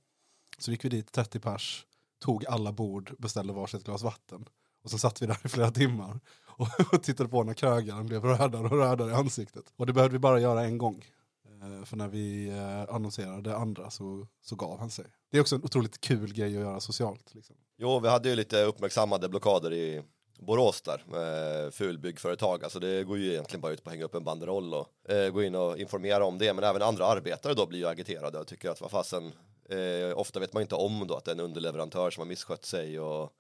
Så 0.57 0.71
gick 0.71 0.85
vi 0.85 0.89
dit, 0.89 1.11
30 1.11 1.39
pers, 1.39 1.85
tog 2.19 2.45
alla 2.45 2.71
bord, 2.71 3.15
beställde 3.17 3.53
varsitt 3.53 3.83
glas 3.83 4.03
vatten. 4.03 4.45
Och 4.83 4.91
så 4.91 4.97
satt 4.97 5.21
vi 5.21 5.25
där 5.25 5.37
i 5.43 5.47
flera 5.47 5.71
timmar 5.71 6.19
och, 6.45 6.67
och 6.93 7.03
tittade 7.03 7.29
på 7.29 7.43
när 7.43 7.53
krögaren 7.53 8.05
blev 8.05 8.23
rödare 8.25 8.63
och 8.63 8.71
rödare 8.71 9.11
i 9.11 9.13
ansiktet. 9.13 9.73
Och 9.75 9.85
det 9.85 9.93
behövde 9.93 10.13
vi 10.13 10.19
bara 10.19 10.39
göra 10.39 10.63
en 10.63 10.77
gång. 10.77 11.05
Eh, 11.45 11.85
För 11.85 11.97
när 11.97 12.07
vi 12.07 12.49
eh, 12.49 12.95
annonserade 12.95 13.41
det 13.41 13.57
andra 13.57 13.89
så, 13.89 14.27
så 14.41 14.55
gav 14.55 14.79
han 14.79 14.89
sig. 14.89 15.05
Det 15.31 15.37
är 15.37 15.41
också 15.41 15.55
en 15.55 15.63
otroligt 15.63 16.01
kul 16.01 16.33
grej 16.33 16.45
att 16.45 16.61
göra 16.61 16.79
socialt. 16.79 17.35
Liksom. 17.35 17.55
Jo, 17.77 17.99
vi 17.99 18.09
hade 18.09 18.29
ju 18.29 18.35
lite 18.35 18.63
uppmärksammade 18.63 19.29
blockader 19.29 19.73
i 19.73 20.03
Borås 20.39 20.81
där 20.81 21.03
med 21.07 21.73
fulbyggföretag. 21.73 22.63
Alltså 22.63 22.79
det 22.79 23.03
går 23.03 23.17
ju 23.17 23.31
egentligen 23.31 23.61
bara 23.61 23.73
ut 23.73 23.83
på 23.83 23.89
att 23.89 23.93
hänga 23.93 24.05
upp 24.05 24.15
en 24.15 24.23
banderoll 24.23 24.73
och 24.73 25.09
eh, 25.09 25.29
gå 25.31 25.43
in 25.43 25.55
och 25.55 25.77
informera 25.77 26.25
om 26.25 26.37
det. 26.37 26.53
Men 26.53 26.63
även 26.63 26.81
andra 26.81 27.05
arbetare 27.05 27.53
då 27.53 27.65
blir 27.65 27.79
ju 27.79 27.87
agiterade 27.87 28.39
och 28.39 28.47
tycker 28.47 28.69
att 28.69 28.81
vad 28.81 28.91
fasen, 28.91 29.31
eh, 29.69 30.17
ofta 30.19 30.39
vet 30.39 30.53
man 30.53 30.61
inte 30.61 30.75
om 30.75 31.07
då 31.07 31.15
att 31.15 31.25
det 31.25 31.31
är 31.31 31.35
en 31.35 31.39
underleverantör 31.39 32.11
som 32.11 32.21
har 32.21 32.27
misskött 32.27 32.65
sig 32.65 32.99
och 32.99 33.31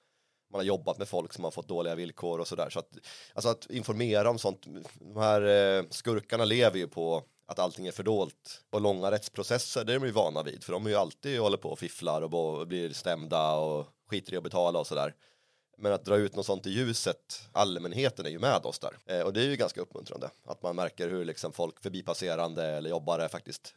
man 0.51 0.59
har 0.59 0.63
jobbat 0.63 0.97
med 0.97 1.07
folk 1.07 1.33
som 1.33 1.43
har 1.43 1.51
fått 1.51 1.67
dåliga 1.67 1.95
villkor 1.95 2.39
och 2.39 2.47
sådär. 2.47 2.69
Så 2.69 2.79
att, 2.79 2.97
alltså 3.33 3.49
att 3.49 3.69
informera 3.69 4.29
om 4.29 4.39
sånt, 4.39 4.65
de 4.99 5.17
här 5.17 5.41
eh, 5.41 5.83
skurkarna 5.89 6.45
lever 6.45 6.77
ju 6.77 6.87
på 6.87 7.23
att 7.45 7.59
allting 7.59 7.87
är 7.87 7.91
fördolt. 7.91 8.63
Och 8.69 8.81
långa 8.81 9.11
rättsprocesser, 9.11 9.83
det 9.83 9.93
är 9.93 9.99
de 9.99 10.05
ju 10.05 10.11
vana 10.11 10.43
vid. 10.43 10.63
För 10.63 10.73
de 10.73 10.85
är 10.85 10.89
ju 10.89 10.95
alltid 10.95 11.39
håller 11.39 11.57
på 11.57 11.69
och 11.69 11.79
fifflar 11.79 12.21
och 12.21 12.67
blir 12.67 12.93
stämda 12.93 13.55
och 13.55 13.87
skiter 14.07 14.33
i 14.33 14.37
att 14.37 14.43
betala 14.43 14.79
och 14.79 14.87
sådär. 14.87 15.15
Men 15.77 15.93
att 15.93 16.05
dra 16.05 16.15
ut 16.15 16.35
något 16.35 16.45
sånt 16.45 16.67
i 16.67 16.69
ljuset, 16.69 17.41
allmänheten 17.51 18.25
är 18.25 18.29
ju 18.29 18.39
med 18.39 18.65
oss 18.65 18.79
där. 18.79 18.97
Eh, 19.05 19.21
och 19.21 19.33
det 19.33 19.41
är 19.41 19.45
ju 19.45 19.55
ganska 19.55 19.81
uppmuntrande. 19.81 20.29
Att 20.45 20.63
man 20.63 20.75
märker 20.75 21.09
hur 21.09 21.25
liksom 21.25 21.53
folk 21.53 21.81
förbipasserande 21.81 22.65
eller 22.65 22.89
jobbare 22.89 23.29
faktiskt 23.29 23.75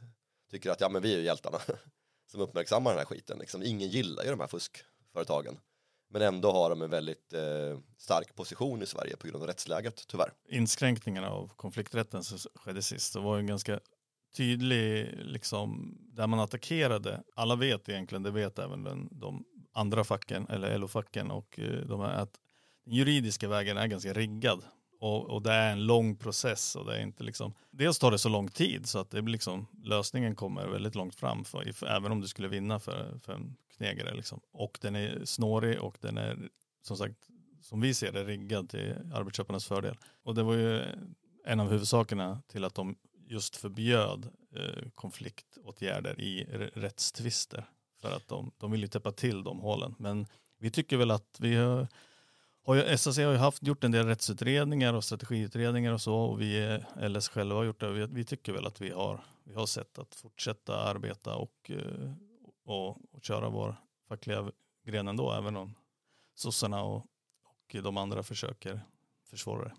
tycker 0.50 0.70
att 0.70 0.80
ja 0.80 0.88
men 0.88 1.02
vi 1.02 1.14
är 1.14 1.18
ju 1.18 1.24
hjältarna. 1.24 1.58
Som 2.30 2.40
uppmärksammar 2.40 2.90
den 2.90 2.98
här 2.98 3.06
skiten. 3.06 3.38
Liksom, 3.38 3.62
ingen 3.62 3.88
gillar 3.88 4.24
ju 4.24 4.30
de 4.30 4.40
här 4.40 4.46
fuskföretagen. 4.46 5.58
Men 6.08 6.22
ändå 6.22 6.52
har 6.52 6.70
de 6.70 6.82
en 6.82 6.90
väldigt 6.90 7.32
eh, 7.32 7.78
stark 7.98 8.34
position 8.34 8.82
i 8.82 8.86
Sverige 8.86 9.16
på 9.16 9.26
grund 9.26 9.42
av 9.42 9.48
rättsläget, 9.48 10.06
tyvärr. 10.08 10.30
Inskränkningarna 10.48 11.30
av 11.30 11.50
konflikträtten 11.56 12.24
som 12.24 12.38
skedde 12.54 12.82
sist, 12.82 13.12
det 13.12 13.20
var 13.20 13.36
ju 13.36 13.40
en 13.40 13.46
ganska 13.46 13.80
tydlig, 14.36 15.14
liksom, 15.18 15.98
där 16.12 16.26
man 16.26 16.40
attackerade. 16.40 17.22
Alla 17.36 17.56
vet 17.56 17.88
egentligen, 17.88 18.22
det 18.22 18.30
vet 18.30 18.58
även 18.58 18.84
den, 18.84 19.08
de 19.10 19.44
andra 19.72 20.04
facken, 20.04 20.46
eller 20.48 20.78
LO-facken 20.78 21.30
och 21.30 21.58
eh, 21.58 21.86
de 21.86 22.00
här, 22.00 22.14
att 22.14 22.40
den 22.84 22.94
juridiska 22.94 23.48
vägen 23.48 23.76
är 23.76 23.86
ganska 23.86 24.12
riggad. 24.12 24.62
Och, 25.00 25.30
och 25.30 25.42
det 25.42 25.52
är 25.52 25.72
en 25.72 25.86
lång 25.86 26.16
process 26.16 26.76
och 26.76 26.86
det 26.86 26.96
är 26.96 27.02
inte 27.02 27.24
liksom, 27.24 27.54
dels 27.70 27.98
tar 27.98 28.10
det 28.10 28.18
så 28.18 28.28
lång 28.28 28.48
tid 28.48 28.86
så 28.86 28.98
att 28.98 29.10
det 29.10 29.22
blir 29.22 29.32
liksom, 29.32 29.66
lösningen 29.82 30.34
kommer 30.34 30.66
väldigt 30.66 30.94
långt 30.94 31.14
fram, 31.14 31.44
för, 31.44 31.72
för, 31.72 31.86
även 31.86 32.12
om 32.12 32.20
du 32.20 32.28
skulle 32.28 32.48
vinna 32.48 32.80
för, 32.80 33.18
för 33.18 33.32
en 33.32 33.56
knegare 33.76 34.14
liksom. 34.14 34.40
Och 34.52 34.78
den 34.80 34.96
är 34.96 35.24
snårig 35.24 35.80
och 35.80 35.96
den 36.00 36.18
är, 36.18 36.48
som 36.82 36.96
sagt, 36.96 37.16
som 37.60 37.80
vi 37.80 37.94
ser 37.94 38.12
det, 38.12 38.24
riggad 38.24 38.68
till 38.68 38.94
arbetsköparnas 39.14 39.66
fördel. 39.66 39.96
Och 40.22 40.34
det 40.34 40.42
var 40.42 40.54
ju 40.54 40.82
en 41.44 41.60
av 41.60 41.70
huvudsakerna 41.70 42.42
till 42.46 42.64
att 42.64 42.74
de 42.74 42.96
just 43.26 43.56
förbjöd 43.56 44.28
eh, 44.56 44.88
konfliktåtgärder 44.94 46.20
i 46.20 46.44
rättstvister. 46.74 47.68
För 48.00 48.16
att 48.16 48.28
de, 48.28 48.50
de 48.58 48.70
vill 48.70 48.80
ju 48.80 48.86
täppa 48.86 49.12
till 49.12 49.42
de 49.42 49.58
hålen. 49.58 49.94
Men 49.98 50.26
vi 50.58 50.70
tycker 50.70 50.96
väl 50.96 51.10
att 51.10 51.36
vi 51.40 51.56
har, 51.56 51.88
har 52.64 52.74
ju, 52.74 52.98
SAC 52.98 53.18
har 53.18 53.32
ju 53.32 53.36
haft, 53.36 53.62
gjort 53.62 53.84
en 53.84 53.90
del 53.90 54.06
rättsutredningar 54.06 54.94
och 54.94 55.04
strategiutredningar 55.04 55.92
och 55.92 56.00
så 56.00 56.14
och 56.14 56.40
vi 56.40 56.80
eh, 56.98 57.08
LS 57.08 57.28
själva 57.28 57.54
har 57.54 57.64
gjort 57.64 57.80
det. 57.80 57.92
Vi, 57.92 58.06
vi 58.06 58.24
tycker 58.24 58.52
väl 58.52 58.66
att 58.66 58.80
vi 58.80 58.90
har, 58.90 59.24
vi 59.44 59.54
har 59.54 59.66
sett 59.66 59.98
att 59.98 60.14
fortsätta 60.14 60.76
arbeta 60.76 61.34
och, 61.34 61.70
eh, 61.70 62.12
och, 62.64 63.14
och 63.14 63.24
köra 63.24 63.48
vår 63.48 63.76
fackliga 64.08 64.52
gren 64.84 65.08
ändå, 65.08 65.32
även 65.32 65.56
om 65.56 65.74
sossarna 66.34 66.82
och, 66.82 67.06
och 67.44 67.82
de 67.82 67.96
andra 67.96 68.22
försöker 68.22 68.80
försvåra 69.30 69.64
det. 69.64 69.74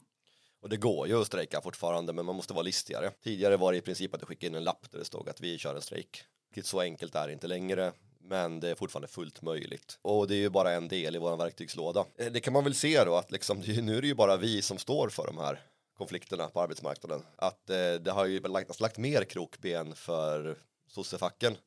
Och 0.59 0.69
det 0.69 0.77
går 0.77 1.07
ju 1.07 1.21
att 1.21 1.27
strejka 1.27 1.61
fortfarande, 1.61 2.13
men 2.13 2.25
man 2.25 2.35
måste 2.35 2.53
vara 2.53 2.63
listigare. 2.63 3.11
Tidigare 3.23 3.57
var 3.57 3.71
det 3.71 3.77
i 3.77 3.81
princip 3.81 4.13
att 4.13 4.19
du 4.19 4.25
skickade 4.25 4.47
in 4.47 4.55
en 4.55 4.63
lapp 4.63 4.91
där 4.91 4.99
det 4.99 5.05
stod 5.05 5.29
att 5.29 5.41
vi 5.41 5.57
kör 5.57 5.75
en 5.75 5.81
strejk. 5.81 6.23
Så 6.63 6.79
enkelt 6.79 7.15
är 7.15 7.27
det 7.27 7.33
inte 7.33 7.47
längre, 7.47 7.93
men 8.19 8.59
det 8.59 8.69
är 8.69 8.75
fortfarande 8.75 9.07
fullt 9.07 9.41
möjligt. 9.41 9.99
Och 10.01 10.27
det 10.27 10.35
är 10.35 10.39
ju 10.39 10.49
bara 10.49 10.71
en 10.71 10.87
del 10.87 11.15
i 11.15 11.19
vår 11.19 11.37
verktygslåda. 11.37 12.05
Eh, 12.17 12.31
det 12.31 12.39
kan 12.39 12.53
man 12.53 12.63
väl 12.63 12.75
se 12.75 13.03
då 13.03 13.15
att 13.15 13.31
liksom, 13.31 13.59
nu 13.81 13.97
är 13.97 14.01
det 14.01 14.07
ju 14.07 14.15
bara 14.15 14.37
vi 14.37 14.61
som 14.61 14.77
står 14.77 15.09
för 15.09 15.27
de 15.27 15.37
här 15.37 15.61
konflikterna 15.97 16.47
på 16.47 16.61
arbetsmarknaden. 16.61 17.25
Att 17.35 17.69
eh, 17.69 17.93
det 17.93 18.11
har 18.11 18.25
ju 18.25 18.39
lagt, 18.39 18.79
lagt 18.79 18.97
mer 18.97 19.23
krokben 19.23 19.95
för 19.95 20.57
sossefacken. 20.87 21.57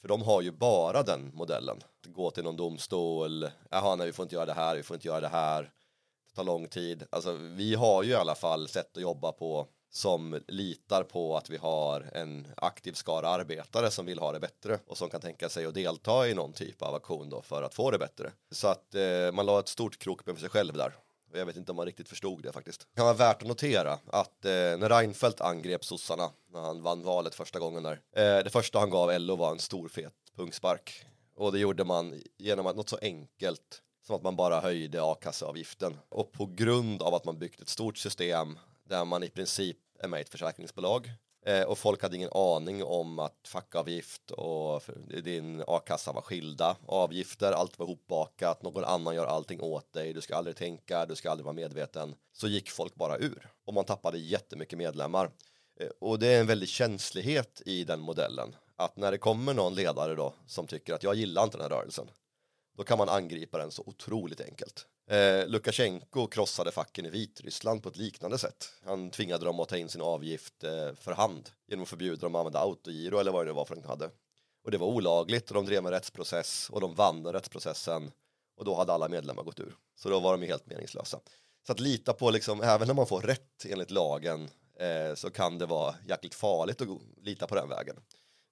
För 0.00 0.08
de 0.08 0.22
har 0.22 0.42
ju 0.42 0.50
bara 0.50 1.02
den 1.02 1.30
modellen. 1.34 1.80
Gå 2.06 2.30
till 2.30 2.44
någon 2.44 2.56
domstol, 2.56 3.48
jaha 3.70 3.96
nej 3.96 4.06
vi 4.06 4.12
får 4.12 4.22
inte 4.22 4.34
göra 4.34 4.46
det 4.46 4.52
här, 4.52 4.76
vi 4.76 4.82
får 4.82 4.94
inte 4.94 5.08
göra 5.08 5.20
det 5.20 5.28
här. 5.28 5.62
Det 6.28 6.34
tar 6.34 6.44
lång 6.44 6.68
tid. 6.68 7.04
Alltså 7.10 7.32
vi 7.32 7.74
har 7.74 8.02
ju 8.02 8.10
i 8.10 8.14
alla 8.14 8.34
fall 8.34 8.68
sätt 8.68 8.96
att 8.96 9.02
jobba 9.02 9.32
på 9.32 9.68
som 9.90 10.42
litar 10.48 11.02
på 11.02 11.36
att 11.36 11.50
vi 11.50 11.56
har 11.56 12.10
en 12.12 12.46
aktiv 12.56 12.92
skara 12.92 13.28
arbetare 13.28 13.90
som 13.90 14.06
vill 14.06 14.18
ha 14.18 14.32
det 14.32 14.40
bättre 14.40 14.78
och 14.86 14.98
som 14.98 15.10
kan 15.10 15.20
tänka 15.20 15.48
sig 15.48 15.66
att 15.66 15.74
delta 15.74 16.28
i 16.28 16.34
någon 16.34 16.52
typ 16.52 16.82
av 16.82 16.94
aktion 16.94 17.30
då 17.30 17.42
för 17.42 17.62
att 17.62 17.74
få 17.74 17.90
det 17.90 17.98
bättre. 17.98 18.32
Så 18.50 18.68
att 18.68 18.94
eh, 18.94 19.32
man 19.32 19.46
la 19.46 19.60
ett 19.60 19.68
stort 19.68 19.98
krokben 19.98 20.34
för 20.34 20.40
sig 20.40 20.50
själv 20.50 20.74
där. 20.74 20.94
Jag 21.32 21.46
vet 21.46 21.56
inte 21.56 21.72
om 21.72 21.76
man 21.76 21.86
riktigt 21.86 22.08
förstod 22.08 22.42
det 22.42 22.52
faktiskt. 22.52 22.80
Det 22.80 22.96
kan 22.96 23.04
vara 23.04 23.16
värt 23.16 23.42
att 23.42 23.48
notera 23.48 23.98
att 24.06 24.44
eh, 24.44 24.50
när 24.50 24.88
Reinfeldt 24.88 25.40
angrep 25.40 25.84
sossarna 25.84 26.30
när 26.52 26.60
han 26.60 26.82
vann 26.82 27.02
valet 27.02 27.34
första 27.34 27.58
gången 27.58 27.82
där. 27.82 28.00
Eh, 28.16 28.44
det 28.44 28.50
första 28.50 28.78
han 28.78 28.90
gav 28.90 29.20
LO 29.20 29.36
var 29.36 29.50
en 29.50 29.58
stor 29.58 29.88
fet 29.88 30.14
punkspark. 30.36 31.04
Och 31.34 31.52
det 31.52 31.58
gjorde 31.58 31.84
man 31.84 32.22
genom 32.38 32.66
att 32.66 32.76
något 32.76 32.88
så 32.88 32.98
enkelt 33.02 33.82
som 34.06 34.16
att 34.16 34.22
man 34.22 34.36
bara 34.36 34.60
höjde 34.60 35.02
a-kasseavgiften. 35.02 35.96
Och 36.08 36.32
på 36.32 36.46
grund 36.46 37.02
av 37.02 37.14
att 37.14 37.24
man 37.24 37.38
byggt 37.38 37.60
ett 37.60 37.68
stort 37.68 37.98
system 37.98 38.58
där 38.84 39.04
man 39.04 39.22
i 39.22 39.28
princip 39.28 39.76
är 40.00 40.08
med 40.08 40.18
i 40.18 40.22
ett 40.22 40.28
försäkringsbolag 40.28 41.10
eh, 41.46 41.62
och 41.62 41.78
folk 41.78 42.02
hade 42.02 42.16
ingen 42.16 42.32
aning 42.32 42.84
om 42.84 43.18
att 43.18 43.48
fackavgift 43.48 44.30
och 44.30 44.82
din 45.24 45.64
a-kassa 45.66 46.12
var 46.12 46.22
skilda 46.22 46.76
avgifter, 46.86 47.52
allt 47.52 47.78
var 47.78 47.86
hopbakat, 47.86 48.62
någon 48.62 48.84
annan 48.84 49.14
gör 49.14 49.26
allting 49.26 49.60
åt 49.60 49.92
dig, 49.92 50.12
du 50.12 50.20
ska 50.20 50.36
aldrig 50.36 50.56
tänka, 50.56 51.06
du 51.06 51.16
ska 51.16 51.30
aldrig 51.30 51.44
vara 51.44 51.54
medveten. 51.54 52.14
Så 52.32 52.48
gick 52.48 52.70
folk 52.70 52.94
bara 52.94 53.18
ur 53.18 53.50
och 53.64 53.74
man 53.74 53.84
tappade 53.84 54.18
jättemycket 54.18 54.78
medlemmar. 54.78 55.30
Eh, 55.80 55.88
Och 56.00 56.18
det 56.18 56.26
är 56.26 56.40
en 56.40 56.46
väldig 56.46 56.68
känslighet 56.68 57.62
i 57.66 57.84
den 57.84 58.00
modellen. 58.00 58.56
Att 58.76 58.96
när 58.96 59.10
det 59.10 59.18
kommer 59.18 59.54
någon 59.54 59.74
ledare 59.74 60.14
då 60.14 60.34
som 60.46 60.66
tycker 60.66 60.94
att 60.94 61.02
jag 61.02 61.14
gillar 61.14 61.44
inte 61.44 61.56
den 61.56 61.70
här 61.70 61.78
rörelsen. 61.78 62.10
Då 62.76 62.84
kan 62.84 62.98
man 62.98 63.08
angripa 63.08 63.58
den 63.58 63.70
så 63.70 63.82
otroligt 63.86 64.40
enkelt. 64.40 64.86
Eh, 65.10 65.46
Lukasjenko 65.46 66.26
krossade 66.26 66.70
facken 66.70 67.06
i 67.06 67.10
Vitryssland 67.10 67.82
på 67.82 67.88
ett 67.88 67.96
liknande 67.96 68.38
sätt. 68.38 68.72
Han 68.84 69.10
tvingade 69.10 69.44
dem 69.44 69.60
att 69.60 69.68
ta 69.68 69.76
in 69.76 69.88
sin 69.88 70.00
avgift 70.00 70.64
eh, 70.64 70.94
för 70.94 71.12
hand 71.12 71.50
genom 71.66 71.82
att 71.82 71.88
förbjuda 71.88 72.20
dem 72.20 72.34
att 72.34 72.38
använda 72.38 72.58
autogiro 72.58 73.18
eller 73.18 73.32
vad 73.32 73.46
det 73.46 73.52
var 73.52 73.64
för 73.64 73.74
de 73.74 73.84
hade. 73.84 74.10
Och 74.64 74.70
det 74.70 74.78
var 74.78 74.86
olagligt 74.86 75.48
och 75.48 75.54
de 75.54 75.66
drev 75.66 75.86
en 75.86 75.92
rättsprocess 75.92 76.70
och 76.70 76.80
de 76.80 76.94
vann 76.94 77.22
den 77.22 77.32
rättsprocessen 77.32 78.10
och 78.56 78.64
då 78.64 78.74
hade 78.74 78.92
alla 78.92 79.08
medlemmar 79.08 79.42
gått 79.42 79.60
ur. 79.60 79.76
Så 79.96 80.08
då 80.08 80.20
var 80.20 80.32
de 80.32 80.42
ju 80.42 80.48
helt 80.48 80.66
meningslösa. 80.66 81.20
Så 81.66 81.72
att 81.72 81.80
lita 81.80 82.12
på 82.12 82.30
liksom, 82.30 82.62
även 82.62 82.86
när 82.86 82.94
man 82.94 83.06
får 83.06 83.20
rätt 83.20 83.64
enligt 83.68 83.90
lagen 83.90 84.48
eh, 84.80 85.14
så 85.14 85.30
kan 85.30 85.58
det 85.58 85.66
vara 85.66 85.94
jäkligt 86.08 86.34
farligt 86.34 86.80
att 86.80 86.88
lita 87.22 87.46
på 87.46 87.54
den 87.54 87.68
vägen. 87.68 87.96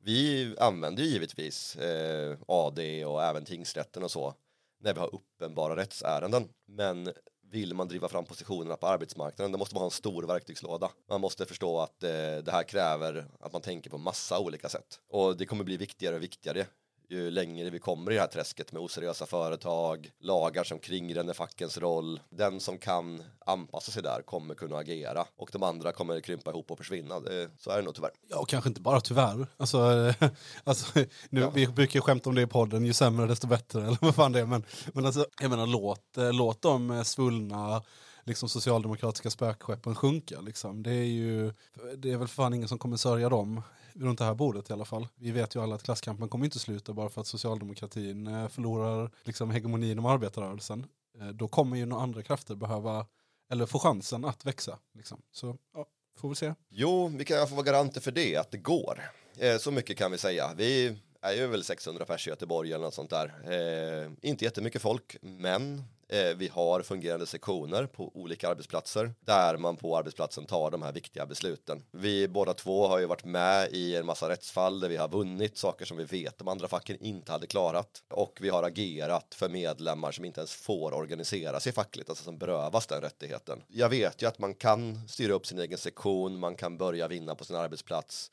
Vi 0.02 0.54
använder 0.59 1.02
ju 1.02 1.09
givetvis 1.09 1.76
eh, 1.76 2.36
AD 2.48 3.04
och 3.04 3.24
även 3.24 3.44
tingsrätten 3.44 4.02
och 4.02 4.11
så 4.11 4.34
när 4.78 4.94
vi 4.94 5.00
har 5.00 5.14
uppenbara 5.14 5.76
rättsärenden. 5.76 6.48
Men 6.68 7.12
vill 7.50 7.74
man 7.74 7.88
driva 7.88 8.08
fram 8.08 8.24
positionerna 8.24 8.76
på 8.76 8.86
arbetsmarknaden 8.86 9.52
då 9.52 9.58
måste 9.58 9.74
man 9.74 9.80
ha 9.80 9.86
en 9.86 9.90
stor 9.90 10.22
verktygslåda. 10.22 10.90
Man 11.08 11.20
måste 11.20 11.46
förstå 11.46 11.80
att 11.80 12.02
eh, 12.02 12.10
det 12.44 12.50
här 12.50 12.62
kräver 12.62 13.26
att 13.40 13.52
man 13.52 13.62
tänker 13.62 13.90
på 13.90 13.98
massa 13.98 14.38
olika 14.38 14.68
sätt. 14.68 15.00
Och 15.08 15.36
det 15.36 15.46
kommer 15.46 15.64
bli 15.64 15.76
viktigare 15.76 16.16
och 16.16 16.22
viktigare 16.22 16.66
ju 17.09 17.30
längre 17.30 17.70
vi 17.70 17.78
kommer 17.78 18.11
i 18.11 18.14
det 18.14 18.20
här 18.20 18.28
träsket 18.28 18.72
med 18.72 18.82
oseriösa 18.82 19.26
företag, 19.26 20.11
lagar 20.18 20.64
som 20.64 20.78
kringränner 20.78 21.32
fackens 21.32 21.78
roll. 21.78 22.20
Den 22.30 22.61
som 22.61 22.78
kan 22.78 23.22
anpassa 23.46 23.92
sig 23.92 24.02
där 24.02 24.22
kommer 24.22 24.54
kunna 24.54 24.76
agera 24.76 25.26
och 25.36 25.48
de 25.52 25.62
andra 25.62 25.92
kommer 25.92 26.20
krympa 26.20 26.50
ihop 26.50 26.70
och 26.70 26.78
försvinna. 26.78 27.20
Det, 27.20 27.50
så 27.59 27.70
är 27.70 27.76
det 27.76 27.82
nog 27.82 27.94
tyvärr. 27.94 28.11
Ja, 28.28 28.38
och 28.38 28.48
kanske 28.48 28.68
inte 28.68 28.80
bara 28.80 29.00
tyvärr. 29.00 29.46
Alltså, 29.57 29.78
alltså, 30.64 31.00
nu, 31.30 31.40
Ja. 31.40 31.50
Vi 31.50 31.66
brukar 31.66 32.00
skämta 32.00 32.28
om 32.28 32.34
det 32.34 32.42
i 32.42 32.46
podden, 32.46 32.84
ju 32.84 32.92
sämre 32.92 33.26
desto 33.26 33.46
bättre. 33.46 33.80
Eller 33.86 33.98
vad 34.00 34.14
fan 34.14 34.32
det 34.32 34.40
är. 34.40 34.46
Men, 34.46 34.64
men 34.92 35.07
alltså, 35.07 35.26
jag 35.40 35.50
menar, 35.50 35.66
låt, 35.66 36.16
eh, 36.16 36.32
låt 36.32 36.62
de 36.62 36.90
eh, 36.90 37.02
svullna 37.02 37.82
liksom, 38.24 38.48
socialdemokratiska 38.48 39.30
spökskeppen 39.30 39.94
sjunka. 39.94 40.40
Liksom. 40.40 40.82
Det, 40.82 40.90
är 40.90 41.04
ju, 41.04 41.52
det 41.96 42.12
är 42.12 42.16
väl 42.16 42.28
fan 42.28 42.54
ingen 42.54 42.68
som 42.68 42.78
kommer 42.78 42.96
sörja 42.96 43.28
dem 43.28 43.62
runt 44.01 44.18
det 44.18 44.24
här 44.24 44.34
bordet 44.34 44.70
i 44.70 44.72
alla 44.72 44.84
fall. 44.84 45.09
Vi 45.14 45.30
vet 45.30 45.57
ju 45.57 45.62
alla 45.62 45.74
att 45.74 45.82
klasskampen 45.82 46.28
kommer 46.28 46.44
inte 46.44 46.59
sluta 46.59 46.92
bara 46.92 47.09
för 47.09 47.20
att 47.20 47.26
socialdemokratin 47.26 48.26
eh, 48.26 48.49
förlorar 48.49 49.11
liksom, 49.24 49.51
hegemonin 49.51 49.99
om 49.99 50.07
arbetarrörelsen. 50.07 50.86
Eh, 51.20 51.28
då 51.28 51.49
kommer 51.49 51.76
ju 51.76 51.86
några 51.86 52.03
andra 52.03 52.22
krafter 52.22 52.55
behöva, 52.55 53.07
eller 53.51 53.66
få 53.66 53.78
chansen 53.78 54.24
att 54.24 54.44
växa. 54.44 54.78
Liksom. 54.94 55.22
Så 55.32 55.57
ja, 55.74 55.86
får 56.18 56.28
vi 56.28 56.34
se. 56.34 56.55
Jo, 56.68 57.09
vi 57.09 57.24
kan 57.24 57.49
vara 57.51 57.62
garanter 57.62 58.01
för 58.01 58.11
det, 58.12 58.36
att 58.36 58.51
det 58.51 58.59
går. 58.59 59.03
Eh, 59.38 59.57
så 59.59 59.70
mycket 59.70 59.99
kan 59.99 60.12
vi 60.12 60.18
säga. 60.18 60.51
Vi 60.57 60.99
är 61.20 61.32
ju 61.32 61.47
väl 61.47 61.64
600 61.64 62.05
pers 62.05 62.26
i 62.26 62.30
Göteborg 62.30 62.72
eller 62.72 62.84
något 62.84 62.94
sånt 62.94 63.11
där. 63.11 63.32
Eh, 63.44 64.11
inte 64.22 64.44
jättemycket 64.44 64.82
folk, 64.82 65.16
men 65.20 65.84
Eh, 66.09 66.36
vi 66.36 66.48
har 66.48 66.82
fungerande 66.82 67.26
sektioner 67.26 67.86
på 67.86 68.11
olika 68.14 68.48
arbetsplatser 68.48 69.14
där 69.20 69.57
man 69.57 69.76
på 69.76 69.96
arbetsplatsen 69.96 70.46
tar 70.46 70.70
de 70.70 70.82
här 70.82 70.92
viktiga 70.92 71.26
besluten. 71.26 71.82
Vi 71.90 72.28
båda 72.28 72.54
två 72.54 72.86
har 72.88 72.98
ju 72.98 73.07
varit 73.07 73.24
med 73.24 73.68
i 73.72 73.96
en 73.96 74.07
massa 74.07 74.28
rättsfall 74.28 74.80
där 74.80 74.88
vi 74.88 74.96
har 74.96 75.09
vunnit 75.09 75.59
saker 75.59 75.84
som 75.84 75.96
vi 75.96 76.04
vet 76.04 76.38
de 76.38 76.48
andra 76.48 76.68
facken 76.68 76.96
inte 77.00 77.32
hade 77.32 77.46
klarat 77.46 78.02
och 78.11 78.38
vi 78.40 78.48
har 78.48 78.62
agerat 78.62 79.34
för 79.34 79.48
medlemmar 79.48 80.12
som 80.12 80.24
inte 80.24 80.40
ens 80.40 80.54
får 80.54 80.94
organisera 80.94 81.61
sig 81.61 81.72
fackligt, 81.72 82.09
alltså 82.09 82.24
som 82.24 82.38
berövas 82.38 82.86
den 82.86 83.00
rättigheten. 83.00 83.62
Jag 83.68 83.88
vet 83.88 84.22
ju 84.22 84.26
att 84.26 84.38
man 84.38 84.54
kan 84.54 85.09
styra 85.09 85.32
upp 85.32 85.46
sin 85.46 85.59
egen 85.59 85.78
sektion, 85.78 86.38
man 86.38 86.54
kan 86.54 86.78
börja 86.78 87.09
vinna 87.09 87.34
på 87.34 87.44
sin 87.44 87.57
arbetsplats 87.57 88.30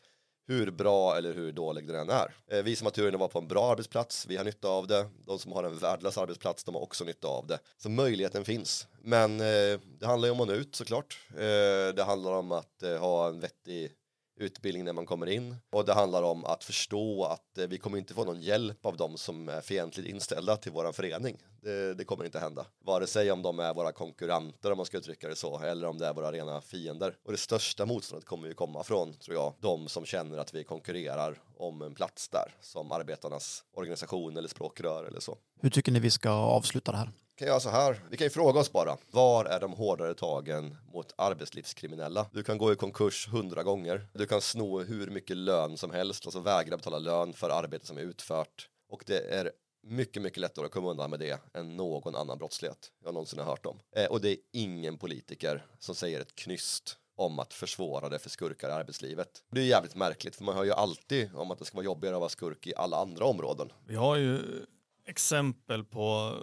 hur 0.47 0.71
bra 0.71 1.17
eller 1.17 1.33
hur 1.33 1.51
dålig 1.51 1.87
den 1.87 1.95
än 1.95 2.09
är. 2.09 2.35
Eh, 2.51 2.63
vi 2.63 2.75
som 2.75 2.85
har 2.85 2.91
turen 2.91 3.13
att 3.13 3.19
vara 3.19 3.29
på 3.29 3.39
en 3.39 3.47
bra 3.47 3.71
arbetsplats, 3.71 4.25
vi 4.29 4.37
har 4.37 4.43
nytta 4.43 4.67
av 4.67 4.87
det. 4.87 5.05
De 5.25 5.39
som 5.39 5.51
har 5.51 5.63
en 5.63 5.77
värdelös 5.77 6.17
arbetsplats, 6.17 6.63
de 6.63 6.75
har 6.75 6.81
också 6.81 7.03
nytta 7.03 7.27
av 7.27 7.47
det. 7.47 7.59
Så 7.77 7.89
möjligheten 7.89 8.45
finns. 8.45 8.87
Men 9.01 9.39
eh, 9.39 9.79
det 9.99 10.05
handlar 10.05 10.27
ju 10.27 10.31
om 10.31 10.41
att 10.41 10.47
nå 10.47 10.53
ut 10.53 10.75
såklart. 10.75 11.19
Eh, 11.29 11.95
det 11.95 12.03
handlar 12.05 12.31
om 12.31 12.51
att 12.51 12.83
ha 12.99 13.27
en 13.27 13.39
vettig 13.39 13.91
utbildning 14.36 14.86
när 14.86 14.93
man 14.93 15.05
kommer 15.05 15.29
in 15.29 15.55
och 15.69 15.86
det 15.86 15.93
handlar 15.93 16.23
om 16.23 16.45
att 16.45 16.63
förstå 16.63 17.25
att 17.25 17.57
eh, 17.57 17.67
vi 17.67 17.77
kommer 17.77 17.97
inte 17.97 18.13
få 18.13 18.25
någon 18.25 18.41
hjälp 18.41 18.86
av 18.86 18.97
dem 18.97 19.17
som 19.17 19.49
är 19.49 19.61
fientligt 19.61 20.09
inställda 20.09 20.57
till 20.57 20.71
våran 20.71 20.93
förening. 20.93 21.38
Det, 21.61 21.93
det 21.93 22.03
kommer 22.03 22.25
inte 22.25 22.39
hända. 22.39 22.65
Vare 22.86 23.07
sig 23.07 23.31
om 23.31 23.41
de 23.41 23.59
är 23.59 23.73
våra 23.73 23.91
konkurrenter 23.91 24.71
om 24.71 24.77
man 24.77 24.86
ska 24.86 24.97
uttrycka 24.97 25.27
det 25.27 25.36
så 25.36 25.59
eller 25.59 25.88
om 25.88 25.97
det 25.97 26.07
är 26.07 26.13
våra 26.13 26.31
rena 26.31 26.61
fiender. 26.61 27.15
Och 27.25 27.31
det 27.31 27.38
största 27.38 27.86
motståndet 27.86 28.25
kommer 28.25 28.47
ju 28.47 28.53
komma 28.53 28.84
från, 28.84 29.13
tror 29.13 29.36
jag, 29.36 29.53
de 29.59 29.88
som 29.88 30.05
känner 30.05 30.38
att 30.38 30.53
vi 30.53 30.63
konkurrerar 30.63 31.41
om 31.57 31.81
en 31.81 31.95
plats 31.95 32.29
där 32.29 32.55
som 32.61 32.91
arbetarnas 32.91 33.63
organisation 33.73 34.38
eller 34.38 34.47
språkrör 34.47 35.05
eller 35.05 35.19
så. 35.19 35.38
Hur 35.61 35.69
tycker 35.69 35.91
ni 35.91 35.99
vi 35.99 36.11
ska 36.11 36.29
avsluta 36.29 36.91
det 36.91 36.97
här? 36.97 37.11
Vi 37.36 37.39
kan 37.39 37.47
göra 37.47 37.59
så 37.59 37.69
här, 37.69 37.99
vi 38.09 38.17
kan 38.17 38.25
ju 38.25 38.29
fråga 38.29 38.59
oss 38.59 38.71
bara, 38.71 38.97
var 39.11 39.45
är 39.45 39.59
de 39.59 39.73
hårdare 39.73 40.13
tagen 40.13 40.77
mot 40.93 41.13
arbetslivskriminella? 41.17 42.25
Du 42.34 42.43
kan 42.43 42.57
gå 42.57 42.73
i 42.73 42.75
konkurs 42.75 43.27
hundra 43.27 43.63
gånger, 43.63 44.07
du 44.13 44.25
kan 44.25 44.41
sno 44.41 44.79
hur 44.79 45.09
mycket 45.09 45.38
lön 45.38 45.77
som 45.77 45.91
helst, 45.91 46.25
alltså 46.25 46.39
vägra 46.39 46.77
betala 46.77 46.99
lön 46.99 47.34
för 47.34 47.49
arbete 47.49 47.86
som 47.86 47.97
är 47.97 48.01
utfört. 48.01 48.69
Och 48.89 49.03
det 49.07 49.19
är 49.19 49.51
mycket, 49.84 50.21
mycket 50.21 50.38
lättare 50.38 50.65
att 50.65 50.71
komma 50.71 50.91
undan 50.91 51.09
med 51.09 51.19
det 51.19 51.39
än 51.53 51.77
någon 51.77 52.15
annan 52.15 52.38
brottslighet 52.38 52.91
jag 53.03 53.13
någonsin 53.13 53.39
har 53.39 53.45
hört 53.45 53.65
om. 53.65 53.79
Eh, 53.95 54.05
och 54.05 54.21
det 54.21 54.29
är 54.29 54.38
ingen 54.51 54.97
politiker 54.97 55.65
som 55.79 55.95
säger 55.95 56.21
ett 56.21 56.36
knyst 56.36 56.97
om 57.15 57.39
att 57.39 57.53
försvåra 57.53 58.09
det 58.09 58.19
för 58.19 58.29
skurkar 58.29 58.69
i 58.69 58.71
arbetslivet. 58.71 59.43
Det 59.51 59.61
är 59.61 59.65
jävligt 59.65 59.95
märkligt, 59.95 60.36
för 60.36 60.43
man 60.43 60.55
hör 60.55 60.63
ju 60.63 60.71
alltid 60.71 61.36
om 61.36 61.51
att 61.51 61.59
det 61.59 61.65
ska 61.65 61.75
vara 61.75 61.86
jobbigare 61.86 62.15
att 62.15 62.19
vara 62.19 62.29
skurk 62.29 62.67
i 62.67 62.75
alla 62.75 62.97
andra 62.97 63.25
områden. 63.25 63.71
Vi 63.88 63.95
har 63.95 64.15
ju 64.15 64.65
exempel 65.05 65.84
på 65.84 66.38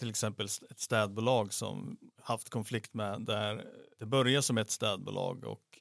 till 0.00 0.10
exempel 0.10 0.46
ett 0.46 0.80
städbolag 0.80 1.52
som 1.52 1.98
haft 2.22 2.50
konflikt 2.50 2.94
med 2.94 3.22
där 3.22 3.66
det 3.98 4.06
började 4.06 4.42
som 4.42 4.58
ett 4.58 4.70
städbolag 4.70 5.44
och 5.44 5.80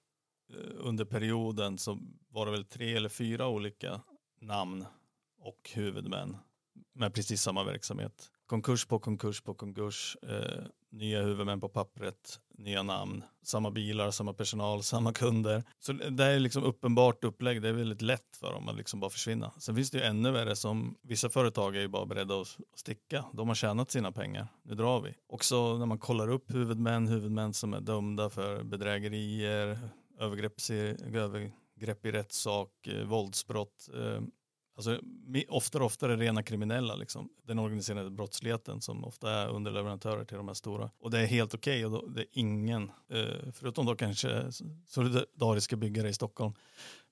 eh, 0.54 0.76
under 0.78 1.06
perioden 1.06 1.78
så 1.78 2.00
var 2.30 2.46
det 2.46 2.52
väl 2.52 2.66
tre 2.66 2.96
eller 2.96 3.10
fyra 3.10 3.48
olika 3.48 4.02
namn 4.42 4.86
och 5.38 5.72
huvudmän 5.74 6.38
med 6.94 7.14
precis 7.14 7.42
samma 7.42 7.64
verksamhet. 7.64 8.32
Konkurs 8.46 8.86
på 8.86 9.00
konkurs 9.00 9.42
på 9.42 9.54
konkurs, 9.54 10.18
eh, 10.22 10.64
nya 10.92 11.22
huvudmän 11.22 11.60
på 11.60 11.70
pappret, 11.70 12.40
nya 12.58 12.84
namn, 12.84 13.24
samma 13.44 13.72
bilar, 13.72 14.12
samma 14.12 14.34
personal, 14.34 14.84
samma 14.84 15.14
kunder. 15.14 15.64
Så 15.80 15.94
det 15.94 16.24
är 16.26 16.40
liksom 16.40 16.64
uppenbart 16.64 17.24
upplägg, 17.24 17.62
det 17.62 17.70
är 17.70 17.74
väldigt 17.74 18.02
lätt 18.02 18.38
för 18.40 18.54
dem 18.54 18.68
att 18.68 18.78
liksom 18.78 19.00
bara 19.00 19.10
försvinna. 19.10 19.52
Sen 19.60 19.76
finns 19.76 19.92
det 19.92 19.98
ju 19.98 20.04
ännu 20.04 20.32
värre 20.32 20.56
som 20.56 20.98
vissa 21.02 21.30
företag 21.30 21.76
är 21.76 21.82
ju 21.82 21.88
bara 21.88 22.06
beredda 22.06 22.42
att 22.42 22.58
sticka. 22.76 23.26
De 23.34 23.48
har 23.48 23.56
tjänat 23.56 23.92
sina 23.92 24.12
pengar, 24.12 24.48
nu 24.64 24.76
drar 24.76 25.02
vi. 25.02 25.14
Också 25.28 25.78
när 25.78 25.86
man 25.86 26.00
kollar 26.00 26.28
upp 26.28 26.54
huvudmän, 26.54 27.08
huvudmän 27.08 27.54
som 27.54 27.74
är 27.74 27.82
dömda 27.82 28.30
för 28.30 28.64
bedrägerier, 28.64 29.80
övergrepp, 30.20 30.54
övergrepp 31.16 32.06
i 32.06 32.12
rättssak, 32.12 32.88
eh, 32.88 33.04
våldsbrott. 33.08 33.90
Eh, 33.96 34.22
alltså, 34.76 35.00
oftare 35.50 35.84
och 35.84 35.88
oftare 35.88 36.16
rena 36.18 36.44
kriminella, 36.44 36.96
liksom. 36.96 37.30
den 37.48 37.60
organiserade 37.60 38.10
brottsligheten 38.10 38.82
som 38.82 39.06
ofta 39.06 39.32
är 39.32 39.48
underleverantörer 39.48 40.26
till 40.26 40.38
de 40.38 40.48
här 40.48 40.56
stora. 40.56 40.92
Och 41.00 41.12
det 41.12 41.20
är 41.20 41.26
helt 41.26 41.54
okej 41.54 41.86
och 41.86 41.92
då, 41.92 42.06
det 42.08 42.22
är 42.22 42.28
ingen, 42.32 42.92
eh, 43.10 43.52
förutom 43.54 43.86
då 43.86 43.96
kanske 43.96 44.52
solidariska 44.88 45.76
byggare 45.76 46.10
i 46.10 46.14
Stockholm, 46.14 46.54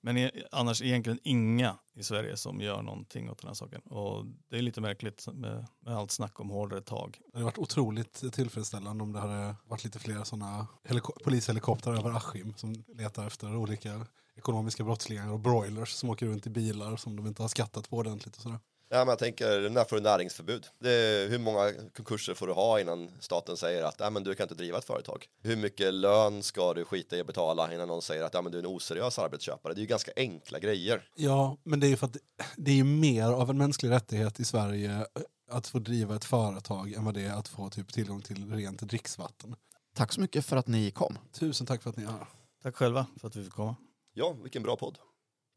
men 0.00 0.16
e- 0.16 0.30
annars 0.52 0.82
egentligen 0.82 1.18
inga 1.22 1.78
i 1.94 2.02
Sverige 2.02 2.36
som 2.36 2.60
gör 2.60 2.82
någonting 2.82 3.30
åt 3.30 3.38
den 3.38 3.48
här 3.48 3.54
saken. 3.54 3.80
Och 3.80 4.26
det 4.48 4.58
är 4.58 4.62
lite 4.62 4.80
märkligt 4.80 5.26
med, 5.32 5.66
med 5.80 5.96
allt 5.96 6.10
snack 6.10 6.40
om 6.40 6.50
hårdare 6.50 6.80
tag. 6.80 7.18
Det 7.26 7.32
hade 7.32 7.44
varit 7.44 7.58
otroligt 7.58 8.32
tillfredsställande 8.32 9.02
om 9.02 9.12
det 9.12 9.20
hade 9.20 9.54
varit 9.66 9.84
lite 9.84 9.98
fler 9.98 10.24
sådana 10.24 10.66
heliko- 10.84 11.24
polishelikoptrar 11.24 11.94
över 11.94 12.10
Askim 12.10 12.54
som 12.56 12.84
letar 12.94 13.26
efter 13.26 13.56
olika 13.56 14.06
ekonomiska 14.38 14.84
brottslingar 14.84 15.32
och 15.32 15.40
broilers 15.40 15.92
som 15.92 16.10
åker 16.10 16.26
runt 16.26 16.46
i 16.46 16.50
bilar 16.50 16.96
som 16.96 17.16
de 17.16 17.26
inte 17.26 17.42
har 17.42 17.48
skattat 17.48 17.90
på 17.90 17.96
ordentligt 17.96 18.36
och 18.36 18.42
sådär. 18.42 18.58
Ja, 18.90 18.98
men 18.98 19.08
jag 19.08 19.18
tänker, 19.18 19.70
när 19.70 19.84
får 19.84 19.96
du 19.96 20.02
näringsförbud? 20.02 20.66
Det 20.78 20.90
är, 20.90 21.28
hur 21.28 21.38
många 21.38 21.72
konkurser 21.96 22.34
får 22.34 22.46
du 22.46 22.52
ha 22.52 22.80
innan 22.80 23.10
staten 23.20 23.56
säger 23.56 23.82
att 23.82 23.96
ja, 23.98 24.10
men 24.10 24.24
du 24.24 24.34
kan 24.34 24.44
inte 24.44 24.54
driva 24.54 24.78
ett 24.78 24.84
företag? 24.84 25.26
Hur 25.42 25.56
mycket 25.56 25.94
lön 25.94 26.42
ska 26.42 26.74
du 26.74 26.84
skita 26.84 27.16
i 27.16 27.20
att 27.20 27.26
betala 27.26 27.74
innan 27.74 27.88
någon 27.88 28.02
säger 28.02 28.24
att 28.24 28.34
ja, 28.34 28.42
men 28.42 28.52
du 28.52 28.58
är 28.58 28.62
en 28.62 28.66
oseriös 28.66 29.18
arbetsköpare? 29.18 29.74
Det 29.74 29.78
är 29.78 29.82
ju 29.82 29.86
ganska 29.86 30.12
enkla 30.16 30.58
grejer. 30.58 31.08
Ja, 31.14 31.56
men 31.64 31.80
det 31.80 31.86
är 31.86 31.88
ju 31.88 31.96
för 31.96 32.06
att 32.06 32.16
det 32.56 32.70
är 32.70 32.74
ju 32.74 32.84
mer 32.84 33.26
av 33.26 33.50
en 33.50 33.58
mänsklig 33.58 33.90
rättighet 33.90 34.40
i 34.40 34.44
Sverige 34.44 34.90
eh, 34.90 35.22
att 35.50 35.66
få 35.66 35.78
driva 35.78 36.16
ett 36.16 36.24
företag 36.24 36.92
än 36.92 37.04
vad 37.04 37.14
det 37.14 37.22
är 37.22 37.34
att 37.34 37.48
få 37.48 37.70
typ 37.70 37.92
tillgång 37.92 38.22
till 38.22 38.52
rent 38.52 38.80
dricksvatten. 38.80 39.56
Tack 39.94 40.12
så 40.12 40.20
mycket 40.20 40.46
för 40.46 40.56
att 40.56 40.66
ni 40.66 40.90
kom. 40.90 41.18
Tusen 41.32 41.66
tack 41.66 41.82
för 41.82 41.90
att 41.90 41.96
ni 41.96 42.02
är 42.02 42.08
här. 42.08 42.26
Tack 42.62 42.76
själva 42.76 43.06
för 43.20 43.28
att 43.28 43.36
vi 43.36 43.44
fick 43.44 43.52
komma. 43.52 43.76
Ja, 44.18 44.32
vilken 44.42 44.62
bra 44.62 44.76
podd. 44.76 44.98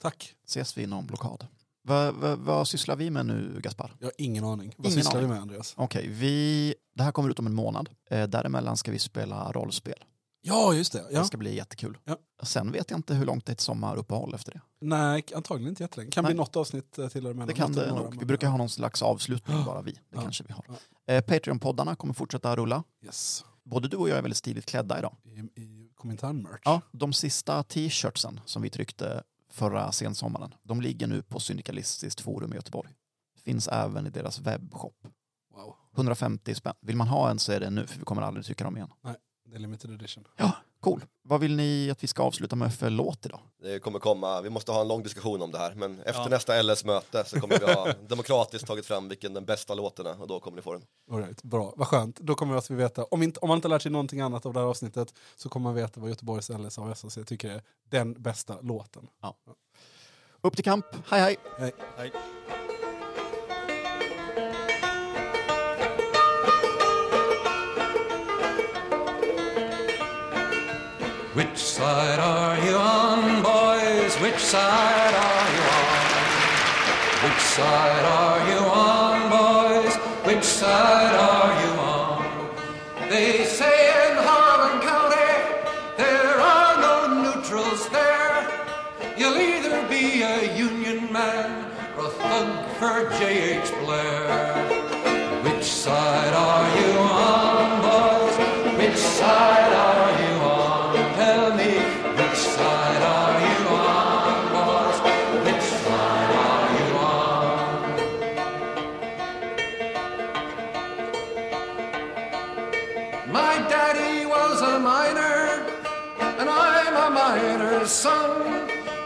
Tack. 0.01 0.36
Ses 0.47 0.78
vi 0.78 0.84
inom 0.84 1.07
blockad. 1.07 1.47
Vad, 1.84 2.14
vad, 2.16 2.39
vad 2.39 2.68
sysslar 2.68 2.95
vi 2.95 3.09
med 3.09 3.26
nu, 3.26 3.59
Gaspar? 3.64 3.95
Jag 3.99 4.07
har 4.07 4.14
ingen 4.18 4.43
aning. 4.43 4.74
Vad 4.78 4.86
Ingen 4.91 5.03
sysslar 5.03 5.20
aning. 5.20 5.28
vi 5.30 5.34
med 5.34 5.41
Andreas? 5.41 5.74
Okej, 5.78 6.07
vi... 6.09 6.76
det 6.95 7.03
här 7.03 7.12
kommer 7.12 7.30
ut 7.30 7.39
om 7.39 7.47
en 7.47 7.53
månad. 7.55 7.89
Eh, 8.09 8.28
däremellan 8.28 8.78
ska 8.78 8.91
vi 8.91 8.99
spela 8.99 9.51
rollspel. 9.51 10.03
Ja, 10.41 10.74
just 10.74 10.93
det. 10.93 11.05
Ja. 11.12 11.20
Det 11.20 11.26
ska 11.26 11.38
bli 11.38 11.55
jättekul. 11.55 11.97
Ja. 12.03 12.18
Sen 12.43 12.72
vet 12.72 12.89
jag 12.91 12.99
inte 12.99 13.14
hur 13.14 13.26
långt 13.26 13.45
det 13.45 13.49
är 13.49 13.53
ett 13.53 13.59
sommaruppehåll 13.59 14.34
efter 14.34 14.51
det. 14.51 14.62
Nej, 14.82 15.24
antagligen 15.36 15.70
inte 15.70 15.84
jättelänge. 15.84 16.12
Kan 16.12 16.24
Nej. 16.24 16.34
bli 16.34 16.38
något 16.38 16.55
avsnitt 16.55 16.97
eh, 16.97 17.07
till 17.07 17.24
däremellan. 17.24 17.47
Det 17.47 17.53
kan 17.53 17.74
det 17.74 17.88
några, 17.89 18.03
nog. 18.03 18.20
Vi 18.20 18.26
brukar 18.26 18.47
ha 18.47 18.57
någon 18.57 18.70
slags 18.70 19.01
avslutning 19.01 19.66
bara 19.66 19.82
vi. 19.82 19.91
Det 19.91 19.99
Ja. 20.14 20.22
kanske 20.22 20.43
vi 20.47 20.53
har. 20.53 20.66
Eh, 21.07 21.22
Patreon-poddarna 21.22 21.95
kommer 21.95 22.14
fortsätta 22.14 22.55
rulla. 22.55 22.84
Yes. 23.05 23.45
Både 23.64 23.88
du 23.88 23.97
och 23.97 24.09
jag 24.09 24.18
är 24.18 24.22
väldigt 24.22 24.38
stiligt 24.38 24.66
klädda 24.66 24.99
idag. 24.99 25.16
I, 25.24 25.62
i 25.62 25.81
Komintern-merch. 26.02 26.62
Ja, 26.66 26.82
de 26.91 27.14
sista 27.14 27.64
t-shirtsen 27.64 28.39
som 28.45 28.62
vi 28.62 28.70
tryckte 28.70 29.24
förra 29.49 29.91
sensommaren, 29.91 30.54
de 30.64 30.82
ligger 30.82 31.08
nu 31.08 31.22
på 31.22 31.39
Syndikalistiskt 31.39 32.22
forum 32.22 32.54
i 32.54 32.56
Göteborg. 32.56 32.89
Finns 33.43 33.68
även 33.68 34.08
i 34.08 34.10
deras 34.10 34.39
webbshop. 34.39 35.08
Wow. 35.56 35.76
150 35.95 36.56
spänn. 36.56 36.74
Vill 36.82 36.95
man 36.95 37.08
ha 37.08 37.30
en 37.30 37.39
så 37.39 37.52
är 37.52 37.60
det 37.60 37.70
nu, 37.70 37.88
för 37.88 37.99
vi 37.99 38.06
kommer 38.06 38.22
aldrig 38.22 38.45
trycka 38.45 38.64
dem 38.64 38.78
igen. 38.78 38.89
Det 39.45 39.56
är 39.56 39.60
limited 39.60 39.91
edition. 39.91 40.28
Ja, 40.38 40.56
cool. 40.82 41.06
Vad 41.24 41.40
vill 41.40 41.56
ni 41.56 41.90
att 41.92 42.04
vi 42.04 42.08
ska 42.08 42.24
avsluta 42.24 42.56
med 42.56 42.74
för 42.74 42.90
låt 42.90 43.26
idag? 43.26 43.40
Det 43.62 43.80
kommer 43.80 44.00
komma, 44.00 44.42
vi 44.42 44.50
måste 44.50 44.72
ha 44.72 44.82
en 44.82 44.88
lång 44.88 45.04
diskussion 45.04 45.42
om 45.42 45.52
det 45.52 45.58
här, 45.58 45.74
men 45.76 46.00
efter 46.00 46.22
Ja. 46.22 46.28
nästa 46.30 46.62
LS-möte 46.62 47.24
så 47.26 47.40
kommer 47.40 47.60
vi 47.60 47.66
ha 47.74 47.94
demokratiskt 48.10 48.68
tagit 48.68 48.86
fram 48.86 49.10
vilken 49.10 49.34
den 49.34 49.46
bästa 49.46 49.74
låten 49.74 50.06
är 50.06 50.22
och 50.22 50.28
då 50.28 50.40
kommer 50.40 50.56
ni 50.56 50.62
få 50.62 50.74
den. 50.74 50.84
All 51.12 51.18
right, 51.18 51.44
bra, 51.44 51.74
vad 51.78 51.88
skönt. 51.88 52.20
Då 52.20 52.36
kommer 52.36 52.54
vi 52.54 52.58
att 52.58 52.72
vi 52.72 52.76
veta, 52.76 53.04
om, 53.04 53.24
inte, 53.24 53.40
om 53.40 53.48
man 53.48 53.56
inte 53.56 53.68
lärt 53.68 53.82
sig 53.82 53.92
någonting 53.92 54.22
annat 54.22 54.46
av 54.46 54.54
det 54.54 54.60
här 54.60 54.68
avsnittet 54.68 55.14
så 55.36 55.50
kommer 55.50 55.64
man 55.64 55.76
veta 55.76 56.00
vad 56.00 56.10
Göteborgs 56.10 56.50
LS 56.50 56.78
och 56.78 56.98
SAC 56.98 57.18
tycker 57.26 57.50
är 57.50 57.62
den 57.90 58.14
bästa 58.22 58.58
låten. 58.62 59.08
Upp 60.42 60.56
till 60.56 60.66
kamp. 60.66 60.86
Hej 61.10 61.22
hej! 61.22 61.38
Hej. 61.58 61.72
Hej. 61.98 62.12
Which 71.42 71.58
side 71.58 72.20
are 72.20 72.56
you 72.64 72.76
on, 72.76 73.42
boys? 73.42 74.16
Which 74.18 74.38
side 74.38 75.16
are 75.28 75.48
you 75.56 75.64
on? 75.82 76.06
Which 77.26 77.42
side 77.42 78.06
are 78.06 78.42
you 78.52 78.60
on, 78.70 79.18
boys? 79.32 79.96
Which 80.24 80.44
side 80.44 81.16
are 81.16 81.52
you 81.64 81.72
on? 81.82 83.10
They 83.10 83.46
say 83.46 83.78
in 83.89 84.18
Harlan 84.18 84.82
County 84.82 85.32
there 85.98 86.39
are 86.39 86.80
no 86.80 87.24
neutrals 87.24 87.89
there. 87.89 88.48
You'll 89.18 89.39
either 89.39 89.82
be 89.89 90.22
a 90.22 90.56
Union 90.56 91.12
man 91.12 91.72
or 91.98 92.06
a 92.06 92.10
thug 92.10 92.70
for 92.78 93.18
J.H. 93.18 93.72
Blair. 93.80 94.31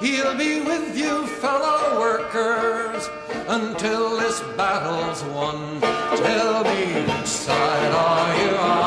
He'll 0.06 0.38
be 0.38 0.62
with 0.62 0.96
you, 0.96 1.26
fellow 1.26 2.00
workers, 2.00 3.10
until 3.48 4.18
this 4.20 4.40
battle's 4.56 5.24
won. 5.34 5.82
Tell 5.82 6.64
me, 6.64 7.02
which 7.12 7.26
side 7.26 7.92
are 7.92 8.44
you 8.44 8.56
on? 8.56 8.85